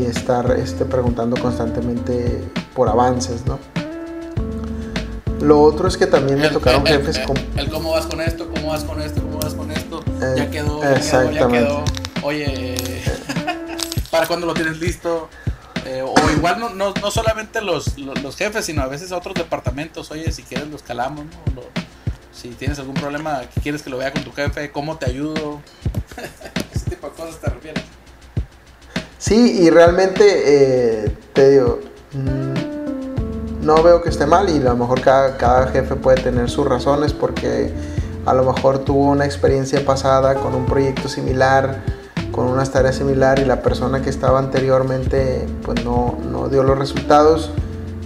y 0.01 0.05
estar 0.05 0.51
este, 0.53 0.85
preguntando 0.85 1.37
constantemente 1.41 2.45
por 2.75 2.89
avances, 2.89 3.45
¿no? 3.47 3.59
Lo 5.41 5.61
otro 5.63 5.87
es 5.89 5.97
que 5.97 6.07
también 6.07 6.39
me 6.41 6.47
El- 6.49 6.53
tocaron 6.53 6.87
el- 6.87 6.99
jefes 6.99 7.19
el- 7.19 7.25
con... 7.27 7.37
el 7.57 7.69
cómo 7.71 7.93
vas 7.93 8.07
con 8.07 8.21
esto, 8.21 8.49
cómo 8.49 8.69
vas 8.69 8.85
con 8.85 9.01
esto, 9.01 9.23
cómo 9.23 9.39
vas 9.39 9.55
con 9.55 9.71
esto, 9.71 10.03
Eh, 10.21 10.35
ya 10.37 10.51
quedó, 10.51 10.83
ya 10.83 10.89
quedó, 10.89 10.91
ya 10.91 10.97
exactamente. 10.97 11.59
quedó. 11.59 11.85
Oye, 12.23 12.45
eh, 12.75 13.03
¿para 14.11 14.27
cuándo 14.27 14.47
lo 14.47 14.55
tienes 14.55 14.79
listo? 14.81 15.29
Eh, 15.87 16.03
o 16.03 16.15
igual 16.37 16.59
no, 16.59 16.71
no, 16.71 16.93
no 17.01 17.11
solamente 17.11 17.63
los, 17.63 17.97
los, 17.99 18.21
los 18.23 18.37
jefes, 18.37 18.65
sino 18.67 18.83
a 18.83 18.89
veces 18.89 19.13
otros 19.13 19.35
departamentos. 19.35 20.11
Oye, 20.11 20.31
si 20.33 20.43
quieres 20.43 20.69
lo 20.69 20.77
escalamos, 20.77 21.25
¿no? 21.27 21.55
Lo- 21.55 21.69
si 22.33 22.49
tienes 22.51 22.79
algún 22.79 22.95
problema 22.95 23.41
que 23.53 23.61
quieres 23.61 23.83
que 23.83 23.91
lo 23.91 23.99
vea 23.99 24.13
con 24.13 24.23
tu 24.23 24.33
jefe, 24.33 24.71
¿cómo 24.71 24.97
te 24.99 25.07
ayudo? 25.07 25.61
Ese 26.75 26.91
tipo 26.91 27.09
de 27.09 27.13
cosas 27.15 27.41
te 27.41 27.49
refieres. 27.49 27.83
Sí, 29.19 29.59
y 29.63 29.71
realmente 29.71 31.05
eh, 31.05 31.17
te 31.33 31.51
digo, 31.51 31.81
no 33.69 33.83
veo 33.83 34.01
que 34.03 34.09
esté 34.09 34.25
mal 34.27 34.49
y 34.49 34.57
a 34.57 34.71
lo 34.71 34.77
mejor 34.77 35.01
cada, 35.03 35.37
cada 35.37 35.67
jefe 35.69 35.95
puede 35.95 36.23
tener 36.23 36.49
sus 36.49 36.67
razones 36.67 37.13
porque 37.13 37.71
a 38.25 38.33
lo 38.33 38.43
mejor 38.51 38.79
tuvo 38.79 39.11
una 39.11 39.27
experiencia 39.27 39.85
pasada 39.85 40.35
con 40.37 40.55
un 40.55 40.65
proyecto 40.65 41.09
similar, 41.09 41.81
con 42.33 42.47
unas 42.47 42.71
tareas 42.71 42.97
similar 42.97 43.39
y 43.39 43.45
la 43.45 43.61
persona 43.61 44.01
que 44.01 44.09
estaba 44.11 44.39
anteriormente 44.39 45.47
pues 45.63 45.85
no, 45.85 46.17
no 46.33 46.49
dio 46.49 46.63
los 46.63 46.79
resultados. 46.79 47.51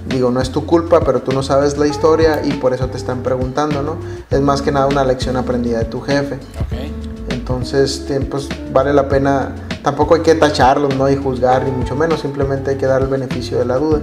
Digo, 0.08 0.32
no 0.32 0.40
es 0.40 0.50
tu 0.50 0.66
culpa, 0.66 1.00
pero 1.00 1.22
tú 1.22 1.30
no 1.32 1.44
sabes 1.44 1.78
la 1.78 1.86
historia 1.86 2.40
y 2.44 2.52
por 2.54 2.74
eso 2.74 2.88
te 2.88 2.96
están 2.98 3.22
preguntando, 3.22 3.82
¿no? 3.82 3.96
Es 4.30 4.40
más 4.40 4.60
que 4.60 4.72
nada 4.72 4.86
una 4.86 5.04
lección 5.04 5.36
aprendida 5.36 5.78
de 5.78 5.84
tu 5.84 6.00
jefe. 6.00 6.34
Ok. 6.60 7.30
Entonces, 7.30 8.04
te- 8.06 8.20
pues 8.20 8.48
vale 8.72 8.92
la 8.92 9.08
pena, 9.08 9.54
tampoco 9.84 10.16
hay 10.16 10.22
que 10.22 10.34
tacharlos, 10.34 10.96
¿no? 10.96 11.08
Y 11.08 11.16
juzgar, 11.16 11.62
ni 11.64 11.70
mucho 11.70 11.94
menos, 11.94 12.20
simplemente 12.20 12.72
hay 12.72 12.76
que 12.78 12.86
dar 12.86 13.00
el 13.02 13.08
beneficio 13.08 13.58
de 13.58 13.64
la 13.64 13.76
duda. 13.76 14.00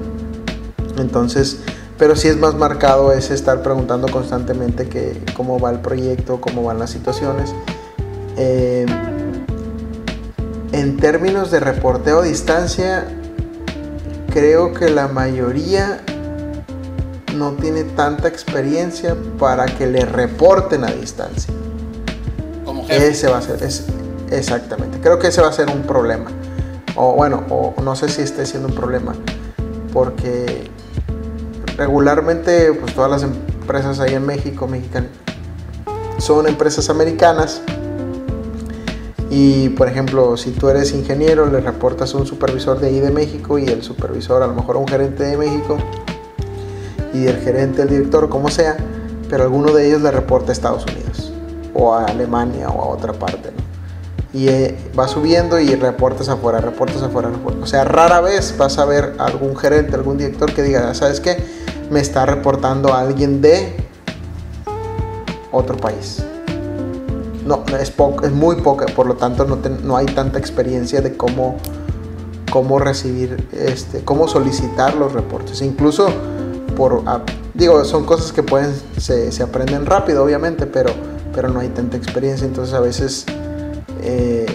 Entonces, 0.99 1.59
pero 1.99 2.15
sí 2.15 2.29
es 2.29 2.37
más 2.37 2.55
marcado 2.55 3.11
es 3.11 3.29
estar 3.29 3.61
preguntando 3.61 4.07
constantemente 4.07 4.87
que, 4.87 5.21
cómo 5.35 5.59
va 5.59 5.69
el 5.69 5.79
proyecto, 5.79 6.39
cómo 6.39 6.63
van 6.63 6.79
las 6.79 6.89
situaciones. 6.91 7.53
Eh, 8.37 8.85
en 10.71 10.97
términos 10.97 11.51
de 11.51 11.59
reporteo 11.59 12.19
a 12.19 12.23
distancia, 12.23 13.05
creo 14.31 14.73
que 14.73 14.89
la 14.89 15.09
mayoría 15.09 16.01
no 17.35 17.51
tiene 17.53 17.83
tanta 17.83 18.29
experiencia 18.29 19.15
para 19.37 19.65
que 19.65 19.85
le 19.85 20.05
reporten 20.05 20.85
a 20.85 20.91
distancia. 20.91 21.53
Como 22.63 22.85
jefe. 22.87 23.09
Ese 23.09 23.27
va 23.27 23.39
a 23.39 23.41
ser, 23.41 23.61
es, 23.61 23.85
exactamente. 24.31 24.99
Creo 25.01 25.19
que 25.19 25.27
ese 25.27 25.41
va 25.41 25.49
a 25.49 25.53
ser 25.53 25.69
un 25.69 25.81
problema. 25.81 26.31
o 26.95 27.13
bueno, 27.13 27.43
o 27.49 27.73
no 27.81 27.95
sé 27.97 28.07
si 28.07 28.21
esté 28.21 28.45
siendo 28.45 28.69
un 28.69 28.75
problema, 28.75 29.15
porque 29.91 30.69
regularmente 31.79 32.73
pues 32.73 32.93
todas 32.93 33.09
las 33.09 33.23
empresas 33.23 34.01
ahí 34.01 34.13
en 34.13 34.25
México, 34.25 34.67
mexican, 34.67 35.07
son 36.17 36.45
empresas 36.45 36.89
americanas 36.89 37.61
y 39.29 39.69
por 39.69 39.87
ejemplo, 39.87 40.35
si 40.35 40.51
tú 40.51 40.67
eres 40.67 40.91
ingeniero, 40.93 41.45
le 41.45 41.61
reportas 41.61 42.13
a 42.13 42.17
un 42.17 42.25
supervisor 42.25 42.79
de 42.79 42.87
ahí 42.87 42.99
de 42.99 43.11
México 43.11 43.57
y 43.57 43.65
el 43.65 43.81
supervisor 43.81 44.43
a 44.43 44.47
lo 44.47 44.55
mejor 44.55 44.75
a 44.75 44.79
un 44.79 44.87
gerente 44.89 45.23
de 45.23 45.37
México 45.37 45.77
y 47.13 47.27
el 47.27 47.37
gerente, 47.37 47.83
el 47.83 47.89
director, 47.89 48.27
como 48.27 48.49
sea, 48.49 48.75
pero 49.29 49.43
alguno 49.43 49.71
de 49.71 49.87
ellos 49.87 50.01
le 50.01 50.11
reporta 50.11 50.51
a 50.51 50.53
Estados 50.53 50.85
Unidos 50.85 51.31
o 51.73 51.93
a 51.93 52.05
Alemania 52.05 52.67
o 52.67 52.81
a 52.81 52.87
otra 52.87 53.13
parte. 53.13 53.51
Y 54.33 54.49
eh, 54.49 54.77
va 54.99 55.07
subiendo 55.07 55.59
y 55.59 55.73
reportas 55.75 56.27
afuera, 56.27 56.59
reportas 56.59 57.01
afuera, 57.01 57.31
O 57.61 57.65
sea, 57.65 57.85
rara 57.85 58.19
vez 58.19 58.55
vas 58.57 58.77
a 58.77 58.85
ver 58.85 59.15
algún 59.17 59.55
gerente, 59.55 59.95
algún 59.95 60.17
director 60.17 60.53
que 60.53 60.61
diga, 60.61 60.93
¿sabes 60.93 61.19
qué? 61.19 61.58
Me 61.89 61.99
está 61.99 62.25
reportando 62.25 62.93
alguien 62.93 63.41
de 63.41 63.75
otro 65.51 65.77
país 65.77 66.23
no, 67.49 67.63
es, 67.79 67.89
poco, 67.89 68.25
es 68.25 68.31
muy 68.31 68.57
poca, 68.57 68.85
por 68.85 69.07
lo 69.07 69.15
tanto 69.15 69.45
no, 69.45 69.57
no 69.83 69.97
hay 69.97 70.05
tanta 70.05 70.37
experiencia 70.37 71.01
de 71.01 71.17
cómo, 71.17 71.57
cómo 72.51 72.79
recibir, 72.79 73.47
este, 73.51 74.01
cómo 74.05 74.27
solicitar 74.27 74.95
los 74.95 75.13
reportes. 75.13 75.61
Incluso 75.61 76.09
por, 76.77 77.03
digo, 77.55 77.83
son 77.85 78.05
cosas 78.05 78.31
que 78.31 78.43
pueden, 78.43 78.73
se, 78.97 79.31
se, 79.31 79.43
aprenden 79.43 79.85
rápido, 79.85 80.23
obviamente, 80.23 80.67
pero, 80.67 80.91
pero 81.33 81.49
no 81.49 81.59
hay 81.59 81.69
tanta 81.69 81.97
experiencia, 81.97 82.45
entonces 82.45 82.73
a 82.73 82.79
veces 82.79 83.25
eh, 84.03 84.45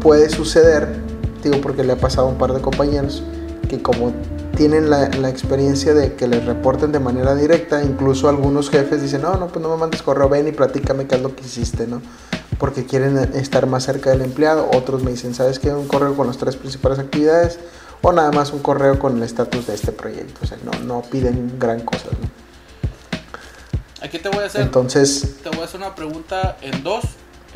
puede 0.00 0.30
suceder, 0.30 0.94
digo 1.42 1.60
porque 1.60 1.82
le 1.82 1.92
ha 1.92 1.96
pasado 1.96 2.28
a 2.28 2.30
un 2.30 2.38
par 2.38 2.52
de 2.52 2.60
compañeros, 2.60 3.22
que 3.68 3.82
como 3.82 4.12
tienen 4.54 4.90
la, 4.90 5.28
experiencia 5.28 5.94
de 5.94 6.14
que 6.14 6.26
les 6.26 6.44
reporten 6.44 6.92
de 6.92 7.00
manera 7.00 7.34
directa. 7.34 7.82
Incluso 7.82 8.28
algunos 8.28 8.70
jefes 8.70 9.02
dicen, 9.02 9.22
no, 9.22 9.36
no, 9.36 9.48
pues 9.48 9.62
no 9.62 9.68
me 9.68 9.76
mandes 9.76 10.02
correo, 10.02 10.28
ven 10.28 10.48
y 10.48 10.52
platícame 10.52 11.06
qué 11.06 11.16
es 11.16 11.22
lo 11.22 11.34
que 11.34 11.44
hiciste, 11.44 11.86
¿no? 11.86 12.00
Porque 12.58 12.86
quieren 12.86 13.16
estar 13.34 13.66
más 13.66 13.84
cerca 13.84 14.10
del 14.10 14.22
empleado. 14.22 14.70
Otros 14.72 15.02
me 15.02 15.10
dicen, 15.10 15.34
¿sabes 15.34 15.58
qué? 15.58 15.70
Un 15.70 15.88
correo 15.88 16.16
con 16.16 16.26
las 16.26 16.38
tres 16.38 16.56
principales 16.56 16.98
actividades 16.98 17.58
o 18.02 18.12
nada 18.12 18.30
más 18.32 18.52
un 18.52 18.60
correo 18.60 18.98
con 18.98 19.16
el 19.16 19.22
estatus 19.22 19.66
de 19.66 19.74
este 19.74 19.92
proyecto. 19.92 20.40
O 20.42 20.46
sea, 20.46 20.58
no, 20.64 20.72
no 20.84 21.02
piden 21.02 21.58
gran 21.58 21.80
cosa, 21.80 22.06
¿no? 22.20 22.44
Aquí 24.02 24.18
te 24.18 24.28
voy 24.28 24.44
a 24.44 24.46
hacer, 24.46 24.60
Entonces, 24.60 25.36
te 25.42 25.48
voy 25.48 25.60
a 25.60 25.64
hacer 25.64 25.80
una 25.80 25.94
pregunta 25.94 26.58
en 26.60 26.82
dos. 26.82 27.04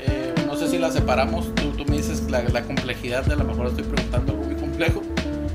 Eh, 0.00 0.34
no 0.46 0.56
sé 0.56 0.68
si 0.68 0.78
la 0.78 0.90
separamos. 0.90 1.54
Tú, 1.54 1.72
tú 1.72 1.84
me 1.84 1.96
dices 1.96 2.30
la, 2.30 2.42
la 2.42 2.62
complejidad 2.62 3.24
de 3.24 3.34
a 3.34 3.36
lo 3.36 3.44
mejor 3.44 3.66
estoy 3.66 3.84
preguntando 3.84 4.32
algo 4.32 4.44
muy 4.44 4.56
complejo 4.56 5.02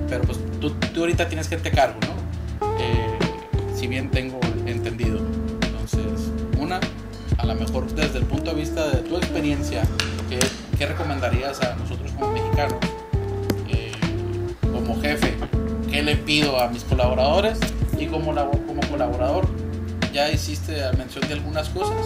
pero 0.10 0.24
pues 0.24 0.40
tú, 0.60 0.72
tú 0.72 1.02
ahorita 1.02 1.28
tienes 1.28 1.48
gente 1.48 1.70
a 1.70 1.72
cargo, 1.72 2.00
¿no? 2.02 2.14
Eh, 2.80 3.18
si 3.76 3.88
bien 3.88 4.10
tengo 4.12 4.40
entendido. 4.66 5.20
Entonces, 5.62 6.32
una, 6.58 6.80
a 7.38 7.46
lo 7.46 7.56
mejor 7.56 7.92
desde 7.94 8.20
el 8.20 8.26
punto 8.26 8.52
de 8.52 8.62
vista 8.62 8.88
de 8.88 8.98
tu 9.00 9.18
experiencia, 9.18 9.84
¿qué, 10.30 10.40
qué 10.78 10.86
recomendarías 10.86 11.62
a 11.62 11.76
nosotros 11.76 12.12
como 12.12 12.32
mexicanos? 12.32 12.78
Eh, 13.70 13.92
como 14.62 15.00
jefe, 15.02 15.36
¿qué 15.92 16.02
le 16.02 16.16
pido 16.16 16.60
a 16.60 16.70
mis 16.70 16.84
colaboradores? 16.84 17.60
Y 17.98 18.08
como, 18.08 18.34
como 18.34 18.82
colaborador, 18.90 19.48
ya 20.14 20.32
hiciste 20.32 20.82
mención 20.98 21.28
de 21.28 21.34
algunas 21.34 21.70
cosas, 21.70 22.06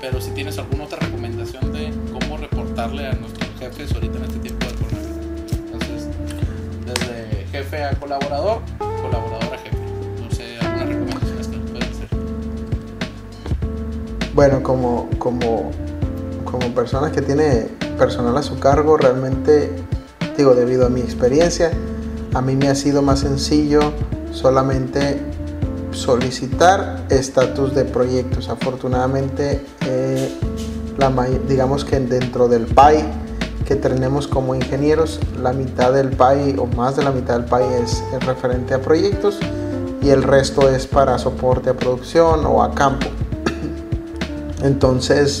pero 0.00 0.20
si 0.20 0.30
tienes 0.30 0.58
alguna 0.58 0.84
otra 0.84 0.98
recomendación 0.98 1.72
de 1.72 1.92
cómo 2.12 2.36
reportarle 2.36 3.06
a 3.06 3.12
nuestros 3.12 3.48
jefes 3.58 3.92
ahorita 3.92 4.18
en 4.18 4.24
este 4.24 4.38
tiempo 4.40 4.66
de 4.66 4.82
jefe 7.72 7.84
a 7.84 7.98
colaborador, 7.98 8.60
colaborador 8.78 9.54
a 9.54 9.58
jefe. 9.58 9.76
Sé, 10.30 10.58
algunas 10.60 10.88
recomendaciones 10.88 11.48
que 11.48 11.56
nos 11.56 11.70
pueden 11.70 11.88
hacer. 11.90 12.08
Bueno, 14.34 14.62
como, 14.62 15.08
como, 15.18 15.70
como 16.44 16.74
persona 16.74 17.10
que 17.10 17.22
tiene 17.22 17.68
personal 17.96 18.36
a 18.36 18.42
su 18.42 18.58
cargo, 18.58 18.98
realmente, 18.98 19.70
digo, 20.36 20.54
debido 20.54 20.86
a 20.86 20.90
mi 20.90 21.00
experiencia, 21.00 21.70
a 22.34 22.42
mí 22.42 22.56
me 22.56 22.68
ha 22.68 22.74
sido 22.74 23.00
más 23.00 23.20
sencillo 23.20 23.80
solamente 24.32 25.20
solicitar 25.92 27.04
estatus 27.08 27.74
de 27.74 27.84
proyectos. 27.84 28.48
Afortunadamente, 28.50 29.64
eh, 29.86 30.30
la, 30.98 31.10
digamos 31.48 31.84
que 31.84 32.00
dentro 32.00 32.48
del 32.48 32.66
PAI 32.66 33.21
que 33.72 33.76
tenemos 33.80 34.28
como 34.28 34.54
ingenieros, 34.54 35.18
la 35.40 35.54
mitad 35.54 35.94
del 35.94 36.10
PAI 36.10 36.56
o 36.58 36.66
más 36.66 36.94
de 36.94 37.04
la 37.04 37.10
mitad 37.10 37.38
del 37.38 37.46
PAI 37.46 37.64
es, 37.82 38.02
referente 38.26 38.74
a 38.74 38.82
proyectos 38.82 39.38
y 40.02 40.10
el 40.10 40.22
resto 40.22 40.68
es 40.68 40.86
para 40.86 41.18
soporte 41.18 41.70
a 41.70 41.74
producción 41.74 42.44
o 42.44 42.62
a 42.62 42.74
campo. 42.74 43.06
Entonces, 44.62 45.40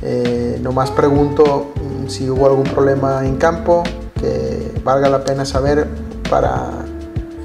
eh, 0.00 0.58
nomás 0.62 0.90
pregunto 0.90 1.72
mm, 1.74 2.08
si 2.08 2.30
hubo 2.30 2.46
algún 2.46 2.64
problema 2.64 3.26
en 3.26 3.36
campo 3.36 3.82
que 4.18 4.72
valga 4.82 5.10
la 5.10 5.22
pena 5.22 5.44
saber 5.44 5.86
para, 6.30 6.70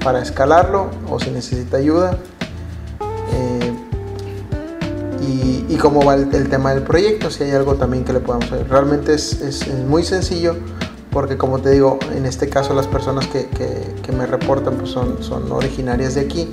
para 0.02 0.22
escalarlo 0.22 0.86
o 1.10 1.20
si 1.20 1.30
necesita 1.30 1.76
ayuda 1.76 2.16
cómo 5.82 6.04
va 6.04 6.14
el, 6.14 6.48
tema 6.48 6.72
del 6.72 6.84
proyecto, 6.84 7.28
si 7.28 7.42
hay 7.42 7.50
algo 7.50 7.74
también 7.74 8.04
que 8.04 8.12
le 8.12 8.20
podamos 8.20 8.46
hacer. 8.52 8.68
Realmente 8.68 9.14
es, 9.14 9.42
es, 9.42 9.66
muy 9.88 10.04
sencillo 10.04 10.54
porque 11.10 11.36
como 11.36 11.58
te 11.58 11.70
digo, 11.70 11.98
en 12.14 12.24
este 12.24 12.48
caso 12.48 12.72
las 12.72 12.86
personas 12.86 13.26
que, 13.26 13.48
que, 13.48 14.12
me 14.12 14.24
reportan 14.24 14.74
pues 14.76 14.90
son, 14.90 15.20
son 15.24 15.50
originarias 15.50 16.14
de 16.14 16.20
aquí. 16.20 16.48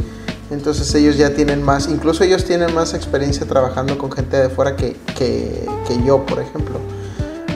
Entonces 0.49 0.95
ellos 0.95 1.15
ya 1.15 1.35
tienen 1.35 1.61
más, 1.61 1.87
incluso 1.89 2.23
ellos 2.23 2.43
tienen 2.43 2.73
más 2.73 2.95
experiencia 2.95 3.45
trabajando 3.45 3.99
con 3.99 4.11
gente 4.11 4.35
de 4.35 4.49
fuera 4.49 4.75
que, 4.75 4.97
que, 5.15 5.63
que 5.87 6.03
yo, 6.03 6.25
por 6.25 6.39
ejemplo. 6.39 6.79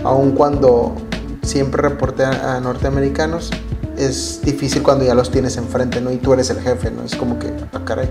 Aun 0.04 0.34
cuando 0.34 0.94
siempre 1.42 1.82
reporté 1.82 2.24
a, 2.24 2.60
norteamericanos, 2.60 3.50
es 3.98 4.42
difícil 4.44 4.84
cuando 4.84 5.06
ya 5.06 5.16
los 5.16 5.32
tienes 5.32 5.58
enfrente, 5.58 6.02
¿no? 6.02 6.12
Y 6.12 6.18
tú 6.18 6.34
eres 6.34 6.52
el 6.52 6.60
jefe, 6.60 6.92
¿no? 6.92 7.04
Es 7.04 7.16
como 7.16 7.40
que, 7.40 7.52
ah, 7.74 7.82
caray, 7.84 8.10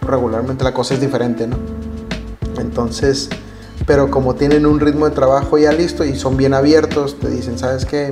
regularmente 0.00 0.64
la 0.64 0.72
cosa 0.72 0.94
es 0.94 1.00
diferente, 1.00 1.46
¿no? 1.46 1.58
Entonces, 2.62 3.28
pero 3.86 4.10
como 4.10 4.34
tienen 4.34 4.64
un 4.64 4.80
ritmo 4.80 5.08
de 5.08 5.14
trabajo 5.14 5.58
ya 5.58 5.72
listo 5.72 6.04
y 6.04 6.16
son 6.16 6.36
bien 6.36 6.54
abiertos, 6.54 7.18
te 7.18 7.28
dicen, 7.28 7.58
¿sabes 7.58 7.84
qué? 7.84 8.08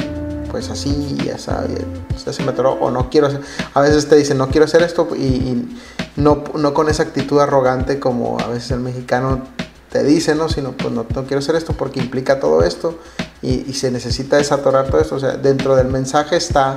Pues 0.51 0.69
así, 0.69 1.17
ya 1.25 1.39
sabes, 1.39 1.81
se 2.17 2.43
me 2.43 2.51
atoró, 2.51 2.73
o 2.73 2.91
no 2.91 3.09
quiero 3.09 3.29
hacer, 3.29 3.41
a 3.73 3.81
veces 3.81 4.09
te 4.09 4.17
dicen, 4.17 4.37
no 4.37 4.49
quiero 4.49 4.65
hacer 4.65 4.83
esto 4.83 5.09
y, 5.17 5.69
no, 6.17 6.43
no, 6.55 6.75
con 6.75 6.89
esa 6.89 7.05
actitud 7.05 7.39
arrogante 7.39 8.01
como 8.01 8.39
a 8.41 8.49
veces 8.49 8.73
el 8.73 8.81
mexicano 8.81 9.43
te 9.91 10.03
dice, 10.03 10.35
¿no? 10.35 10.49
Sino, 10.49 10.73
pues 10.73 10.93
no, 10.93 11.07
no 11.15 11.25
quiero 11.25 11.39
hacer 11.39 11.55
esto 11.55 11.73
porque 11.73 12.01
implica 12.01 12.41
todo 12.41 12.65
esto 12.65 12.99
y, 13.41 13.71
y, 13.71 13.75
se 13.75 13.91
necesita 13.91 14.37
desatorar 14.37 14.89
todo 14.89 15.01
esto. 15.01 15.15
O 15.15 15.21
sea, 15.21 15.37
dentro 15.37 15.77
del 15.77 15.89
mensaje 15.89 16.37
está, 16.37 16.77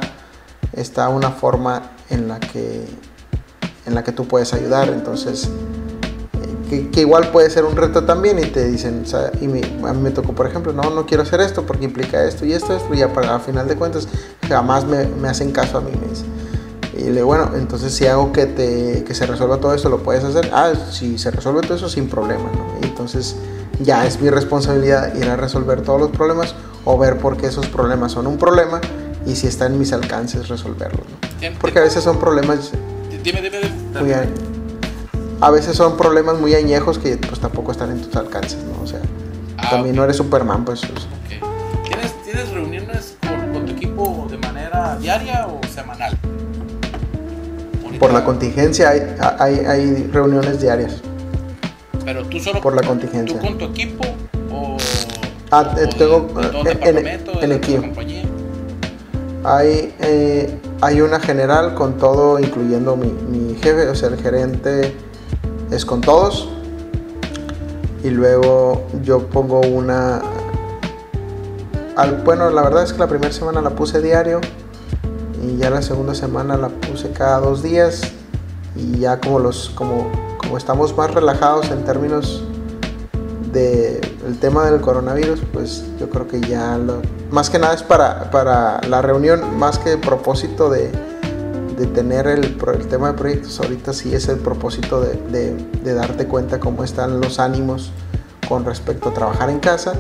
está 0.73 1.09
una 1.09 1.31
forma 1.31 1.91
en 2.09 2.27
la 2.27 2.39
que, 2.39 2.85
en 3.85 3.95
la 3.95 4.03
que 4.03 4.11
tú 4.11 4.27
puedes 4.27 4.53
ayudar. 4.53 4.89
Entonces, 4.89 5.49
que, 6.69 7.01
igual 7.01 7.29
puede 7.31 7.49
ser 7.49 7.65
un 7.65 7.75
reto 7.75 8.03
también 8.03 8.39
y 8.39 8.43
te 8.43 8.65
dicen, 8.65 9.03
y 9.41 9.45
a 9.45 9.93
mí 9.93 10.01
me 10.01 10.11
tocó, 10.11 10.33
por 10.33 10.47
ejemplo, 10.47 10.73
no, 10.73 10.89
no 10.89 11.05
quiero 11.05 11.23
hacer 11.23 11.41
esto 11.41 11.65
porque 11.65 11.85
implica 11.85 12.23
esto 12.23 12.45
y 12.45 12.53
esto, 12.53 12.75
esto, 12.75 12.93
y 12.93 12.97
ya 12.97 13.11
para, 13.11 13.35
a 13.35 13.39
final 13.39 13.67
de 13.67 13.75
cuentas 13.75 14.07
jamás 14.47 14.85
me, 14.85 15.05
me 15.05 15.29
hacen 15.29 15.51
caso 15.51 15.77
a 15.77 15.81
mí, 15.81 15.91
me 15.91 16.99
Y 16.99 17.05
le 17.05 17.11
digo, 17.15 17.27
bueno, 17.27 17.51
entonces 17.55 17.93
si 17.93 18.07
hago 18.07 18.31
que, 18.31 18.45
te, 18.45 19.03
que 19.03 19.13
se 19.13 19.25
resuelva 19.25 19.57
todo 19.57 19.73
esto, 19.73 19.89
¿lo 19.89 19.99
puedes 19.99 20.23
hacer? 20.23 20.49
Ah, 20.53 20.73
si 20.91 21.17
se 21.17 21.31
resuelve 21.31 21.61
todo 21.61 21.75
eso, 21.75 21.89
sin 21.89 22.07
problema, 22.07 22.49
¿no? 22.51 22.87
Entonces 22.87 23.35
ya 23.81 24.05
es 24.05 24.19
mi 24.21 24.29
responsabilidad 24.29 25.15
ir 25.15 25.29
a 25.29 25.35
resolver 25.35 25.81
todos 25.81 25.99
los 25.99 26.11
problemas 26.11 26.55
o 26.85 26.97
ver 26.97 27.17
por 27.17 27.37
qué 27.37 27.47
esos 27.47 27.67
problemas 27.67 28.11
son 28.11 28.27
un 28.27 28.37
problema 28.37 28.79
y 29.25 29.35
si 29.35 29.47
está 29.47 29.65
en 29.65 29.79
mis 29.79 29.93
alcances 29.93 30.49
resolverlos, 30.49 31.05
¿no? 31.07 31.59
Porque 31.59 31.79
a 31.79 31.83
veces 31.83 32.03
son 32.03 32.19
problemas... 32.19 32.71
Dime, 33.23 33.41
dime, 33.41 33.59
dime 33.93 34.52
a 35.43 35.51
veces 35.51 35.75
son 35.75 35.97
problemas 35.97 36.39
muy 36.39 36.55
añejos 36.55 36.97
que 36.97 37.17
pues 37.17 37.41
tampoco 37.41 37.73
están 37.73 37.91
en 37.91 38.01
tus 38.01 38.15
alcances, 38.15 38.63
¿no? 38.63 38.81
O 38.81 38.87
sea, 38.87 39.01
ah, 39.57 39.71
también 39.71 39.93
no 39.93 40.05
eres 40.05 40.15
Superman, 40.15 40.63
pues. 40.63 40.79
pues. 40.85 41.05
¿Tienes, 42.23 42.49
reuniones 42.49 43.17
con, 43.51 43.65
tu 43.65 43.73
equipo 43.73 44.25
de 44.31 44.37
manera 44.37 44.97
diaria 45.01 45.47
o 45.47 45.59
semanal? 45.67 46.17
Por 47.99 48.13
la 48.13 48.23
contingencia 48.23 48.89
hay, 48.89 49.65
hay, 49.67 50.09
reuniones 50.13 50.61
diarias. 50.61 51.01
Pero 52.05 52.25
tú 52.25 52.39
solo 52.39 52.61
por 52.61 52.73
la 52.73 52.81
contingencia. 52.81 53.37
¿Tú 53.37 53.45
con 53.45 53.57
tu 53.57 53.65
equipo 53.65 54.05
o, 54.49 54.77
ah, 55.51 55.75
eh, 55.77 55.89
tengo 55.97 56.29
eh, 56.41 56.79
en, 56.83 57.43
en, 57.43 57.51
equipo. 57.51 58.01
Hay, 59.43 59.93
eh, 59.99 60.57
hay 60.79 61.01
una 61.01 61.19
general 61.19 61.75
con 61.75 61.97
todo, 61.97 62.39
incluyendo 62.39 62.95
mi, 62.95 63.11
mi 63.11 63.55
jefe, 63.55 63.89
o 63.89 63.95
sea, 63.95 64.07
el 64.07 64.17
gerente 64.21 64.95
es 65.73 65.85
con 65.85 66.01
todos. 66.01 66.49
Y 68.03 68.09
luego 68.09 68.85
yo 69.03 69.27
pongo 69.27 69.61
una 69.61 70.21
al, 71.95 72.23
bueno, 72.23 72.49
la 72.49 72.63
verdad 72.63 72.83
es 72.83 72.93
que 72.93 72.99
la 72.99 73.07
primera 73.07 73.31
semana 73.31 73.61
la 73.61 73.69
puse 73.71 74.01
diario 74.01 74.41
y 75.41 75.57
ya 75.57 75.69
la 75.69 75.81
segunda 75.81 76.15
semana 76.15 76.57
la 76.57 76.69
puse 76.69 77.11
cada 77.11 77.39
dos 77.39 77.61
días 77.61 78.01
y 78.75 78.99
ya 78.99 79.19
como 79.19 79.39
los 79.39 79.69
como, 79.69 80.09
como 80.37 80.57
estamos 80.57 80.97
más 80.97 81.13
relajados 81.13 81.69
en 81.69 81.83
términos 81.85 82.43
del 83.51 84.01
el 84.25 84.39
tema 84.39 84.65
del 84.69 84.81
coronavirus, 84.81 85.41
pues 85.53 85.85
yo 85.99 86.09
creo 86.09 86.27
que 86.27 86.41
ya 86.41 86.77
lo, 86.77 87.01
más 87.29 87.49
que 87.49 87.59
nada 87.59 87.75
es 87.75 87.83
para, 87.83 88.31
para 88.31 88.81
la 88.87 89.01
reunión, 89.01 89.57
más 89.57 89.77
que 89.77 89.97
propósito 89.97 90.69
de, 90.69 90.91
de 91.77 91.87
tener 91.87 92.27
el, 92.27 92.43
el, 92.43 92.87
tema 92.87 93.11
de 93.11 93.17
proyectos, 93.17 93.59
ahorita 93.59 93.93
sí 93.93 94.13
es 94.13 94.27
el 94.27 94.37
propósito 94.37 95.01
de, 95.01 95.13
de, 95.31 95.55
de, 95.83 95.93
darte 95.93 96.27
cuenta 96.27 96.59
cómo 96.59 96.83
están 96.83 97.19
los 97.19 97.39
ánimos 97.39 97.91
con 98.47 98.65
respecto 98.65 99.09
a 99.09 99.13
trabajar 99.13 99.49
en 99.49 99.59
casa 99.59 99.93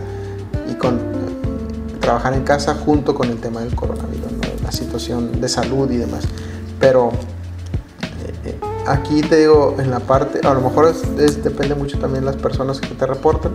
y 0.69 0.75
con 0.75 0.99
trabajar 1.99 2.33
en 2.33 2.43
casa 2.43 2.75
junto 2.75 3.15
con 3.15 3.29
el 3.29 3.39
tema 3.39 3.61
del 3.61 3.75
coronavirus, 3.75 4.31
¿no? 4.33 4.63
la 4.63 4.71
situación 4.71 5.39
de 5.39 5.47
salud 5.47 5.89
y 5.89 5.97
demás. 5.97 6.25
Pero 6.79 7.11
eh, 8.45 8.59
aquí 8.85 9.21
te 9.21 9.37
digo, 9.37 9.75
en 9.79 9.89
la 9.89 9.99
parte, 9.99 10.45
a 10.45 10.53
lo 10.53 10.61
mejor 10.61 10.89
es, 10.89 11.03
es, 11.17 11.43
depende 11.43 11.75
mucho 11.75 11.97
también 11.99 12.25
las 12.25 12.35
personas 12.35 12.79
que 12.79 12.89
te 12.89 13.05
reportan. 13.05 13.53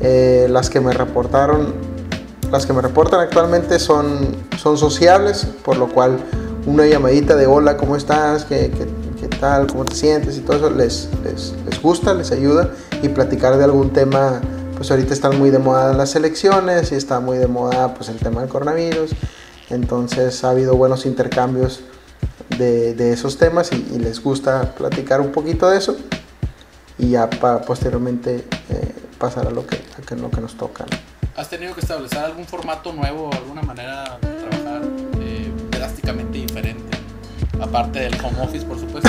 Eh, 0.00 0.48
las 0.50 0.68
que 0.68 0.80
me 0.80 0.92
reportaron, 0.92 1.72
las 2.50 2.66
que 2.66 2.72
me 2.72 2.82
reportan 2.82 3.20
actualmente 3.20 3.78
son, 3.78 4.36
son 4.58 4.76
sociables, 4.76 5.46
por 5.64 5.76
lo 5.76 5.88
cual 5.88 6.18
una 6.66 6.86
llamadita 6.86 7.34
de 7.36 7.46
hola, 7.46 7.76
¿cómo 7.76 7.96
estás? 7.96 8.44
¿Qué, 8.44 8.70
qué, 8.70 8.86
qué 9.20 9.28
tal? 9.36 9.66
¿Cómo 9.66 9.84
te 9.84 9.94
sientes? 9.94 10.36
Y 10.38 10.40
todo 10.40 10.56
eso 10.56 10.70
les, 10.70 11.08
les, 11.24 11.54
les, 11.66 11.82
gusta, 11.82 12.14
les 12.14 12.30
ayuda. 12.30 12.70
Y 13.02 13.08
platicar 13.08 13.56
de 13.56 13.64
algún 13.64 13.92
tema, 13.92 14.40
pues 14.76 14.90
ahorita 14.90 15.12
están 15.12 15.38
muy 15.38 15.50
de 15.50 15.58
moda 15.58 15.92
las 15.92 16.14
elecciones 16.14 16.92
y 16.92 16.94
está 16.94 17.20
muy 17.20 17.38
de 17.38 17.48
moda 17.48 17.94
pues 17.94 18.08
el 18.08 18.16
tema 18.18 18.40
del 18.40 18.50
coronavirus. 18.50 19.10
Entonces 19.70 20.44
ha 20.44 20.50
habido 20.50 20.76
buenos 20.76 21.06
intercambios 21.06 21.80
de, 22.58 22.94
de 22.94 23.12
esos 23.12 23.38
temas 23.38 23.72
y, 23.72 23.76
y, 23.94 23.98
les 23.98 24.22
gusta 24.22 24.74
platicar 24.74 25.20
un 25.20 25.32
poquito 25.32 25.68
de 25.68 25.78
eso. 25.78 25.96
Y 26.98 27.10
ya 27.10 27.28
para 27.28 27.62
posteriormente 27.62 28.44
eh, 28.68 28.92
pasar 29.18 29.46
a 29.46 29.50
lo 29.50 29.66
que, 29.66 29.76
a 29.76 30.14
lo 30.14 30.30
que 30.30 30.40
nos 30.40 30.56
toca. 30.56 30.84
¿Has 31.34 31.48
tenido 31.48 31.74
que 31.74 31.80
establecer 31.80 32.18
algún 32.18 32.44
formato 32.44 32.92
nuevo, 32.92 33.30
alguna 33.32 33.62
manera 33.62 34.18
Aparte 37.62 38.00
del 38.00 38.14
home 38.14 38.40
office, 38.42 38.66
por 38.66 38.78
supuesto. 38.78 39.08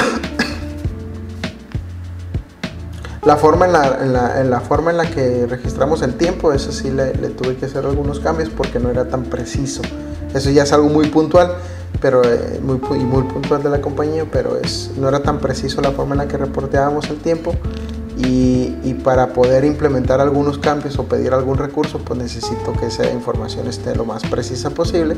La 3.26 3.38
forma 3.38 3.66
en 3.66 3.72
la, 3.72 4.42
en 4.42 4.50
la, 4.50 4.60
forma 4.60 4.92
en 4.92 4.98
la 4.98 5.10
que 5.10 5.48
registramos 5.48 6.02
el 6.02 6.16
tiempo, 6.16 6.52
eso 6.52 6.72
sí 6.72 6.92
le, 6.92 7.14
le, 7.16 7.30
tuve 7.30 7.56
que 7.56 7.66
hacer 7.66 7.86
algunos 7.86 8.20
cambios 8.20 8.50
porque 8.50 8.80
no 8.80 8.90
era 8.90 9.08
tan 9.08 9.24
preciso. 9.24 9.82
Eso 10.34 10.50
ya 10.50 10.64
es 10.64 10.74
algo 10.74 10.90
muy 10.90 11.08
puntual, 11.08 11.56
pero 12.02 12.22
eh, 12.24 12.60
muy, 12.62 12.80
y 13.00 13.06
muy 13.06 13.24
puntual 13.24 13.64
de 13.64 13.70
la 13.70 13.80
compañía, 13.80 14.26
pero 14.30 14.58
es, 14.58 14.92
no 14.98 15.08
era 15.08 15.24
tan 15.24 15.40
preciso 15.40 15.82
la 15.82 15.92
forma 15.92 16.16
en 16.16 16.20
la 16.20 16.28
que 16.28 16.38
reporteábamos 16.38 17.10
el 17.10 17.18
tiempo. 17.18 17.56
Y, 18.18 18.76
y, 18.84 18.94
para 19.04 19.34
poder 19.34 19.66
implementar 19.66 20.22
algunos 20.22 20.60
cambios 20.60 21.00
o 21.00 21.06
pedir 21.06 21.34
algún 21.34 21.58
recurso, 21.58 21.98
pues 21.98 22.20
necesito 22.20 22.74
que 22.74 22.86
esa 22.86 23.10
información 23.10 23.68
esté 23.68 23.96
lo 23.96 24.06
más 24.06 24.22
precisa 24.24 24.70
posible 24.70 25.16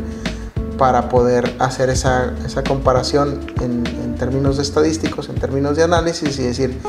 para 0.78 1.10
poder 1.10 1.56
hacer 1.60 1.90
esa, 1.90 2.34
esa 2.46 2.64
comparación 2.64 3.40
en, 3.62 3.86
en, 3.86 4.16
términos 4.16 4.60
estadísticos, 4.60 5.28
en 5.30 5.36
términos 5.36 5.76
de 5.76 5.84
análisis 5.84 6.40
y 6.40 6.44
decir, 6.44 6.80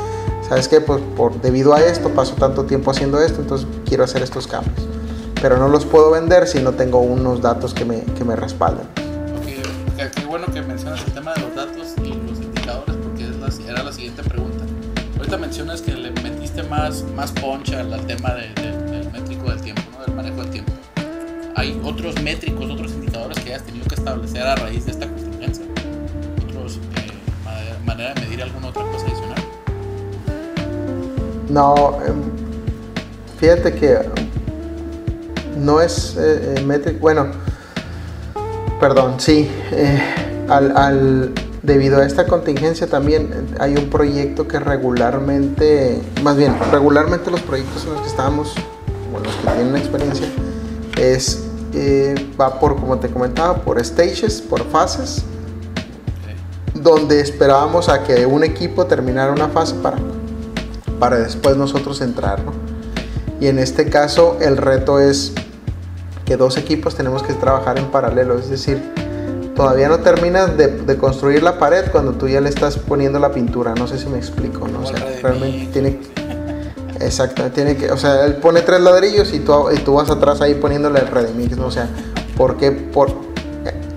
¿sabes 0.49 0.69
qué? 0.69 0.81
Pues 0.81 1.01
por, 1.17 1.41
debido 1.41 1.75
a 1.75 1.81
esto 1.81 2.11
paso 2.11 2.35
tanto 2.35 2.65
tiempo 2.65 2.91
haciendo 2.91 3.21
esto, 3.21 3.41
entonces 3.41 3.67
quiero 3.85 4.05
hacer 4.05 4.23
estos 4.23 4.47
cambios. 4.47 4.87
Pero 5.41 5.59
no 5.59 5.69
los 5.69 5.85
puedo 5.85 6.11
vender 6.13 6.47
si 6.47 6.61
no 6.61 6.73
tengo 6.73 7.01
unos 7.01 7.43
datos 7.43 7.75
que 7.75 7.85
me, 7.85 8.03
que 8.03 8.25
me 8.25 8.37
respalden. 8.37 8.87
Okay. 9.43 10.09
Qué 10.15 10.25
bueno 10.25 10.47
que 10.47 10.63
mencionas 10.63 11.05
el 11.05 11.13
tema 11.13 11.35
de 11.35 11.41
los 11.41 11.55
datos 11.55 11.95
y 11.99 12.09
los 12.09 12.41
indicadores 12.41 12.97
porque 13.03 13.25
es 13.25 13.37
la, 13.37 13.73
era 13.73 13.83
la 13.83 13.93
siguiente 13.93 14.23
pregunta. 14.23 14.65
Ahorita 15.19 15.37
mencionas 15.39 15.83
que 15.83 15.93
le 15.93 16.11
metiste 16.11 16.63
más, 16.63 17.05
más 17.15 17.33
punch 17.33 17.73
al, 17.73 17.93
al 17.93 18.07
tema 18.07 18.35
de, 18.35 18.49
de, 18.63 18.77
del 18.91 19.11
métrico 19.11 19.51
del 19.51 19.61
tiempo, 19.61 19.83
¿no? 19.93 20.05
del 20.05 20.15
manejo 20.15 20.43
del 20.43 20.51
tiempo. 20.51 20.76
¿Hay 21.57 21.81
otros 21.83 22.21
métricos, 22.23 22.71
otros 22.71 22.93
indicadores 22.93 23.39
que 23.39 23.55
hayas 23.55 23.63
tenido 23.63 23.87
que 23.87 23.95
establecer 23.95 24.43
a 24.43 24.57
raíz 24.57 24.85
de 24.85 24.93
esta 24.93 25.07
contingencia? 25.09 25.65
¿Otros 26.47 26.77
eh, 26.77 27.75
manera, 27.83 28.13
de 28.13 28.21
medir 28.21 28.43
alguna 28.43 28.69
otra 28.69 28.83
cosa 28.83 29.07
adicional? 29.07 29.43
No, 31.49 31.99
eh, 32.05 32.13
fíjate 33.41 33.73
que 33.73 34.01
no 35.57 35.81
es 35.81 36.15
eh, 36.21 36.63
métrico, 36.67 36.99
bueno, 37.01 37.29
perdón, 38.79 39.19
sí, 39.19 39.51
eh, 39.73 39.99
al, 40.51 40.77
al, 40.77 41.33
debido 41.63 42.03
a 42.03 42.05
esta 42.05 42.27
contingencia 42.27 42.87
también 42.87 43.31
hay 43.59 43.77
un 43.77 43.89
proyecto 43.89 44.47
que 44.47 44.59
regularmente, 44.61 46.03
más 46.23 46.37
bien, 46.37 46.55
regularmente 46.71 47.31
los 47.31 47.41
proyectos 47.41 47.85
en 47.85 47.95
los 47.95 48.03
que 48.03 48.09
estamos, 48.09 48.55
o 49.15 49.21
los 49.21 49.35
que 49.37 49.51
tienen 49.53 49.77
experiencia, 49.77 50.27
es, 50.97 51.45
eh, 51.75 52.15
va 52.41 52.59
por, 52.59 52.77
como 52.77 52.99
te 52.99 53.09
comentaba, 53.09 53.63
por 53.63 53.83
stages, 53.85 54.41
por 54.41 54.65
fases, 54.71 55.25
okay. 56.23 56.35
donde 56.83 57.21
esperábamos 57.21 57.89
a 57.89 58.03
que 58.03 58.27
un 58.27 58.45
equipo 58.45 58.87
terminara 58.87 59.33
una 59.33 59.49
fase 59.49 59.75
para, 59.77 59.99
para 60.99 61.19
después 61.19 61.57
nosotros 61.57 62.01
entrar, 62.01 62.43
¿no? 62.43 62.53
Y 63.41 63.49
en 63.49 63.59
este 63.59 63.91
caso 63.91 64.39
el 64.41 64.57
reto 64.57 64.99
es 64.99 65.33
que 66.25 66.37
dos 66.37 66.57
equipos 66.57 66.95
tenemos 66.95 67.23
que 67.23 67.35
trabajar 67.35 67.79
en 67.79 67.87
paralelo, 67.87 68.39
es 68.39 68.49
decir, 68.49 68.83
todavía 69.55 69.89
no 69.89 69.99
terminas 70.01 70.57
de, 70.57 70.69
de, 70.69 70.97
construir 70.97 71.43
la 71.43 71.59
pared 71.59 71.85
cuando 71.93 72.13
tú 72.13 72.29
ya 72.29 72.41
le 72.41 72.49
estás 72.49 72.79
poniendo 72.79 73.19
la 73.19 73.33
pintura, 73.33 73.75
no 73.75 73.87
sé 73.87 73.99
si 73.99 74.09
me 74.09 74.19
explico, 74.19 74.67
¿no? 74.69 74.81
O 74.81 74.87
sea, 74.87 74.99
realmente 75.23 75.69
tiene 75.73 76.01
exacto, 77.01 77.51
tiene 77.51 77.77
que, 77.77 77.91
o 77.91 77.97
sea, 77.97 78.25
él 78.25 78.37
pone 78.37 78.63
tres 78.63 78.81
ladrillos 78.81 79.33
y 79.33 79.41
tú, 79.41 79.53
tú 79.85 79.95
vas 79.95 80.11
atrás 80.11 80.41
ahí 80.41 80.55
poniéndole 80.55 81.01
el 81.01 81.09
redimix, 81.09 81.57
¿no? 81.57 81.67
O 81.67 81.71
sea, 81.71 81.89
porque 82.37 82.71
por 82.71 83.13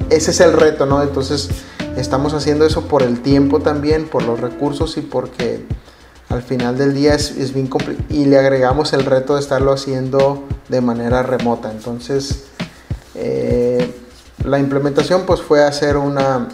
ese 0.10 0.32
es 0.32 0.40
el 0.40 0.54
reto, 0.54 0.86
¿no? 0.86 1.02
Entonces, 1.04 1.50
estamos 1.98 2.34
haciendo 2.34 2.66
eso 2.66 2.88
por 2.88 3.04
el 3.04 3.22
tiempo 3.22 3.60
también, 3.60 4.08
por 4.08 4.24
los 4.24 4.40
recursos 4.40 4.98
y 4.98 5.02
porque 5.02 5.66
al 6.30 6.42
final 6.42 6.78
del 6.78 6.94
día 6.94 7.16
es, 7.16 7.32
es 7.32 7.54
bien 7.54 7.68
complicado 7.68 8.06
y 8.10 8.26
le 8.26 8.38
agregamos 8.38 8.94
el 8.94 9.06
reto 9.06 9.36
de 9.36 9.42
estarlo 9.42 9.72
haciendo 9.72 10.44
de 10.68 10.82
manera 10.82 11.24
remota. 11.24 11.72
Entonces, 11.72 12.46
eh, 13.16 13.94
la 14.46 14.60
implementación 14.60 15.24
pues 15.26 15.42
fue 15.42 15.64
hacer 15.64 15.98
una, 15.98 16.48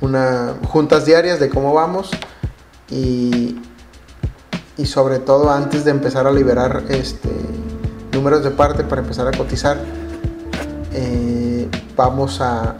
una 0.00 0.54
juntas 0.68 1.04
diarias 1.04 1.38
de 1.40 1.48
cómo 1.48 1.74
vamos 1.74 2.10
y, 2.90 3.60
y 4.76 4.86
sobre 4.86 5.18
todo 5.18 5.50
antes 5.50 5.84
de 5.84 5.90
empezar 5.90 6.26
a 6.26 6.32
liberar 6.32 6.84
este, 6.88 7.30
números 8.12 8.42
de 8.44 8.50
parte 8.50 8.84
para 8.84 9.02
empezar 9.02 9.28
a 9.28 9.36
cotizar, 9.36 9.78
eh, 10.92 11.68
vamos 11.96 12.40
a, 12.40 12.76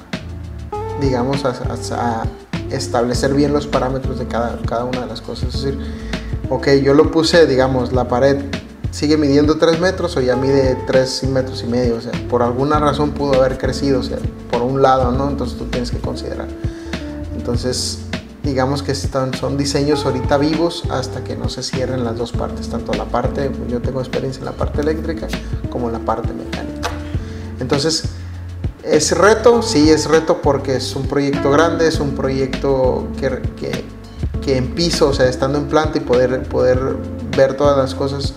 digamos, 1.01 1.45
a, 1.45 1.51
a, 1.51 2.23
a 2.23 2.27
establecer 2.71 3.35
bien 3.35 3.53
los 3.53 3.67
parámetros 3.67 4.19
de 4.19 4.27
cada, 4.27 4.59
cada 4.63 4.85
una 4.85 5.01
de 5.01 5.07
las 5.07 5.21
cosas. 5.21 5.55
Es 5.55 5.63
decir, 5.63 5.79
ok, 6.49 6.69
yo 6.83 6.95
lo 6.95 7.11
puse, 7.11 7.47
digamos, 7.47 7.93
la 7.93 8.09
pared 8.09 8.43
sigue 8.93 9.17
midiendo 9.17 9.57
3 9.57 9.81
metros 9.81 10.17
o 10.17 10.21
ya 10.21 10.37
mide 10.37 10.77
3 10.87 11.25
metros 11.25 11.63
y 11.63 11.67
medio. 11.67 11.97
O 11.97 12.01
sea, 12.01 12.13
por 12.29 12.43
alguna 12.43 12.79
razón 12.79 13.11
pudo 13.13 13.35
haber 13.35 13.59
crecido, 13.59 14.01
o 14.01 14.03
sea, 14.03 14.19
por 14.51 14.63
un 14.63 14.83
lado, 14.83 15.11
¿no? 15.11 15.29
Entonces 15.29 15.59
tú 15.59 15.65
tienes 15.65 15.91
que 15.91 15.99
considerar. 15.99 16.49
Entonces, 17.35 17.99
digamos 18.43 18.83
que 18.83 18.93
están, 18.93 19.35
son 19.35 19.57
diseños 19.57 20.05
ahorita 20.05 20.37
vivos 20.39 20.85
hasta 20.91 21.23
que 21.23 21.37
no 21.37 21.49
se 21.49 21.63
cierren 21.63 22.05
las 22.05 22.17
dos 22.17 22.33
partes, 22.33 22.69
tanto 22.69 22.93
la 22.95 23.05
parte, 23.05 23.51
yo 23.69 23.81
tengo 23.81 24.01
experiencia 24.01 24.41
en 24.41 24.47
la 24.47 24.53
parte 24.53 24.81
eléctrica 24.81 25.29
como 25.71 25.87
en 25.87 25.95
la 25.95 26.01
parte 26.01 26.33
mecánica. 26.33 26.91
Entonces, 27.61 28.05
¿Es 28.83 29.17
reto? 29.17 29.63
Sí, 29.63 29.91
es 29.91 30.07
reto 30.07 30.43
porque 30.43 30.77
es 30.77 30.97
un 30.97 31.07
proyecto 31.07 31.53
grande, 31.53 31.87
es 31.87 32.01
un 32.01 32.17
proyecto 32.17 33.07
que, 33.19 33.41
que, 33.57 33.85
que 34.45 34.57
en 34.57 34.75
piso, 34.75 35.11
o 35.11 35.15
sea, 35.15 35.29
estando 35.29 35.59
en 35.59 35.69
planta 35.69 35.99
y 35.99 36.01
poder, 36.01 36.43
poder 36.49 36.97
ver 37.37 37.55
todas 37.55 37.77
las 37.77 37.95
cosas 37.95 38.35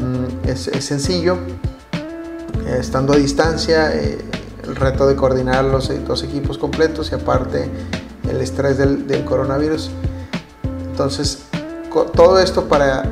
mmm, 0.00 0.48
es, 0.48 0.68
es, 0.68 0.84
sencillo. 0.84 1.36
Estando 2.78 3.12
a 3.12 3.16
distancia, 3.16 3.92
eh, 3.92 4.18
el 4.62 4.76
reto 4.76 5.08
de 5.08 5.16
coordinar 5.16 5.64
los 5.64 5.90
dos 6.06 6.22
equipos 6.22 6.58
completos 6.58 7.10
y 7.10 7.16
aparte 7.16 7.68
el 8.32 8.40
estrés 8.40 8.78
del, 8.78 9.24
coronavirus. 9.24 9.90
Entonces, 10.90 11.44
todo 12.14 12.38
esto 12.38 12.68
para 12.68 13.04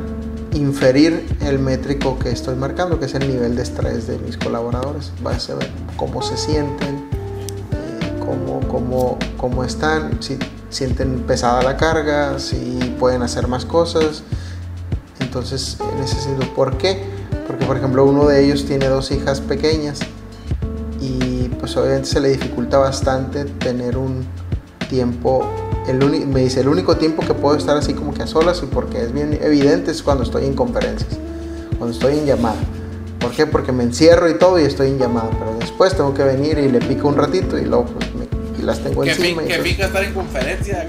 inferir 0.53 1.27
el 1.43 1.59
métrico 1.59 2.18
que 2.18 2.31
estoy 2.31 2.57
marcando, 2.57 2.99
que 2.99 3.07
es 3.07 3.14
el 3.14 3.29
nivel 3.29 3.57
de 3.57 3.62
estrés 3.62 4.07
de 4.07 4.18
mis 4.18 4.37
colaboradores. 4.37 5.12
Vas 5.23 5.49
a 5.51 5.55
ver 5.55 5.71
cómo 5.97 6.23
se 6.23 6.37
sienten, 6.37 7.09
eh, 7.73 8.18
cómo, 8.18 8.61
cómo, 8.68 9.18
cómo 9.37 9.64
están, 9.64 10.23
si 10.23 10.39
sienten 10.71 11.21
pesada 11.21 11.62
la 11.62 11.77
carga, 11.77 12.39
si 12.39 12.95
pueden 12.99 13.23
hacer 13.23 13.47
más 13.47 13.64
cosas. 13.64 14.23
Entonces, 15.21 15.79
en 15.93 16.03
ese 16.03 16.21
sentido, 16.21 16.53
¿por 16.55 16.77
qué? 16.77 17.21
porque 17.51 17.66
por 17.66 17.77
ejemplo 17.77 18.05
uno 18.05 18.27
de 18.27 18.45
ellos 18.45 18.64
tiene 18.64 18.87
dos 18.87 19.11
hijas 19.11 19.41
pequeñas 19.41 19.99
y 21.01 21.49
pues 21.59 21.77
obviamente 21.77 22.09
se 22.09 22.21
le 22.21 22.29
dificulta 22.29 22.79
bastante 22.79 23.45
tener 23.45 23.99
un 23.99 24.25
tiempo, 24.91 25.49
el 25.86 25.99
me 26.26 26.41
dice, 26.41 26.61
el 26.61 26.68
único 26.68 26.97
tiempo 26.97 27.22
que 27.22 27.32
puedo 27.32 27.57
estar 27.57 27.76
así 27.76 27.95
como 27.95 28.12
que 28.12 28.24
a 28.24 28.26
solas 28.26 28.61
y 28.62 28.66
porque 28.66 29.01
es 29.01 29.12
bien 29.12 29.38
evidente 29.41 29.91
es 29.91 30.03
cuando 30.03 30.24
estoy 30.24 30.45
en 30.45 30.55
conferencias, 30.55 31.18
cuando 31.78 31.95
estoy 31.95 32.18
en 32.18 32.26
llamada. 32.26 32.59
¿Por 33.20 33.30
qué? 33.30 33.47
Porque 33.47 33.72
me 33.72 33.84
encierro 33.84 34.28
y 34.28 34.38
todo 34.38 34.59
y 34.59 34.64
estoy 34.64 34.88
en 34.88 34.99
llamada, 34.99 35.30
pero 35.38 35.57
después 35.59 35.97
tengo 35.97 36.12
que 36.12 36.24
venir 36.24 36.59
y 36.59 36.68
le 36.68 36.80
pico 36.80 37.09
un 37.09 37.16
ratito 37.16 37.57
y 37.57 37.64
luego 37.64 37.86
pues 37.86 38.14
me, 38.14 38.26
y 38.59 38.62
las 38.62 38.80
tengo 38.80 39.05
encima. 39.05 39.43
que 39.45 39.59
pica 39.59 39.86
estar 39.86 40.03
en 40.03 40.12
conferencia. 40.12 40.86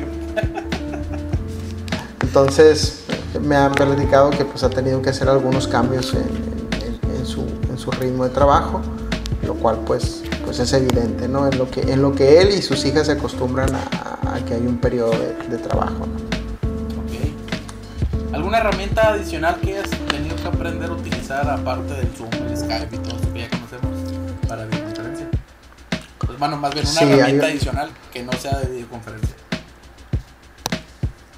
Entonces 2.22 3.04
me 3.42 3.56
han 3.56 3.74
platicado 3.74 4.32
que 4.32 4.46
pues 4.46 4.64
ha 4.64 4.70
tenido 4.70 5.02
que 5.02 5.10
hacer 5.10 5.30
algunos 5.30 5.68
cambios 5.68 6.14
en, 6.14 7.26
su, 7.26 7.46
en 7.70 7.78
su 7.78 7.92
ritmo 7.92 8.24
de 8.24 8.30
trabajo 8.32 8.82
lo 9.46 9.56
cual 9.56 9.80
pues, 9.86 10.21
pues 10.52 10.60
es 10.60 10.74
evidente, 10.74 11.30
¿no? 11.30 11.48
En 11.48 11.58
lo, 11.58 11.72
que, 11.72 11.80
en 11.80 12.02
lo 12.02 12.14
que 12.14 12.42
él 12.42 12.50
y 12.50 12.62
sus 12.62 12.84
hijas 12.84 13.06
se 13.06 13.14
acostumbran 13.14 13.74
a, 13.74 14.38
que 14.46 14.56
hay 14.56 14.68
un 14.68 14.80
periodo 14.80 15.12
de, 15.50 15.58
trabajo, 15.58 16.06
¿Alguna 18.34 18.58
herramienta 18.58 19.14
adicional 19.14 19.62
que 19.62 19.78
hayas 19.78 19.90
tenido 20.10 20.36
que 20.36 20.48
aprender 20.50 20.90
a 20.90 20.94
utilizar 20.94 21.50
aparte 21.50 21.94
del 21.94 22.08
Zoom, 22.10 22.30
el 22.50 22.58
Skype 22.58 22.94
y 22.94 23.00
todo 23.00 23.16
esto 23.16 23.34
que 23.34 23.40
ya 23.40 23.50
conocemos 23.50 23.98
para 24.46 24.66
videoconferencia? 24.66 25.30
Pues 26.26 26.38
bueno, 26.38 26.58
más 26.58 26.74
bien 26.74 26.86
una 26.86 27.02
herramienta 27.02 27.46
adicional 27.46 27.90
que 28.12 28.24
no 28.24 28.34
sea 28.34 28.60
de 28.60 28.68
videoconferencia. 28.72 29.36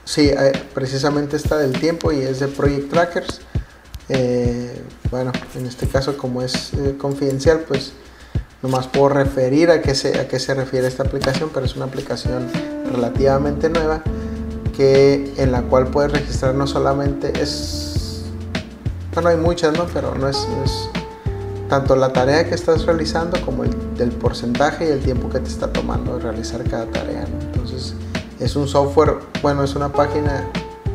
Sí, 0.06 0.30
eh, 0.30 0.54
precisamente 0.74 1.38
está 1.38 1.58
del 1.58 1.74
tiempo 1.74 2.12
y 2.12 2.22
es 2.22 2.40
de 2.40 2.48
Project 2.48 2.90
Trackers. 2.90 3.42
Eh, 4.10 4.82
bueno, 5.12 5.32
en 5.54 5.68
este 5.68 5.88
caso 5.88 6.18
como 6.18 6.42
es 6.42 6.74
eh, 6.74 6.96
confidencial, 6.98 7.60
pues 7.68 7.94
nomás 8.64 8.88
puedo 8.88 9.10
referir 9.10 9.70
a 9.70 9.82
qué, 9.82 9.94
se, 9.94 10.18
a 10.20 10.28
qué 10.28 10.40
se 10.40 10.54
refiere 10.54 10.88
esta 10.88 11.04
aplicación, 11.04 11.52
pero 11.54 11.66
es 11.66 11.76
una 11.76 11.86
aplicación 11.86 12.48
relativamente 12.90 13.70
nueva 13.70 14.02
que, 14.76 15.34
en 15.38 15.52
la 15.52 15.64
cual 15.64 15.88
puedes 15.88 16.14
registrar 16.14 16.56
no 16.56 16.66
solamente 16.66 17.34
es, 17.40 18.24
bueno 19.14 19.28
hay 19.28 19.38
muchas, 19.38 19.78
¿no? 19.78 19.86
Pero 19.94 20.16
no 20.16 20.30
es, 20.30 20.48
tanto 21.68 21.96
la 21.96 22.14
tarea 22.14 22.48
que 22.48 22.56
estás 22.56 22.86
realizando 22.86 23.40
como 23.42 23.66
el 23.66 24.12
porcentaje 24.20 24.88
y 24.88 24.92
el 24.92 25.02
tiempo 25.02 25.30
que 25.30 25.40
te 25.40 25.50
está 25.50 25.72
tomando 25.72 26.18
realizar 26.20 26.64
cada 26.64 26.86
tarea, 26.86 27.26
Entonces 27.42 27.96
es 28.40 28.56
un 28.56 28.68
software, 28.68 29.16
bueno, 29.42 29.64
es 29.64 29.76
una 29.76 29.92
página 29.92 30.48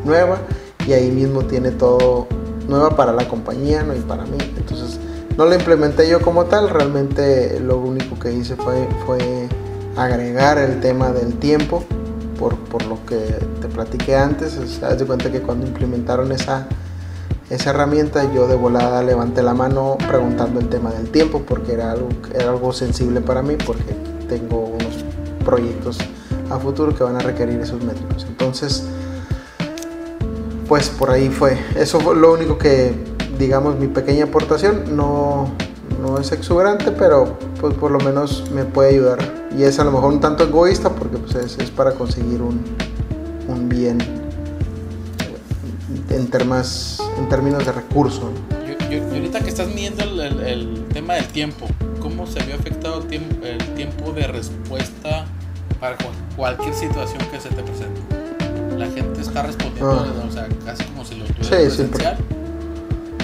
nueva 0.05 0.39
y 0.87 0.93
ahí 0.93 1.11
mismo 1.11 1.45
tiene 1.45 1.71
todo 1.71 2.29
nueva 2.66 2.97
para 2.97 3.12
la 3.12 3.29
compañía 3.29 3.85
y 3.95 4.01
para 4.01 4.25
mí. 4.25 4.39
Entonces 4.57 4.99
no 5.39 5.47
la 5.47 5.55
implementé 5.55 6.11
yo 6.11 6.20
como 6.20 6.47
tal, 6.47 6.68
realmente 6.68 7.61
lo 7.61 7.78
único 7.78 8.18
que 8.18 8.32
hice 8.32 8.57
fue, 8.57 8.89
fue 9.07 9.49
agregar 9.97 10.59
el 10.59 10.80
tema 10.80 11.12
del 11.12 11.34
tiempo, 11.34 11.84
por, 12.41 12.57
por 12.57 12.84
lo 12.86 13.07
que 13.07 13.18
te 13.61 13.68
platiqué 13.68 14.16
antes. 14.16 14.59
O 14.59 14.86
haz 14.86 14.99
de 14.99 15.07
cuenta 15.07 15.30
que 15.30 15.41
cuando 15.41 15.64
implementaron 15.64 16.32
esa, 16.32 16.66
esa 17.51 17.70
herramienta 17.70 18.32
yo 18.34 18.49
de 18.49 18.57
volada 18.57 19.01
levanté 19.05 19.45
la 19.45 19.55
mano 19.55 19.97
preguntando 20.09 20.59
el 20.59 20.68
tema 20.68 20.91
del 20.91 21.09
tiempo 21.09 21.45
porque 21.47 21.74
era 21.74 21.93
algo, 21.93 22.09
era 22.34 22.51
algo 22.51 22.72
sensible 22.72 23.20
para 23.20 23.41
mí 23.41 23.55
porque 23.64 23.95
tengo 24.28 24.64
unos 24.64 25.05
proyectos 25.45 25.99
a 26.51 26.59
futuro 26.59 26.97
que 26.97 27.05
van 27.05 27.14
a 27.14 27.20
requerir 27.20 27.61
esos 27.61 27.80
métodos. 27.84 28.26
Entonces, 28.28 28.82
pues 30.66 30.89
por 30.89 31.12
ahí 31.12 31.28
fue. 31.28 31.57
Eso 31.76 32.01
fue 32.01 32.16
lo 32.16 32.32
único 32.32 32.59
que, 32.59 32.93
digamos, 33.39 33.78
mi 33.78 33.86
pequeña 33.86 34.24
aportación. 34.24 34.97
No, 34.97 35.49
no 36.01 36.18
es 36.18 36.32
exuberante, 36.32 36.91
pero 36.93 37.39
pues 37.61 37.74
por 37.74 37.91
lo 37.91 37.99
menos 37.99 38.51
me 38.51 38.64
puede 38.64 38.91
ayudar. 38.91 39.18
Y 39.57 39.62
es 39.62 39.78
a 39.78 39.84
lo 39.84 39.93
mejor 39.93 40.12
un 40.12 40.20
tanto 40.20 40.45
egoísta 40.45 40.91
porque 40.91 41.18
pues 41.18 41.34
es, 41.34 41.59
es 41.59 41.70
para 41.70 41.93
conseguir 41.93 42.43
un, 42.43 42.62
un 43.49 43.68
bien 43.68 43.99
en, 46.11 46.26
termas, 46.28 47.01
en 47.18 47.28
términos 47.28 47.64
de 47.64 47.72
recurso. 47.72 48.30
Y, 48.91 48.97
ahorita 48.97 49.41
que 49.41 49.51
estás 49.51 49.68
midiendo 49.68 50.05
el, 50.05 50.41
el, 50.41 50.84
tema 50.93 51.14
del 51.14 51.26
tiempo, 51.26 51.66
¿cómo 52.01 52.26
se 52.26 52.41
había 52.41 52.55
afectado 52.55 53.01
el 53.01 53.07
tiempo, 53.07 53.45
el 53.45 53.59
tiempo 53.74 54.12
de 54.12 54.26
respuesta 54.26 55.26
para 55.78 55.97
cualquier 56.36 56.74
situación 56.74 57.20
que 57.30 57.41
se 57.41 57.51
te 57.51 57.62
presente? 57.62 58.01
la 58.78 58.86
gente 58.86 59.20
está 59.20 59.43
respondiendo, 59.43 59.91
ah. 59.91 60.24
o 60.28 60.30
sea, 60.30 60.49
casi 60.64 60.84
como 60.84 61.05
si 61.05 61.16
lo 61.16 61.24
tuviera 61.24 61.45
sí, 61.45 61.76
presencial. 61.76 62.16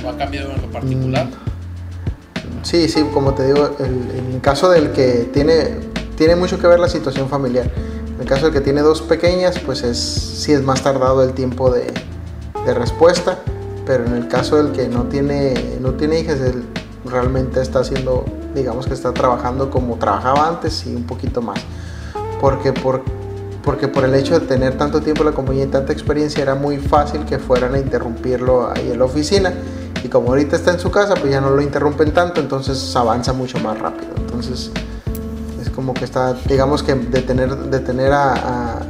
¿O 0.05 0.11
ha 0.11 0.16
cambiado 0.16 0.52
en 0.52 0.62
lo 0.62 0.70
particular? 0.70 1.26
Mm, 1.26 2.64
sí, 2.64 2.88
sí, 2.88 3.05
como 3.12 3.34
te 3.34 3.46
digo, 3.46 3.76
en 3.78 4.34
el 4.34 4.40
caso 4.40 4.68
del 4.70 4.92
que 4.92 5.30
tiene, 5.32 5.78
tiene 6.16 6.36
mucho 6.36 6.59
que 6.59 6.66
ver 6.66 6.78
la 6.78 6.88
situación 6.88 7.28
familiar. 7.28 7.70
En 8.14 8.20
el 8.20 8.26
caso 8.26 8.46
del 8.46 8.55
que 8.55 8.61
tiene 8.61 8.82
dos 8.82 9.02
pequeñas, 9.02 9.59
pues 9.59 9.82
es, 9.82 9.98
sí 9.98 10.52
es 10.52 10.62
más 10.62 10.82
tardado 10.82 11.22
el 11.22 11.32
tiempo 11.32 11.70
de, 11.70 11.92
de 12.66 12.74
respuesta, 12.74 13.38
pero 13.86 14.05
en 14.07 14.14
el 14.14 14.28
caso 14.28 14.62
del 14.62 14.72
que 14.72 14.88
no 14.88 15.05
tiene, 15.05 15.55
no 15.80 15.94
tiene 15.94 16.20
hijas, 16.20 16.40
él 16.40 16.64
realmente 17.05 17.61
está 17.61 17.80
haciendo, 17.80 18.24
digamos 18.55 18.86
que 18.86 18.94
está 18.94 19.12
trabajando 19.12 19.70
como 19.70 19.96
trabajaba 19.96 20.48
antes 20.48 20.86
y 20.86 20.94
un 20.94 21.05
poquito 21.05 21.42
más. 21.42 21.61
Porque 22.40 22.72
por, 22.72 23.02
porque 23.64 23.88
por 23.88 24.05
el 24.05 24.14
hecho 24.14 24.38
de 24.38 24.46
tener 24.46 24.76
tanto 24.76 25.00
tiempo 25.00 25.24
la 25.24 25.32
compañía 25.32 25.64
y 25.64 25.68
tanta 25.68 25.92
experiencia 25.92 26.42
era 26.42 26.55
muy 26.55 26.76
fácil 26.78 27.24
que 27.24 27.38
fueran 27.38 27.74
a 27.74 27.78
interrumpirlo 27.78 28.70
ahí 28.70 28.90
en 28.90 28.98
la 28.98 29.07
oficina 29.07 29.52
y 30.05 30.09
como 30.09 30.28
ahorita 30.28 30.55
está 30.55 30.70
en 30.70 30.78
su 30.78 30.90
casa 30.90 31.14
pues 31.14 31.32
ya 31.32 31.40
no 31.40 31.50
lo 31.50 31.62
interrumpen 31.62 32.12
tanto 32.12 32.40
entonces 32.40 32.94
avanza 32.94 33.32
mucho 33.32 33.59
más 33.59 33.78
rápido 33.78 34.12
entonces 34.18 34.70
es 35.61 35.70
como 35.70 35.94
que 35.94 36.05
está 36.05 36.34
digamos 36.46 36.82
que 36.82 36.94
de 36.94 37.22
tener 37.22 37.57
de 37.57 37.80
tener 37.80 38.12
a, 38.12 38.80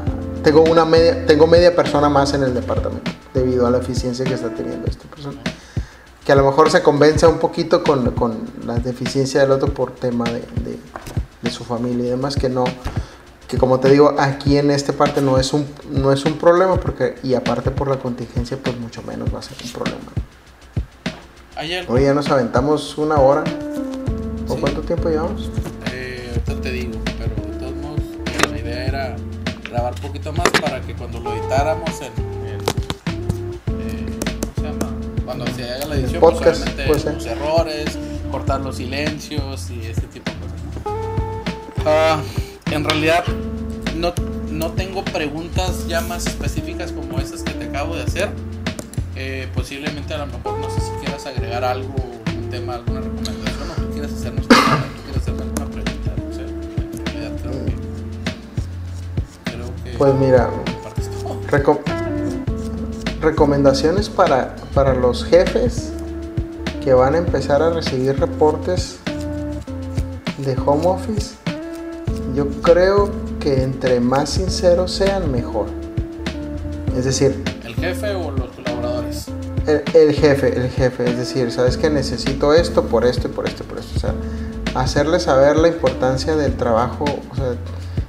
tengo 0.42 0.62
una 0.62 0.84
media 0.84 1.24
tengo 1.24 1.46
media 1.46 1.74
persona 1.74 2.08
más 2.08 2.34
en 2.34 2.42
el 2.42 2.52
departamento 2.52 3.12
debido 3.32 3.66
a 3.66 3.70
la 3.70 3.78
eficiencia 3.78 4.24
que 4.24 4.34
está 4.34 4.50
teniendo 4.50 4.86
esta 4.88 5.04
persona 5.04 5.40
que 6.24 6.32
a 6.32 6.34
lo 6.34 6.44
mejor 6.44 6.70
se 6.70 6.82
convence 6.82 7.26
un 7.26 7.38
poquito 7.38 7.84
con, 7.84 8.10
con 8.12 8.38
la 8.66 8.74
deficiencia 8.74 9.42
del 9.42 9.52
otro 9.52 9.72
por 9.72 9.92
tema 9.92 10.24
de, 10.24 10.40
de, 10.40 10.78
de 11.42 11.50
su 11.50 11.64
familia 11.64 12.06
y 12.06 12.10
demás 12.10 12.34
que 12.34 12.48
no 12.48 12.64
que 13.46 13.58
como 13.58 13.78
te 13.78 13.90
digo, 13.90 14.14
aquí 14.18 14.56
en 14.56 14.70
esta 14.70 14.94
parte 14.94 15.20
no 15.20 15.38
es 15.38 15.52
un, 15.52 15.66
no 15.90 16.12
es 16.12 16.24
un 16.24 16.38
problema, 16.38 16.80
porque, 16.80 17.16
y 17.22 17.34
aparte 17.34 17.70
por 17.70 17.88
la 17.88 17.98
contingencia, 17.98 18.56
pues 18.56 18.78
mucho 18.78 19.02
menos 19.02 19.32
va 19.32 19.40
a 19.40 19.42
ser 19.42 19.58
un 19.62 19.70
problema. 19.70 20.23
Hoy 21.57 22.02
ya 22.02 22.14
nos 22.14 22.28
aventamos 22.30 22.98
una 22.98 23.16
hora. 23.16 23.44
¿O 24.48 24.57
cuánto 24.57 24.80
tiempo 24.80 25.09
llevamos? 25.09 25.50
Eh, 25.92 26.26
ahorita 26.30 26.61
te 26.61 26.72
digo, 26.72 27.00
pero 27.16 27.34
de 27.48 27.59
todos 27.59 27.76
modos, 27.76 28.00
la 28.50 28.59
idea 28.59 28.86
era 28.86 29.16
grabar 29.70 29.94
un 29.94 30.00
poquito 30.00 30.32
más 30.32 30.50
para 30.61 30.80
que 30.80 30.94
cuando 30.94 31.20
lo 31.20 31.32
editáramos 31.32 31.90
eh, 32.00 32.11
¿cómo 34.40 34.55
se 34.57 34.62
llama? 34.62 34.92
Cuando 35.24 35.46
se 35.46 35.70
haga 35.70 35.86
la 35.86 35.94
edición, 35.94 36.20
pues, 36.20 36.34
podcast, 36.34 36.68
pues, 36.88 37.05
los 37.05 37.26
errores, 37.26 37.98
cortar 38.32 38.61
los 38.61 38.76
silencios 38.76 39.70
y 39.70 39.86
este 39.86 40.09
tipo 40.09 40.32
de 40.32 40.36
cosas. 40.38 41.86
Ah, 41.86 42.20
en 42.72 42.84
realidad 42.84 43.24
no, 43.96 44.12
no 44.50 44.72
tengo 44.72 45.05
preguntas 45.05 45.86
ya 45.86 46.00
más 46.00 46.26
específicas 46.26 46.90
como 46.90 47.20
esas 47.20 47.42
que 47.42 47.52
te 47.52 47.66
acabo 47.66 47.94
de 47.94 48.02
hacer. 48.02 48.30
Eh, 49.16 49.48
posiblemente 49.54 50.12
a 50.14 50.18
lo 50.18 50.26
mejor 50.26 50.58
no 50.58 50.70
sé 50.70 50.80
si 50.80 50.90
quieras 51.00 51.24
agregar 51.26 51.64
algo, 51.64 51.94
un 52.36 52.50
tema, 52.50 52.74
alguna 52.74 53.00
recomendación 53.00 53.70
o 53.70 53.74
tú 53.74 53.90
quieras 53.92 54.12
hacernos 54.12 54.48
tú 54.48 54.54
quieres 55.04 55.22
hacerme 55.22 55.42
alguna 55.42 55.66
pregunta, 55.66 56.12
no 56.16 56.32
sé. 56.34 56.42
En 56.42 57.06
realidad 57.06 57.32
creo 57.40 57.64
que, 57.64 57.72
creo 59.50 59.66
que 59.84 59.98
pues 59.98 60.14
mira, 60.14 60.50
recomendaciones 63.20 64.08
para, 64.08 64.56
para 64.74 64.94
los 64.94 65.24
jefes 65.24 65.92
que 66.82 66.92
van 66.92 67.14
a 67.14 67.18
empezar 67.18 67.62
a 67.62 67.70
recibir 67.70 68.18
reportes 68.18 68.98
de 70.38 70.56
home 70.66 70.86
office 70.86 71.36
yo 72.34 72.48
creo 72.62 73.10
que 73.38 73.62
entre 73.62 74.00
más 74.00 74.30
sinceros 74.30 74.92
sean, 74.92 75.30
mejor. 75.30 75.66
Es 76.96 77.04
decir... 77.04 77.42
¿El 77.64 77.74
jefe 77.76 78.14
o 78.14 78.30
los 78.32 78.43
El, 79.66 80.12
jefe, 80.12 80.56
el 80.56 80.70
jefe. 80.70 81.08
Es 81.08 81.16
decir, 81.16 81.50
sabes 81.50 81.76
que 81.76 81.90
necesito 81.90 82.52
esto 82.52 82.84
por 82.84 83.04
esto 83.04 83.28
y 83.28 83.30
por 83.30 83.46
esto 83.46 83.62
y 83.62 83.66
por 83.66 83.78
esto. 83.78 83.92
O 83.96 84.00
sea, 84.00 84.14
hacerle 84.74 85.20
saber 85.20 85.56
la 85.56 85.68
importancia 85.68 86.36
del 86.36 86.56
trabajo. 86.56 87.04
O 87.32 87.36
sea, 87.36 87.54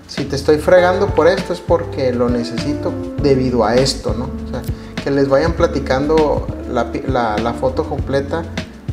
si 0.08 0.26
te 0.26 0.36
estoy 0.36 0.58
fregando 0.58 1.08
por 1.08 1.28
esto 1.28 1.53
es 1.53 1.60
porque 1.60 2.14
lo 2.14 2.30
necesito 2.30 2.93
debido 3.22 3.66
a 3.66 3.76
esto, 3.76 4.14
¿no? 4.14 4.30
O 4.45 4.49
sea, 4.51 4.62
que 5.03 5.12
les 5.12 5.30
vayan 5.30 5.53
platicando 5.53 6.47
la, 6.72 6.91
la, 7.08 7.38
la 7.38 7.53
foto 7.53 7.88
completa 7.88 8.43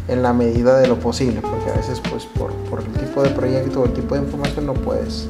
en 0.08 0.22
la 0.22 0.32
medida 0.32 0.78
de 0.78 0.86
lo 0.86 0.98
posible, 0.98 1.40
porque 1.40 1.70
a 1.70 1.74
veces 1.74 2.00
pues 2.10 2.24
por, 2.26 2.52
por, 2.68 2.80
el 2.80 2.92
tipo 2.92 3.22
de 3.22 3.30
proyecto 3.30 3.82
o 3.82 3.84
el 3.84 3.92
tipo 3.92 4.14
de 4.14 4.22
información 4.22 4.66
no 4.66 4.74
puedes 4.74 5.28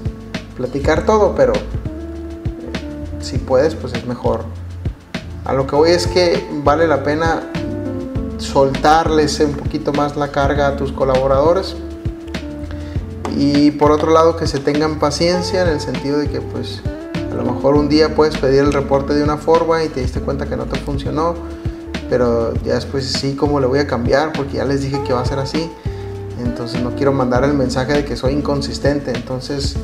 platicar 0.57 1.05
todo, 1.05 1.35
pero 1.35 1.53
eh, 1.53 1.59
si 3.21 3.39
puedes 3.39 3.75
pues 3.75 3.93
es 3.95 4.07
mejor. 4.07 4.45
A 5.45 5.53
lo 5.53 5.67
que 5.67 5.75
voy 5.75 5.91
es 5.91 6.07
que 6.07 6.47
vale 6.63 6.87
la 6.87 7.03
pena 7.03 7.43
soltarles 8.39 9.41
un 9.41 9.55
poquito 9.55 9.93
más 9.93 10.17
la 10.17 10.31
carga 10.31 10.69
a 10.69 10.77
tus 10.77 10.93
colaboradores. 10.93 11.75
Y 13.37 13.73
por 13.73 13.91
otro 13.91 14.13
lado 14.13 14.37
que 14.37 14.47
se 14.47 14.61
tengan 14.61 14.99
paciencia 14.99 15.63
en 15.63 15.69
el 15.69 15.81
sentido 15.81 16.19
de 16.19 16.29
que 16.29 16.41
pues 16.41 16.81
a 17.33 17.35
lo 17.35 17.45
mejor 17.45 17.75
un 17.75 17.89
día 17.89 18.15
puedes 18.15 18.37
pedir 18.37 18.61
el 18.61 18.73
reporte 18.73 19.15
de 19.15 19.23
una 19.25 19.37
forma 19.37 19.83
y 19.83 19.89
te 19.89 20.01
diste 20.01 20.21
cuenta 20.21 20.47
que 20.47 20.57
no 20.57 20.67
te 20.67 20.79
funcionó, 20.79 21.35
pero 22.09 22.55
ya 22.63 22.75
después 22.75 23.07
sí, 23.07 23.35
¿cómo 23.35 23.59
le 23.59 23.67
voy 23.67 23.79
a 23.79 23.87
cambiar? 23.87 24.33
Porque 24.33 24.59
ya 24.59 24.65
les 24.65 24.83
dije 24.83 25.03
que 25.03 25.13
va 25.13 25.23
a 25.23 25.25
ser 25.25 25.39
así. 25.39 25.71
Entonces 26.45 26.83
no 26.83 26.95
quiero 26.95 27.13
mandar 27.13 27.43
el 27.45 27.55
mensaje 27.55 27.95
de 27.95 28.05
que 28.05 28.17
soy 28.17 28.35
inconsistente. 28.35 29.13
Entonces 29.13 29.77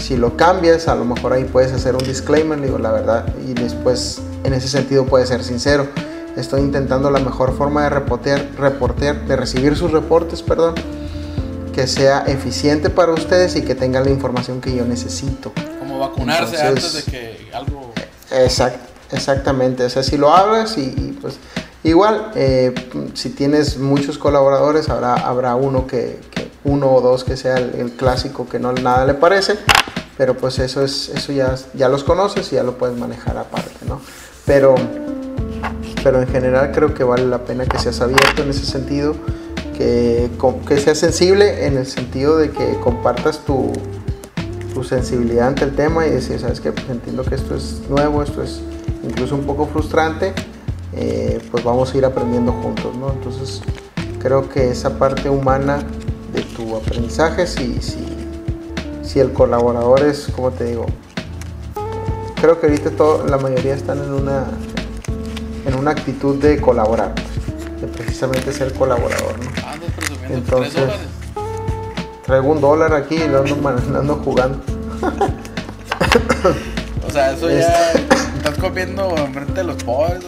si 0.00 0.16
lo 0.16 0.36
cambias, 0.36 0.86
a 0.88 0.94
lo 0.94 1.04
mejor 1.04 1.32
ahí 1.32 1.44
puedes 1.44 1.72
hacer 1.72 1.94
un 1.94 2.04
disclaimer, 2.04 2.60
digo 2.60 2.78
la 2.78 2.92
verdad, 2.92 3.26
y 3.46 3.54
después 3.54 4.20
en 4.44 4.54
ese 4.54 4.68
sentido 4.68 5.06
puedes 5.06 5.28
ser 5.28 5.42
sincero. 5.42 5.88
Estoy 6.36 6.60
intentando 6.60 7.10
la 7.10 7.18
mejor 7.18 7.56
forma 7.56 7.84
de 7.84 7.90
reportear, 7.90 8.48
reportear, 8.56 9.26
de 9.26 9.36
recibir 9.36 9.76
sus 9.76 9.90
reportes, 9.90 10.42
perdón, 10.42 10.74
que 11.72 11.86
sea 11.86 12.24
eficiente 12.26 12.90
para 12.90 13.12
ustedes 13.12 13.56
y 13.56 13.62
que 13.62 13.74
tengan 13.74 14.04
la 14.04 14.10
información 14.10 14.60
que 14.60 14.74
yo 14.74 14.84
necesito. 14.84 15.52
Como 15.78 15.98
vacunarse 15.98 16.60
antes 16.60 16.92
de 16.94 17.10
que 17.10 17.50
algo... 17.52 17.92
Exact, 18.30 18.76
exactamente, 19.12 19.84
o 19.84 19.90
sea, 19.90 20.02
si 20.02 20.16
lo 20.16 20.34
hablas 20.34 20.76
y, 20.76 21.16
pues 21.20 21.38
igual, 21.84 22.32
eh, 22.34 22.74
si 23.14 23.30
tienes 23.30 23.78
muchos 23.78 24.18
colaboradores, 24.18 24.88
habrá, 24.88 25.14
habrá 25.14 25.54
uno 25.54 25.86
que, 25.86 26.18
uno 26.64 26.92
o 26.92 27.00
dos 27.00 27.22
que 27.22 27.36
sea 27.36 27.58
el, 27.58 27.92
clásico 27.92 28.48
que 28.48 28.58
no 28.58 28.72
nada 28.72 29.04
le 29.04 29.14
parece, 29.14 29.56
pero 30.16 30.36
pues 30.36 30.58
eso 30.58 30.82
es 30.82 31.10
eso 31.10 31.32
ya, 31.32 31.54
ya 31.74 31.88
los 31.88 32.02
conoces 32.02 32.52
y 32.52 32.56
ya 32.56 32.62
lo 32.62 32.76
puedes 32.76 32.96
manejar 32.96 33.36
aparte, 33.38 33.84
¿no? 33.86 34.00
Pero, 34.46 34.74
pero 36.02 36.20
en 36.20 36.28
general 36.28 36.72
creo 36.72 36.94
que 36.94 37.04
vale 37.04 37.26
la 37.26 37.44
pena 37.44 37.66
que 37.66 37.78
seas 37.78 38.00
abierto 38.00 38.42
en 38.42 38.50
ese 38.50 38.66
sentido, 38.66 39.14
que, 39.76 40.30
que 40.66 40.78
seas 40.78 40.98
sensible 40.98 41.66
en 41.66 41.78
el 41.78 41.86
sentido 41.86 42.36
de 42.36 42.50
que 42.50 42.78
compartas 42.82 43.44
tu, 43.44 43.72
tu 44.74 44.84
sensibilidad 44.84 45.48
ante 45.48 45.64
el 45.64 45.74
tema 45.74 46.06
y 46.06 46.10
decir, 46.10 46.38
sabes 46.38 46.60
que 46.60 46.72
pues 46.72 46.88
entiendo 46.90 47.24
que 47.24 47.36
esto 47.36 47.54
es 47.54 47.82
nuevo, 47.88 48.22
esto 48.22 48.42
es 48.42 48.60
incluso 49.02 49.34
un 49.34 49.44
poco 49.44 49.66
frustrante, 49.66 50.34
eh, 50.92 51.40
pues 51.50 51.64
vamos 51.64 51.94
a 51.94 51.98
ir 51.98 52.04
aprendiendo 52.04 52.52
juntos, 52.52 52.94
¿no? 52.96 53.12
Entonces 53.12 53.62
creo 54.18 54.48
que 54.48 54.70
esa 54.70 54.98
parte 54.98 55.30
humana 55.30 55.82
de 56.32 56.42
tu 56.42 56.76
aprendizaje, 56.76 57.46
si, 57.46 57.80
si, 57.80 58.04
si 59.02 59.20
el 59.20 59.32
colaborador 59.32 60.02
es, 60.02 60.28
como 60.34 60.50
te 60.50 60.64
digo, 60.64 60.86
creo 62.44 62.60
que 62.60 62.66
ahorita 62.66 62.90
todo, 62.90 63.26
la 63.26 63.38
mayoría 63.38 63.74
están 63.74 63.96
en 64.02 64.12
una, 64.12 64.44
en 65.66 65.74
una 65.76 65.92
actitud 65.92 66.36
de 66.42 66.60
colaborar, 66.60 67.14
de 67.80 67.86
precisamente 67.86 68.52
ser 68.52 68.74
colaborador. 68.74 69.36
¿no? 69.38 69.50
Entonces, 70.28 70.90
traigo 72.26 72.48
un 72.48 72.60
dólar 72.60 72.92
aquí 72.92 73.14
y 73.14 73.28
lo 73.28 73.38
ando, 73.38 73.68
ando 73.98 74.16
jugando. 74.16 74.60
o 77.08 77.10
sea, 77.10 77.32
eso 77.32 77.48
ya 77.48 77.92
estás 78.36 78.58
comiendo 78.60 79.16
enfrente 79.16 79.54
de 79.54 79.64
los 79.64 79.82
pobres. 79.82 80.22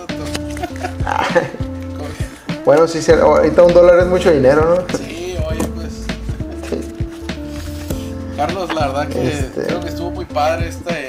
bueno, 2.65 2.89
sí, 2.89 2.99
ahorita 3.13 3.63
un 3.63 3.75
dólar 3.75 3.99
es 3.99 4.07
mucho 4.07 4.33
dinero, 4.33 4.75
¿no? 4.75 4.99
Sí. 4.99 5.27
Carlos, 8.37 8.75
la 8.75 8.87
verdad 8.89 9.09
que 9.09 9.29
este. 9.29 9.63
creo 9.63 9.81
que 9.81 9.89
estuvo 9.89 10.11
muy 10.11 10.27
padre 10.27 10.69
este, 10.69 10.91
este 10.91 11.06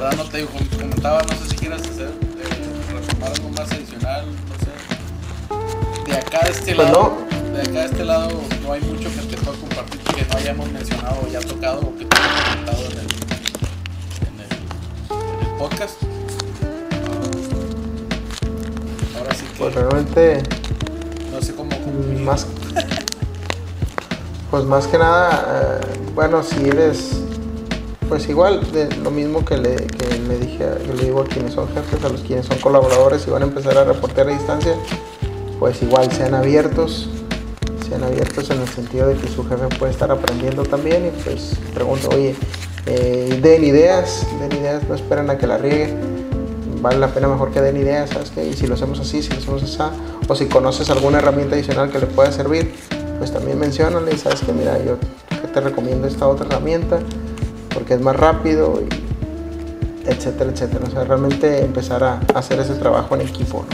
verdad 0.00 0.16
no 0.16 0.24
te 0.30 0.38
digo, 0.38 0.50
comentaba, 0.78 1.22
no 1.22 1.34
sé 1.34 1.48
si 1.50 1.56
quieras 1.56 1.80
hacer, 1.82 2.08
eh, 2.08 3.24
algo 3.24 3.48
más 3.50 3.72
adicional, 3.72 4.26
no 4.26 4.54
sé. 4.64 6.10
De 6.10 6.16
acá 6.16 6.44
de 6.44 6.50
este 6.52 6.74
pues 6.76 6.88
lado, 6.88 7.18
de 7.52 7.60
acá 7.62 7.72
de 7.72 7.84
este 7.86 8.04
lado 8.04 8.40
no 8.62 8.72
hay 8.72 8.80
mucho 8.82 9.08
que 9.10 9.20
te 9.22 9.36
pueda 9.38 9.58
compartir 9.58 10.00
que 10.00 10.24
no 10.24 10.38
hayamos 10.38 10.70
mencionado 10.70 11.20
o 11.24 11.28
ya 11.28 11.40
tocado 11.40 11.80
o 11.80 11.96
que 11.96 12.04
te 12.04 12.16
haya 12.16 12.44
comentado 12.44 12.84
en 12.84 12.92
el, 12.92 12.98
en 14.28 14.34
el, 14.40 14.52
en 15.10 15.48
el 15.48 15.56
podcast. 15.58 15.96
ahora 19.18 19.34
sí 19.34 19.46
que. 19.46 19.58
Pues 19.58 19.74
realmente. 19.74 20.42
No 21.32 21.42
sé 21.42 21.54
cómo. 21.56 21.70
Más. 22.20 22.46
Pues 24.50 24.64
más 24.64 24.86
que 24.86 24.96
nada, 24.96 25.80
eh, 25.82 25.98
bueno, 26.14 26.42
si 26.42 26.68
eres, 26.68 27.20
pues 28.08 28.28
igual, 28.28 28.60
lo 29.02 29.10
mismo 29.10 29.44
que 29.44 29.58
le, 29.58 29.76
que 29.76 30.18
dije, 30.40 30.66
le 30.86 31.04
digo 31.04 31.22
a 31.22 31.26
quienes 31.26 31.52
son 31.52 31.68
jefes, 31.68 32.02
a 32.04 32.08
los 32.08 32.22
quienes 32.22 32.46
son 32.46 32.58
colaboradores 32.58 33.26
y 33.26 33.30
van 33.30 33.42
a 33.42 33.46
empezar 33.46 33.76
a 33.76 33.84
reportear 33.84 34.28
a 34.28 34.32
distancia, 34.32 34.74
pues 35.58 35.82
igual 35.82 36.10
sean 36.12 36.34
abiertos, 36.34 37.08
sean 37.88 38.02
abiertos 38.04 38.50
en 38.50 38.60
el 38.60 38.68
sentido 38.68 39.08
de 39.08 39.16
que 39.16 39.28
su 39.28 39.46
jefe 39.46 39.66
puede 39.78 39.92
estar 39.92 40.10
aprendiendo 40.10 40.62
también 40.62 41.06
y 41.06 41.22
pues 41.22 41.56
pregunto, 41.74 42.08
oye, 42.10 42.34
eh, 42.86 43.38
den 43.42 43.64
ideas, 43.64 44.26
den 44.40 44.52
ideas, 44.58 44.82
no 44.88 44.94
esperen 44.94 45.28
a 45.30 45.36
que 45.36 45.46
la 45.46 45.58
riegue, 45.58 45.94
vale 46.80 46.98
la 46.98 47.08
pena 47.08 47.28
mejor 47.28 47.50
que 47.50 47.60
den 47.60 47.76
ideas, 47.76 48.10
¿sabes 48.10 48.30
qué? 48.30 48.46
Y 48.46 48.54
si 48.54 48.66
lo 48.66 48.74
hacemos 48.74 49.00
así, 49.00 49.22
si 49.22 49.30
lo 49.30 49.38
hacemos 49.38 49.62
así, 49.62 49.78
o 50.26 50.34
si 50.34 50.46
conoces 50.46 50.88
alguna 50.90 51.18
herramienta 51.18 51.56
adicional 51.56 51.90
que 51.90 51.98
le 51.98 52.06
pueda 52.06 52.32
servir, 52.32 52.74
pues 53.18 53.32
también 53.32 53.58
mencionale 53.58 54.14
y 54.14 54.18
sabes 54.18 54.40
que 54.40 54.52
mira, 54.52 54.78
yo 54.82 54.96
te 55.52 55.60
recomiendo 55.60 56.06
esta 56.06 56.28
otra 56.28 56.46
herramienta 56.46 57.00
porque 57.78 57.94
es 57.94 58.00
más 58.00 58.16
rápido 58.16 58.82
y 58.82 60.10
etcétera, 60.10 60.50
etcétera. 60.50 60.84
O 60.84 60.90
sea, 60.90 61.04
realmente 61.04 61.60
empezar 61.60 62.02
a 62.02 62.18
hacer 62.34 62.58
ese 62.58 62.74
trabajo 62.74 63.14
en 63.14 63.20
equipo. 63.20 63.64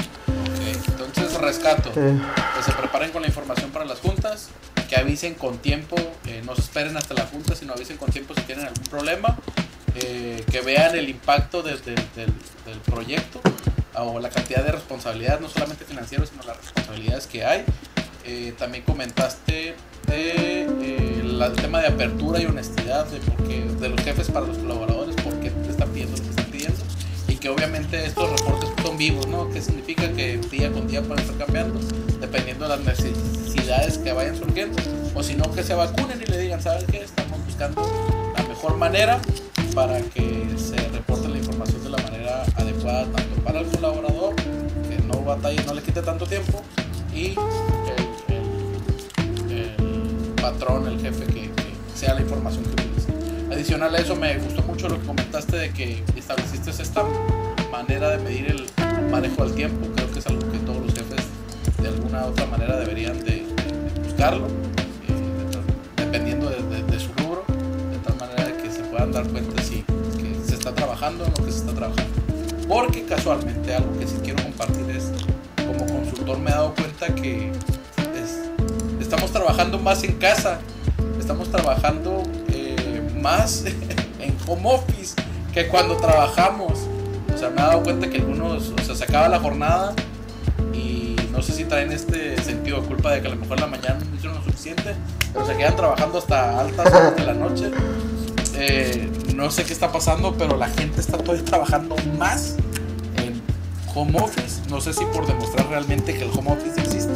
entonces 0.60 1.40
rescato, 1.40 1.90
que 1.90 2.62
se 2.62 2.72
preparen 2.72 3.12
con 3.12 3.22
la 3.22 3.28
información 3.28 3.70
para 3.70 3.86
las 3.86 4.00
juntas, 4.00 4.50
que 4.90 4.96
avisen 4.96 5.32
con 5.32 5.56
tiempo, 5.56 5.96
eh, 6.26 6.42
no 6.44 6.54
se 6.54 6.60
esperen 6.60 6.94
hasta 6.98 7.14
la 7.14 7.24
junta, 7.24 7.54
sino 7.54 7.72
avisen 7.72 7.96
con 7.96 8.10
tiempo 8.10 8.34
si 8.34 8.42
tienen 8.42 8.66
algún 8.66 8.84
problema, 8.84 9.38
eh, 9.94 10.44
que 10.52 10.60
vean 10.60 10.94
el 10.94 11.08
impacto 11.08 11.62
del, 11.62 11.82
del 11.82 12.78
proyecto 12.84 13.40
o 13.94 14.20
la 14.20 14.28
cantidad 14.28 14.62
de 14.62 14.72
responsabilidad, 14.72 15.40
no 15.40 15.48
solamente 15.48 15.86
financiero, 15.86 16.26
sino 16.26 16.42
las 16.42 16.58
responsabilidades 16.58 17.26
que 17.26 17.42
hay 17.46 17.64
eh, 18.26 18.54
también 18.58 18.84
comentaste 18.84 19.74
de, 20.06 20.62
eh, 20.62 21.13
el 21.42 21.52
tema 21.54 21.80
de 21.80 21.88
apertura 21.88 22.40
y 22.40 22.46
honestidad 22.46 23.06
de, 23.06 23.18
porque, 23.18 23.64
de 23.80 23.88
los 23.88 24.00
jefes 24.02 24.30
para 24.30 24.46
los 24.46 24.58
colaboradores, 24.58 25.16
por 25.16 25.34
qué 25.40 25.50
te 25.50 25.70
están 25.70 25.88
pidiendo 25.90 26.16
lo 26.16 26.22
que 26.22 26.30
están 26.30 26.44
pidiendo. 26.46 26.80
Y 27.28 27.36
que 27.36 27.48
obviamente 27.48 28.06
estos 28.06 28.30
reportes 28.30 28.70
son 28.82 28.96
vivos, 28.96 29.26
¿no? 29.26 29.50
Que 29.50 29.60
significa 29.60 30.10
que 30.12 30.38
día 30.50 30.72
con 30.72 30.86
día 30.86 31.02
pueden 31.02 31.24
estar 31.24 31.36
cambiando, 31.36 31.80
dependiendo 32.20 32.68
de 32.68 32.76
las 32.76 32.86
necesidades 32.86 33.98
que 33.98 34.12
vayan 34.12 34.36
surgiendo. 34.36 34.76
O 35.14 35.22
si 35.22 35.34
no, 35.34 35.50
que 35.52 35.62
se 35.62 35.74
vacunen 35.74 36.22
y 36.22 36.30
le 36.30 36.38
digan, 36.38 36.62
¿sabes 36.62 36.84
qué? 36.84 36.98
Estamos 36.98 37.44
buscando 37.44 37.82
la 38.36 38.42
mejor 38.44 38.76
manera 38.76 39.20
para 39.74 40.00
que 40.00 40.46
se 40.56 40.76
reporte 40.88 41.28
la 41.28 41.38
información 41.38 41.82
de 41.82 41.90
la 41.90 41.98
manera 41.98 42.44
adecuada, 42.54 43.06
tanto 43.06 43.42
para 43.42 43.60
el 43.60 43.66
colaborador, 43.66 44.36
que 44.36 45.02
no 45.02 45.20
batalle, 45.24 45.62
no 45.64 45.74
le 45.74 45.82
quite 45.82 46.00
tanto 46.00 46.26
tiempo, 46.26 46.62
y 47.12 47.34
patrón, 50.44 50.86
el 50.86 51.00
jefe, 51.00 51.24
que, 51.24 51.50
sea 51.94 52.12
la 52.12 52.20
información 52.20 52.64
que 52.64 52.82
utilice. 52.82 53.08
Adicional 53.50 53.94
a 53.94 53.98
eso, 53.98 54.14
me 54.14 54.36
gustó 54.36 54.60
mucho 54.62 54.90
lo 54.90 55.00
que 55.00 55.06
comentaste 55.06 55.56
de 55.56 55.70
que 55.70 56.04
estableciste 56.16 56.68
esta 56.68 57.02
manera 57.72 58.10
de 58.10 58.18
medir 58.18 58.50
el 58.50 59.10
manejo 59.10 59.42
del 59.44 59.54
tiempo. 59.54 59.88
Creo 59.96 60.10
que 60.10 60.18
es 60.18 60.26
algo 60.26 60.40
que 60.52 60.58
todos 60.58 60.82
los 60.84 60.92
jefes 60.92 61.24
de 61.80 61.88
alguna 61.88 62.26
u 62.26 62.28
otra 62.28 62.44
manera 62.44 62.76
deberían 62.76 63.24
de, 63.24 63.46
buscarlo, 64.04 64.46
eh, 64.46 65.62
dependiendo 65.96 66.50
de, 66.50 67.00
su 67.00 67.10
rubro, 67.14 67.44
de 67.90 67.96
tal 68.04 68.16
manera 68.18 68.54
que 68.62 68.70
se 68.70 68.82
puedan 68.82 69.12
dar 69.12 69.26
cuenta 69.28 69.62
si 69.62 69.82
que 70.18 70.46
se 70.46 70.56
está 70.56 70.74
trabajando 70.74 71.24
o 71.24 71.28
no 71.28 71.34
que 71.36 71.52
se 71.52 71.60
está 71.60 71.72
trabajando. 71.72 72.12
Porque 72.68 73.02
casualmente 73.06 73.74
algo 73.74 73.98
que 73.98 74.06
sí 74.06 74.16
quiero 74.22 74.42
compartir 74.42 74.90
es, 74.90 75.10
como 75.56 75.86
consultor 75.86 76.38
me 76.38 76.50
he 76.50 76.52
dado 76.52 76.74
cuenta 76.74 77.14
que 77.14 77.50
estamos 79.04 79.30
trabajando 79.30 79.78
más 79.78 80.02
en 80.02 80.14
casa, 80.14 80.60
estamos 81.20 81.50
trabajando 81.50 82.22
eh, 82.48 83.06
más 83.20 83.64
en 84.18 84.36
home 84.48 84.62
office 84.64 85.14
que 85.52 85.68
cuando 85.68 85.96
trabajamos. 85.96 86.72
O 87.32 87.38
sea, 87.38 87.50
me 87.50 87.60
he 87.60 87.64
dado 87.64 87.82
cuenta 87.82 88.08
que 88.08 88.18
algunos, 88.18 88.70
o 88.70 88.82
sea, 88.82 88.94
se 88.94 89.04
acaba 89.04 89.28
la 89.28 89.40
jornada 89.40 89.94
y 90.72 91.16
no 91.30 91.42
sé 91.42 91.52
si 91.52 91.64
traen 91.64 91.92
este 91.92 92.40
sentido 92.42 92.80
de 92.80 92.88
culpa 92.88 93.12
de 93.12 93.20
que 93.20 93.26
a 93.26 93.30
lo 93.30 93.36
mejor 93.36 93.60
la 93.60 93.66
mañana 93.66 93.98
no 93.98 94.16
hicieron 94.16 94.38
lo 94.38 94.44
suficiente, 94.44 94.94
pero 95.32 95.46
se 95.46 95.56
quedan 95.56 95.76
trabajando 95.76 96.18
hasta 96.18 96.60
altas 96.60 96.86
horas 96.86 97.16
de 97.16 97.26
la 97.26 97.34
noche. 97.34 97.70
Eh, 98.56 99.10
no 99.34 99.50
sé 99.50 99.64
qué 99.64 99.72
está 99.72 99.92
pasando, 99.92 100.34
pero 100.38 100.56
la 100.56 100.68
gente 100.68 101.00
está 101.00 101.18
todavía 101.18 101.44
trabajando 101.44 101.96
más 102.18 102.56
en 103.16 103.42
home 103.94 104.18
office. 104.18 104.62
No 104.70 104.80
sé 104.80 104.94
si 104.94 105.04
por 105.06 105.26
demostrar 105.26 105.68
realmente 105.68 106.14
que 106.14 106.22
el 106.22 106.30
home 106.30 106.52
office 106.52 106.80
existe 106.80 107.12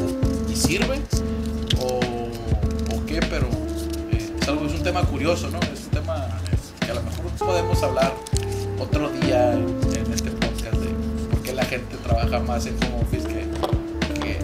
y 0.50 0.56
sirve, 0.56 1.00
qué, 3.18 3.26
pero 3.26 3.46
eh, 4.10 4.30
es, 4.40 4.48
algo, 4.48 4.66
es 4.66 4.74
un 4.74 4.82
tema 4.82 5.02
curioso, 5.02 5.48
¿no? 5.50 5.58
Es 5.60 5.84
un 5.84 5.90
tema 5.90 6.26
que 6.80 6.90
a 6.90 6.94
lo 6.94 7.02
mejor 7.02 7.24
podemos 7.38 7.82
hablar 7.82 8.12
otro 8.80 9.10
día 9.10 9.52
en, 9.52 9.78
este 10.12 10.30
podcast 10.30 10.76
de 10.76 10.88
por 11.30 11.42
qué 11.42 11.52
la 11.52 11.64
gente 11.64 11.96
trabaja 12.04 12.38
más 12.40 12.66
en 12.66 12.76
home 12.84 13.02
office 13.02 13.26
que, 13.26 13.46
que, 14.20 14.38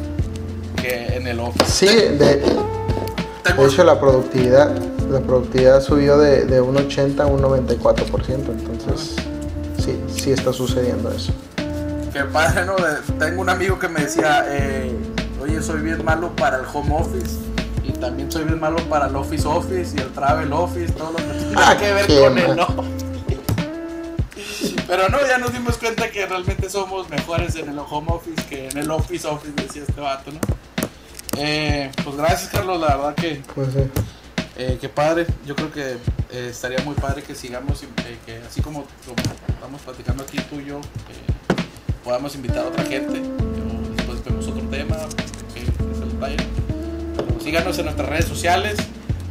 que 0.82 1.16
en 1.16 1.26
el 1.26 1.40
office. 1.40 1.64
Sí, 1.66 1.86
de, 1.86 2.42
hecho 3.64 3.84
la 3.84 4.00
productividad, 4.00 4.76
la 5.10 5.20
productividad 5.20 5.80
subió 5.80 6.18
de, 6.18 6.44
de 6.44 6.60
un 6.60 6.76
80 6.76 7.22
a 7.22 7.26
un 7.26 7.42
94%, 7.42 8.28
entonces 8.28 9.16
sí, 9.78 10.00
sí 10.14 10.32
está 10.32 10.52
sucediendo 10.52 11.10
eso. 11.10 11.32
Que 12.12 12.22
padre, 12.24 12.64
¿no? 12.64 12.76
Tengo 13.18 13.40
un 13.40 13.48
amigo 13.48 13.78
que 13.78 13.88
me 13.88 14.02
decía, 14.02 14.46
eh, 14.48 14.92
oye, 15.42 15.60
soy 15.60 15.80
bien 15.80 16.04
malo 16.04 16.30
para 16.36 16.58
el 16.58 16.64
home 16.72 16.94
office. 16.94 17.53
También 18.04 18.30
soy 18.30 18.44
bien 18.44 18.60
malo 18.60 18.76
para 18.90 19.06
el 19.06 19.16
office 19.16 19.48
office 19.48 19.96
y 19.96 20.00
el 20.00 20.12
travel 20.12 20.52
office, 20.52 20.92
todo 20.92 21.12
lo 21.12 21.16
que 21.16 21.22
tiene 21.24 21.54
Ah, 21.56 21.74
que 21.74 21.90
ver 21.90 22.06
con 22.06 22.36
el 22.38 22.54
no. 22.54 22.66
Pero 24.86 25.08
no, 25.08 25.26
ya 25.26 25.38
nos 25.38 25.54
dimos 25.54 25.78
cuenta 25.78 26.10
que 26.10 26.26
realmente 26.26 26.68
somos 26.68 27.08
mejores 27.08 27.56
en 27.56 27.70
el 27.70 27.78
home 27.78 28.08
office 28.10 28.42
que 28.46 28.68
en 28.68 28.76
el 28.76 28.90
office 28.90 29.26
office, 29.26 29.54
decía 29.56 29.84
este 29.88 29.98
vato, 30.02 30.30
¿no? 30.32 30.38
Eh, 31.38 31.90
pues 32.04 32.14
gracias, 32.16 32.50
Carlos, 32.50 32.78
la 32.78 32.88
verdad 32.94 33.14
que 33.14 33.40
Pues 33.54 33.68
sí. 33.72 33.80
eh, 34.58 34.76
qué 34.78 34.90
padre, 34.90 35.26
yo 35.46 35.56
creo 35.56 35.72
que 35.72 35.92
eh, 36.30 36.48
estaría 36.50 36.80
muy 36.84 36.94
padre 36.96 37.22
que 37.22 37.34
sigamos, 37.34 37.82
que 38.26 38.36
así 38.46 38.60
como, 38.60 38.84
como 39.06 39.16
estamos 39.48 39.80
platicando 39.80 40.24
aquí 40.24 40.36
tú 40.50 40.60
y 40.60 40.66
yo, 40.66 40.80
podamos 42.04 42.34
invitar 42.34 42.58
a 42.58 42.68
otra 42.68 42.84
gente, 42.84 43.22
síganos 47.54 47.78
en 47.78 47.84
nuestras 47.84 48.08
redes 48.08 48.24
sociales, 48.24 48.76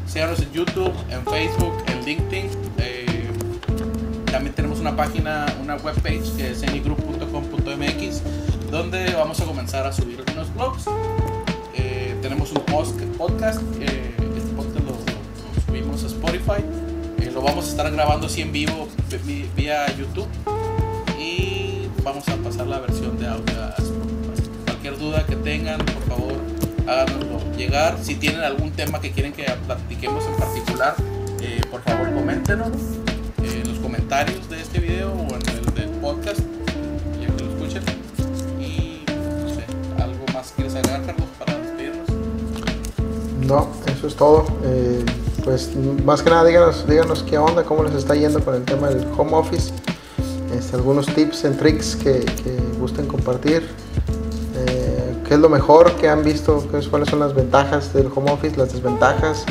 síganos 0.08 0.40
en 0.40 0.50
YouTube, 0.54 0.94
en 1.10 1.26
Facebook, 1.26 1.74
en 1.88 2.06
LinkedIn. 2.06 2.50
eh, 2.78 3.06
también 4.32 4.56
tenemos 4.56 4.80
una 4.80 4.96
página, 4.96 5.46
una 5.62 5.76
webpage 5.76 6.32
que 6.38 6.52
es 6.52 6.64
anygroup.com.mx, 6.64 8.22
donde 8.72 9.14
vamos 9.14 9.42
a 9.42 9.44
comenzar 9.44 9.86
a 9.86 9.92
subir 9.92 10.24
algunos 10.26 10.54
blogs. 10.56 10.86
Eh, 11.76 12.16
tenemos 12.22 12.50
un 12.54 12.62
podcast, 13.18 13.62
eh, 13.82 14.16
este 14.38 14.52
podcast 14.56 14.86
lo, 14.86 14.92
lo- 14.92 15.62
subimos 15.68 16.02
a 16.06 16.08
Spotify. 16.08 16.64
Eh, 17.20 17.30
lo 17.34 17.42
vamos 17.42 17.66
a 17.66 17.70
estar 17.72 17.92
grabando 17.92 18.28
así 18.28 18.42
en 18.42 18.54
vivo 18.54 18.88
vi- 19.26 19.50
vía 19.54 19.86
YouTube. 19.98 20.28
Y 21.20 21.90
vamos 22.06 22.26
a 22.30 22.38
pasar 22.38 22.68
la 22.68 22.80
versión 22.80 23.20
de 23.20 23.28
audio 23.28 23.62
a 23.62 23.76
Spotify. 23.78 24.50
Cualquier 24.66 24.98
duda 24.98 25.26
que 25.26 25.36
tengan, 25.36 25.80
por 25.80 26.04
favor, 26.08 26.34
háganoslo 26.88 27.33
llegar. 27.58 27.98
Si 28.02 28.16
tienen 28.16 28.42
algún 28.42 28.72
tema 28.72 29.00
que 29.00 29.12
quieren 29.12 29.34
que 29.34 29.46
platiquemos 29.66 30.26
en 30.26 30.36
particular, 30.36 30.96
eh, 31.42 31.62
por 31.70 31.82
favor, 31.82 32.14
coméntenos 32.14 32.70
eh, 33.44 33.62
en 33.64 33.70
los 33.70 33.80
comentarios 33.80 34.50
de 34.50 34.62
este 34.62 34.80
video 34.80 35.12
o 35.12 35.28
en 35.36 35.82
el 35.82 35.90
podcast, 36.00 36.40
ya 37.20 37.36
que 37.36 37.44
lo 37.44 37.50
escuchen. 37.52 37.84
Y 38.60 39.06
no 39.08 39.50
sé, 39.50 39.66
¿algo 40.02 40.26
más 40.34 40.54
quieres 40.56 40.76
agregar, 40.76 41.06
Carlos, 41.06 41.28
para 41.40 41.58
despedirnos? 41.58 42.10
No, 43.48 43.70
eso 43.86 44.08
es 44.08 44.16
todo. 44.16 44.46
Eh, 44.64 45.06
pues 45.44 45.72
más 46.06 46.22
que 46.22 46.30
nada 46.30 46.46
díganos, 46.46 46.88
díganos 46.88 47.24
qué 47.24 47.38
onda, 47.38 47.64
cómo 47.64 47.84
les 47.84 47.94
está 47.94 48.16
yendo 48.16 48.44
con 48.44 48.56
el 48.56 48.64
tema 48.64 48.90
del 48.90 49.06
home 49.18 49.34
office. 49.34 49.74
Este, 50.54 50.76
algunos 50.76 51.08
tips 51.08 51.46
and 51.46 51.58
tricks 51.58 51.96
que, 51.96 52.20
que 52.20 52.58
gusten 52.80 53.08
compartir. 53.08 53.68
¿Qué 55.28 55.36
es 55.36 55.40
lo 55.40 55.50
mejor 55.50 55.94
que 55.94 56.10
han 56.10 56.24
visto? 56.24 56.66
¿Qué 56.70 56.78
es- 56.80 56.88
¿Cuáles 56.88 57.10
son 57.10 57.20
las 57.20 57.34
ventajas 57.34 57.94
del 57.94 58.08
home 58.14 58.32
office? 58.32 58.58
Las 58.58 58.74
desventajas. 58.74 59.46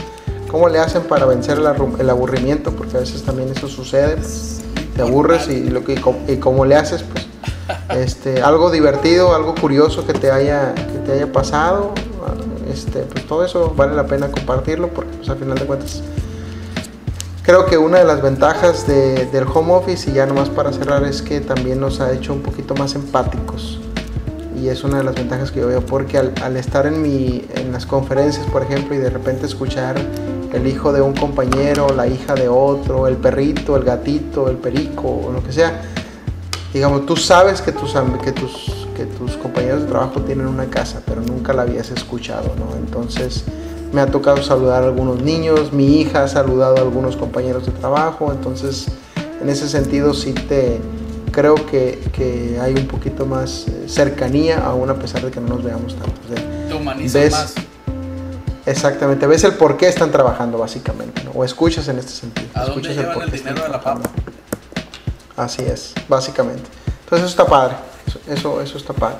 ¿Cómo 0.50 0.68
le 0.68 0.78
hacen 0.78 1.02
para 1.04 1.24
vencer 1.26 1.58
el, 1.58 2.10
aburrimiento? 2.10 2.72
Porque 2.72 2.98
a 2.98 3.00
veces 3.00 3.22
también 3.22 3.48
eso 3.50 3.68
sucede. 3.68 4.18
Te 4.94 5.02
aburres 5.02 5.48
y, 5.48 5.70
lo 5.70 5.82
que, 5.84 5.94
y 6.28 6.36
cómo- 6.36 6.64
le 6.66 6.76
haces, 6.76 7.02
pues 7.02 7.26
este, 7.98 8.42
algo 8.42 8.70
divertido, 8.70 9.34
algo 9.34 9.54
curioso 9.54 10.06
que 10.06 10.12
te 10.12 10.30
haya, 10.30 10.74
que 10.74 10.98
te 11.06 11.12
haya 11.12 11.32
pasado, 11.32 11.92
este, 12.70 13.00
pues 13.00 13.26
todo 13.26 13.44
eso 13.44 13.72
vale 13.74 13.94
la 13.94 14.06
pena 14.06 14.30
compartirlo 14.30 14.88
porque 14.88 15.16
pues 15.16 15.28
al 15.30 15.36
final 15.38 15.58
de 15.58 15.64
cuentas 15.66 16.02
creo 17.42 17.66
que 17.66 17.78
una 17.78 17.98
de 17.98 18.04
las 18.04 18.22
ventajas 18.22 18.86
de- 18.86 19.26
del 19.26 19.44
home 19.52 19.72
office 19.74 20.10
y 20.10 20.14
ya 20.14 20.26
nomás 20.26 20.48
para 20.48 20.72
cerrar 20.72 21.04
es 21.04 21.22
que 21.22 21.40
también 21.40 21.80
nos 21.80 22.00
ha 22.00 22.12
hecho 22.12 22.32
un 22.32 22.42
poquito 22.42 22.74
más 22.74 22.94
empáticos 22.94 23.80
y 24.62 24.68
es 24.68 24.84
una 24.84 24.98
de 24.98 25.04
las 25.04 25.14
ventajas 25.16 25.50
que 25.50 25.60
yo 25.60 25.66
veo 25.66 25.84
porque 25.84 26.18
al, 26.18 26.32
al 26.40 26.56
estar 26.56 26.86
en, 26.86 27.02
mi, 27.02 27.44
en 27.54 27.72
las 27.72 27.84
conferencias 27.84 28.46
por 28.46 28.62
ejemplo 28.62 28.94
y 28.94 28.98
de 28.98 29.10
repente 29.10 29.46
escuchar 29.46 29.96
el 30.52 30.66
hijo 30.66 30.92
de 30.92 31.00
un 31.00 31.14
compañero, 31.14 31.88
la 31.88 32.06
hija 32.06 32.34
de 32.34 32.48
otro, 32.48 33.08
el 33.08 33.16
perrito, 33.16 33.76
el 33.76 33.84
gatito, 33.84 34.48
el 34.48 34.56
perico 34.56 35.08
o 35.08 35.32
lo 35.32 35.42
que 35.42 35.52
sea, 35.52 35.82
digamos, 36.72 37.06
tú 37.06 37.16
sabes 37.16 37.60
que 37.60 37.72
tus, 37.72 37.94
que 38.22 38.32
tus, 38.32 38.86
que 38.94 39.06
tus 39.06 39.36
compañeros 39.38 39.82
de 39.82 39.88
trabajo 39.88 40.20
tienen 40.20 40.46
una 40.46 40.66
casa, 40.66 41.00
pero 41.06 41.22
nunca 41.22 41.52
la 41.52 41.62
habías 41.62 41.90
escuchado, 41.90 42.52
¿no? 42.58 42.76
Entonces 42.76 43.44
me 43.92 44.00
ha 44.00 44.06
tocado 44.06 44.42
saludar 44.42 44.82
a 44.82 44.86
algunos 44.86 45.22
niños, 45.22 45.72
mi 45.72 46.00
hija 46.00 46.24
ha 46.24 46.28
saludado 46.28 46.76
a 46.76 46.80
algunos 46.80 47.16
compañeros 47.16 47.66
de 47.66 47.72
trabajo, 47.72 48.30
entonces 48.30 48.86
en 49.40 49.48
ese 49.48 49.68
sentido 49.68 50.14
sí 50.14 50.32
te 50.34 50.80
creo 51.32 51.54
que, 51.54 51.98
que 52.12 52.58
hay 52.60 52.74
un 52.74 52.86
poquito 52.86 53.26
más 53.26 53.66
eh, 53.66 53.88
cercanía, 53.88 54.64
aún 54.64 54.88
a 54.90 54.94
pesar 54.94 55.22
de 55.24 55.30
que 55.30 55.40
no 55.40 55.48
nos 55.48 55.64
veamos 55.64 55.96
tanto. 55.96 56.20
O 56.30 56.34
sea, 56.34 56.68
Te 56.68 56.74
humanizas 56.74 57.14
¿Ves? 57.22 57.32
más. 57.32 57.54
exactamente, 58.66 59.26
ves 59.26 59.42
el 59.44 59.54
por 59.54 59.76
qué 59.76 59.88
están 59.88 60.12
trabajando 60.12 60.58
básicamente, 60.58 61.24
¿no? 61.24 61.32
o 61.32 61.44
escuchas 61.44 61.88
en 61.88 61.98
este 61.98 62.12
sentido. 62.12 62.48
¿A 62.54 62.60
dónde 62.60 62.72
escuchas 62.74 62.96
llevan 62.96 63.14
por 63.14 63.22
el 63.24 63.30
qué 63.30 63.36
dinero 63.38 63.56
están 63.56 63.72
de 63.72 63.78
la 63.78 63.82
papa? 63.82 64.10
Así 65.36 65.62
es, 65.62 65.94
básicamente. 66.08 66.68
Entonces 67.04 67.30
eso 67.30 67.42
está 67.42 67.46
padre, 67.50 67.76
eso, 68.28 68.60
eso, 68.60 68.78
está 68.78 68.92
padre. 68.92 69.16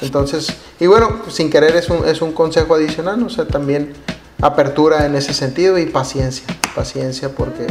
Entonces, 0.00 0.48
y 0.80 0.86
bueno, 0.86 1.22
sin 1.28 1.50
querer 1.50 1.76
es 1.76 1.88
un, 1.88 2.06
es 2.08 2.20
un 2.20 2.32
consejo 2.32 2.74
adicional, 2.74 3.22
o 3.22 3.28
sea, 3.30 3.46
también 3.46 3.92
apertura 4.40 5.06
en 5.06 5.14
ese 5.14 5.32
sentido 5.32 5.78
y 5.78 5.86
paciencia, 5.86 6.44
paciencia 6.74 7.30
porque 7.30 7.66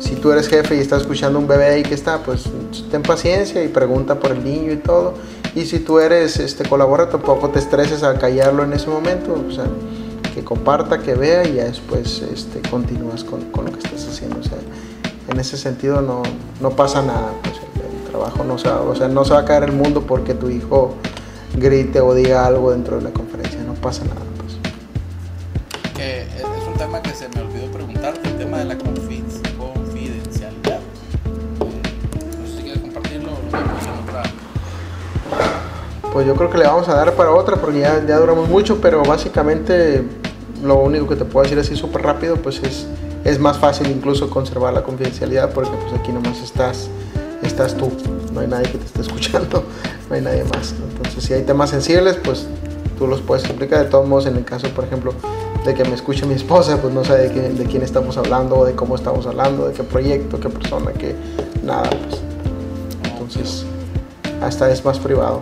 si 0.00 0.16
tú 0.16 0.32
eres 0.32 0.48
jefe 0.48 0.76
y 0.76 0.80
estás 0.80 1.02
escuchando 1.02 1.38
un 1.38 1.46
bebé 1.46 1.66
ahí 1.66 1.82
que 1.82 1.94
está, 1.94 2.22
pues 2.22 2.44
ten 2.90 3.02
paciencia 3.02 3.62
y 3.62 3.68
pregunta 3.68 4.18
por 4.18 4.32
el 4.32 4.42
niño 4.42 4.72
y 4.72 4.76
todo. 4.76 5.14
Y 5.54 5.66
si 5.66 5.78
tú 5.78 5.98
eres 5.98 6.38
este 6.38 6.68
colabora, 6.68 7.08
tampoco 7.08 7.50
te 7.50 7.58
estreses 7.58 8.02
a 8.02 8.18
callarlo 8.18 8.64
en 8.64 8.72
ese 8.72 8.88
momento, 8.88 9.34
o 9.48 9.52
sea, 9.52 9.66
que 10.34 10.42
comparta, 10.42 10.98
que 10.98 11.14
vea 11.14 11.46
y 11.46 11.54
ya 11.54 11.64
después 11.64 12.22
este, 12.32 12.60
continúas 12.68 13.24
con, 13.24 13.42
con 13.50 13.66
lo 13.66 13.72
que 13.72 13.78
estás 13.78 14.08
haciendo. 14.08 14.40
O 14.40 14.42
sea, 14.42 14.58
en 15.28 15.38
ese 15.38 15.56
sentido 15.56 16.00
no, 16.00 16.22
no 16.60 16.70
pasa 16.70 17.02
nada, 17.02 17.32
pues 17.42 17.56
el, 17.56 18.10
trabajo 18.10 18.42
no 18.42 18.58
se, 18.58 18.68
va, 18.68 18.80
o 18.80 18.94
sea, 18.96 19.08
no 19.08 19.24
se 19.24 19.34
va 19.34 19.40
a 19.40 19.44
caer 19.44 19.64
el 19.64 19.72
mundo 19.72 20.02
porque 20.02 20.34
tu 20.34 20.50
hijo 20.50 20.96
grite 21.56 22.00
o 22.00 22.14
diga 22.14 22.46
algo 22.46 22.72
dentro 22.72 22.96
de 22.96 23.02
la 23.02 23.10
conferencia, 23.10 23.62
no 23.62 23.74
pasa 23.74 24.04
nada. 24.04 24.20
Pues. 24.38 24.56
Es 25.96 26.66
un 26.66 26.74
tema 26.76 27.00
que 27.02 27.10
se 27.10 27.28
me 27.28 27.42
olvidó 27.42 27.70
preguntarte, 27.70 28.28
el 28.28 28.38
tema 28.38 28.58
de 28.58 28.64
la 28.64 28.78
Pues 36.12 36.26
yo 36.26 36.34
creo 36.34 36.50
que 36.50 36.58
le 36.58 36.64
vamos 36.64 36.88
a 36.88 36.94
dar 36.94 37.14
para 37.14 37.30
otra 37.32 37.56
porque 37.56 37.80
ya, 37.80 38.04
ya 38.06 38.18
duramos 38.18 38.48
mucho, 38.48 38.80
pero 38.80 39.02
básicamente 39.04 40.02
lo 40.62 40.76
único 40.78 41.06
que 41.08 41.16
te 41.16 41.24
puedo 41.24 41.44
decir 41.44 41.58
así 41.58 41.76
súper 41.76 42.02
rápido, 42.02 42.36
pues 42.36 42.60
es, 42.64 42.86
es 43.24 43.38
más 43.38 43.58
fácil 43.58 43.88
incluso 43.90 44.28
conservar 44.28 44.74
la 44.74 44.82
confidencialidad 44.82 45.50
porque 45.52 45.70
pues 45.70 45.98
aquí 46.00 46.10
nomás 46.12 46.40
estás, 46.42 46.88
estás 47.42 47.76
tú, 47.76 47.92
no 48.32 48.40
hay 48.40 48.48
nadie 48.48 48.70
que 48.70 48.78
te 48.78 48.86
esté 48.86 49.00
escuchando, 49.02 49.62
no 50.08 50.14
hay 50.16 50.20
nadie 50.20 50.42
más. 50.44 50.74
Entonces 50.96 51.22
si 51.24 51.32
hay 51.32 51.42
temas 51.42 51.70
sensibles, 51.70 52.16
pues 52.16 52.46
tú 52.98 53.06
los 53.06 53.20
puedes 53.20 53.44
explicar. 53.44 53.84
De 53.84 53.90
todos 53.90 54.06
modos, 54.08 54.26
en 54.26 54.36
el 54.36 54.44
caso, 54.44 54.66
por 54.70 54.84
ejemplo, 54.84 55.14
de 55.64 55.74
que 55.74 55.84
me 55.84 55.94
escuche 55.94 56.26
mi 56.26 56.34
esposa, 56.42 56.78
pues 56.82 56.92
no 56.92 57.04
sabe 57.04 57.28
de, 57.28 57.32
qué- 57.34 57.48
de 57.50 57.64
quién 57.66 57.82
estamos 57.82 58.16
hablando, 58.16 58.64
de 58.64 58.72
cómo 58.74 58.96
estamos 58.96 59.26
hablando, 59.26 59.68
de 59.68 59.74
qué 59.74 59.84
proyecto, 59.84 60.40
qué 60.40 60.48
persona, 60.48 60.90
qué 60.92 61.14
nada, 61.62 61.88
pues. 61.88 62.20
Entonces, 63.12 63.64
hasta 64.42 64.68
es 64.72 64.84
más 64.84 64.98
privado. 64.98 65.40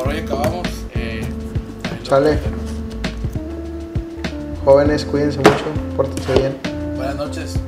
Por 0.00 0.08
hoy 0.08 0.20
acabamos. 0.20 0.66
Eh, 0.94 1.20
Sale. 2.08 2.38
Jóvenes, 4.64 5.04
cuídense 5.04 5.38
mucho, 5.38 5.64
pórtense 5.94 6.32
bien. 6.32 6.56
Buenas 6.96 7.16
noches. 7.16 7.60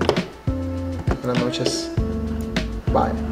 Buenas 1.22 1.44
noches. 1.44 1.90
Bye. 2.90 3.31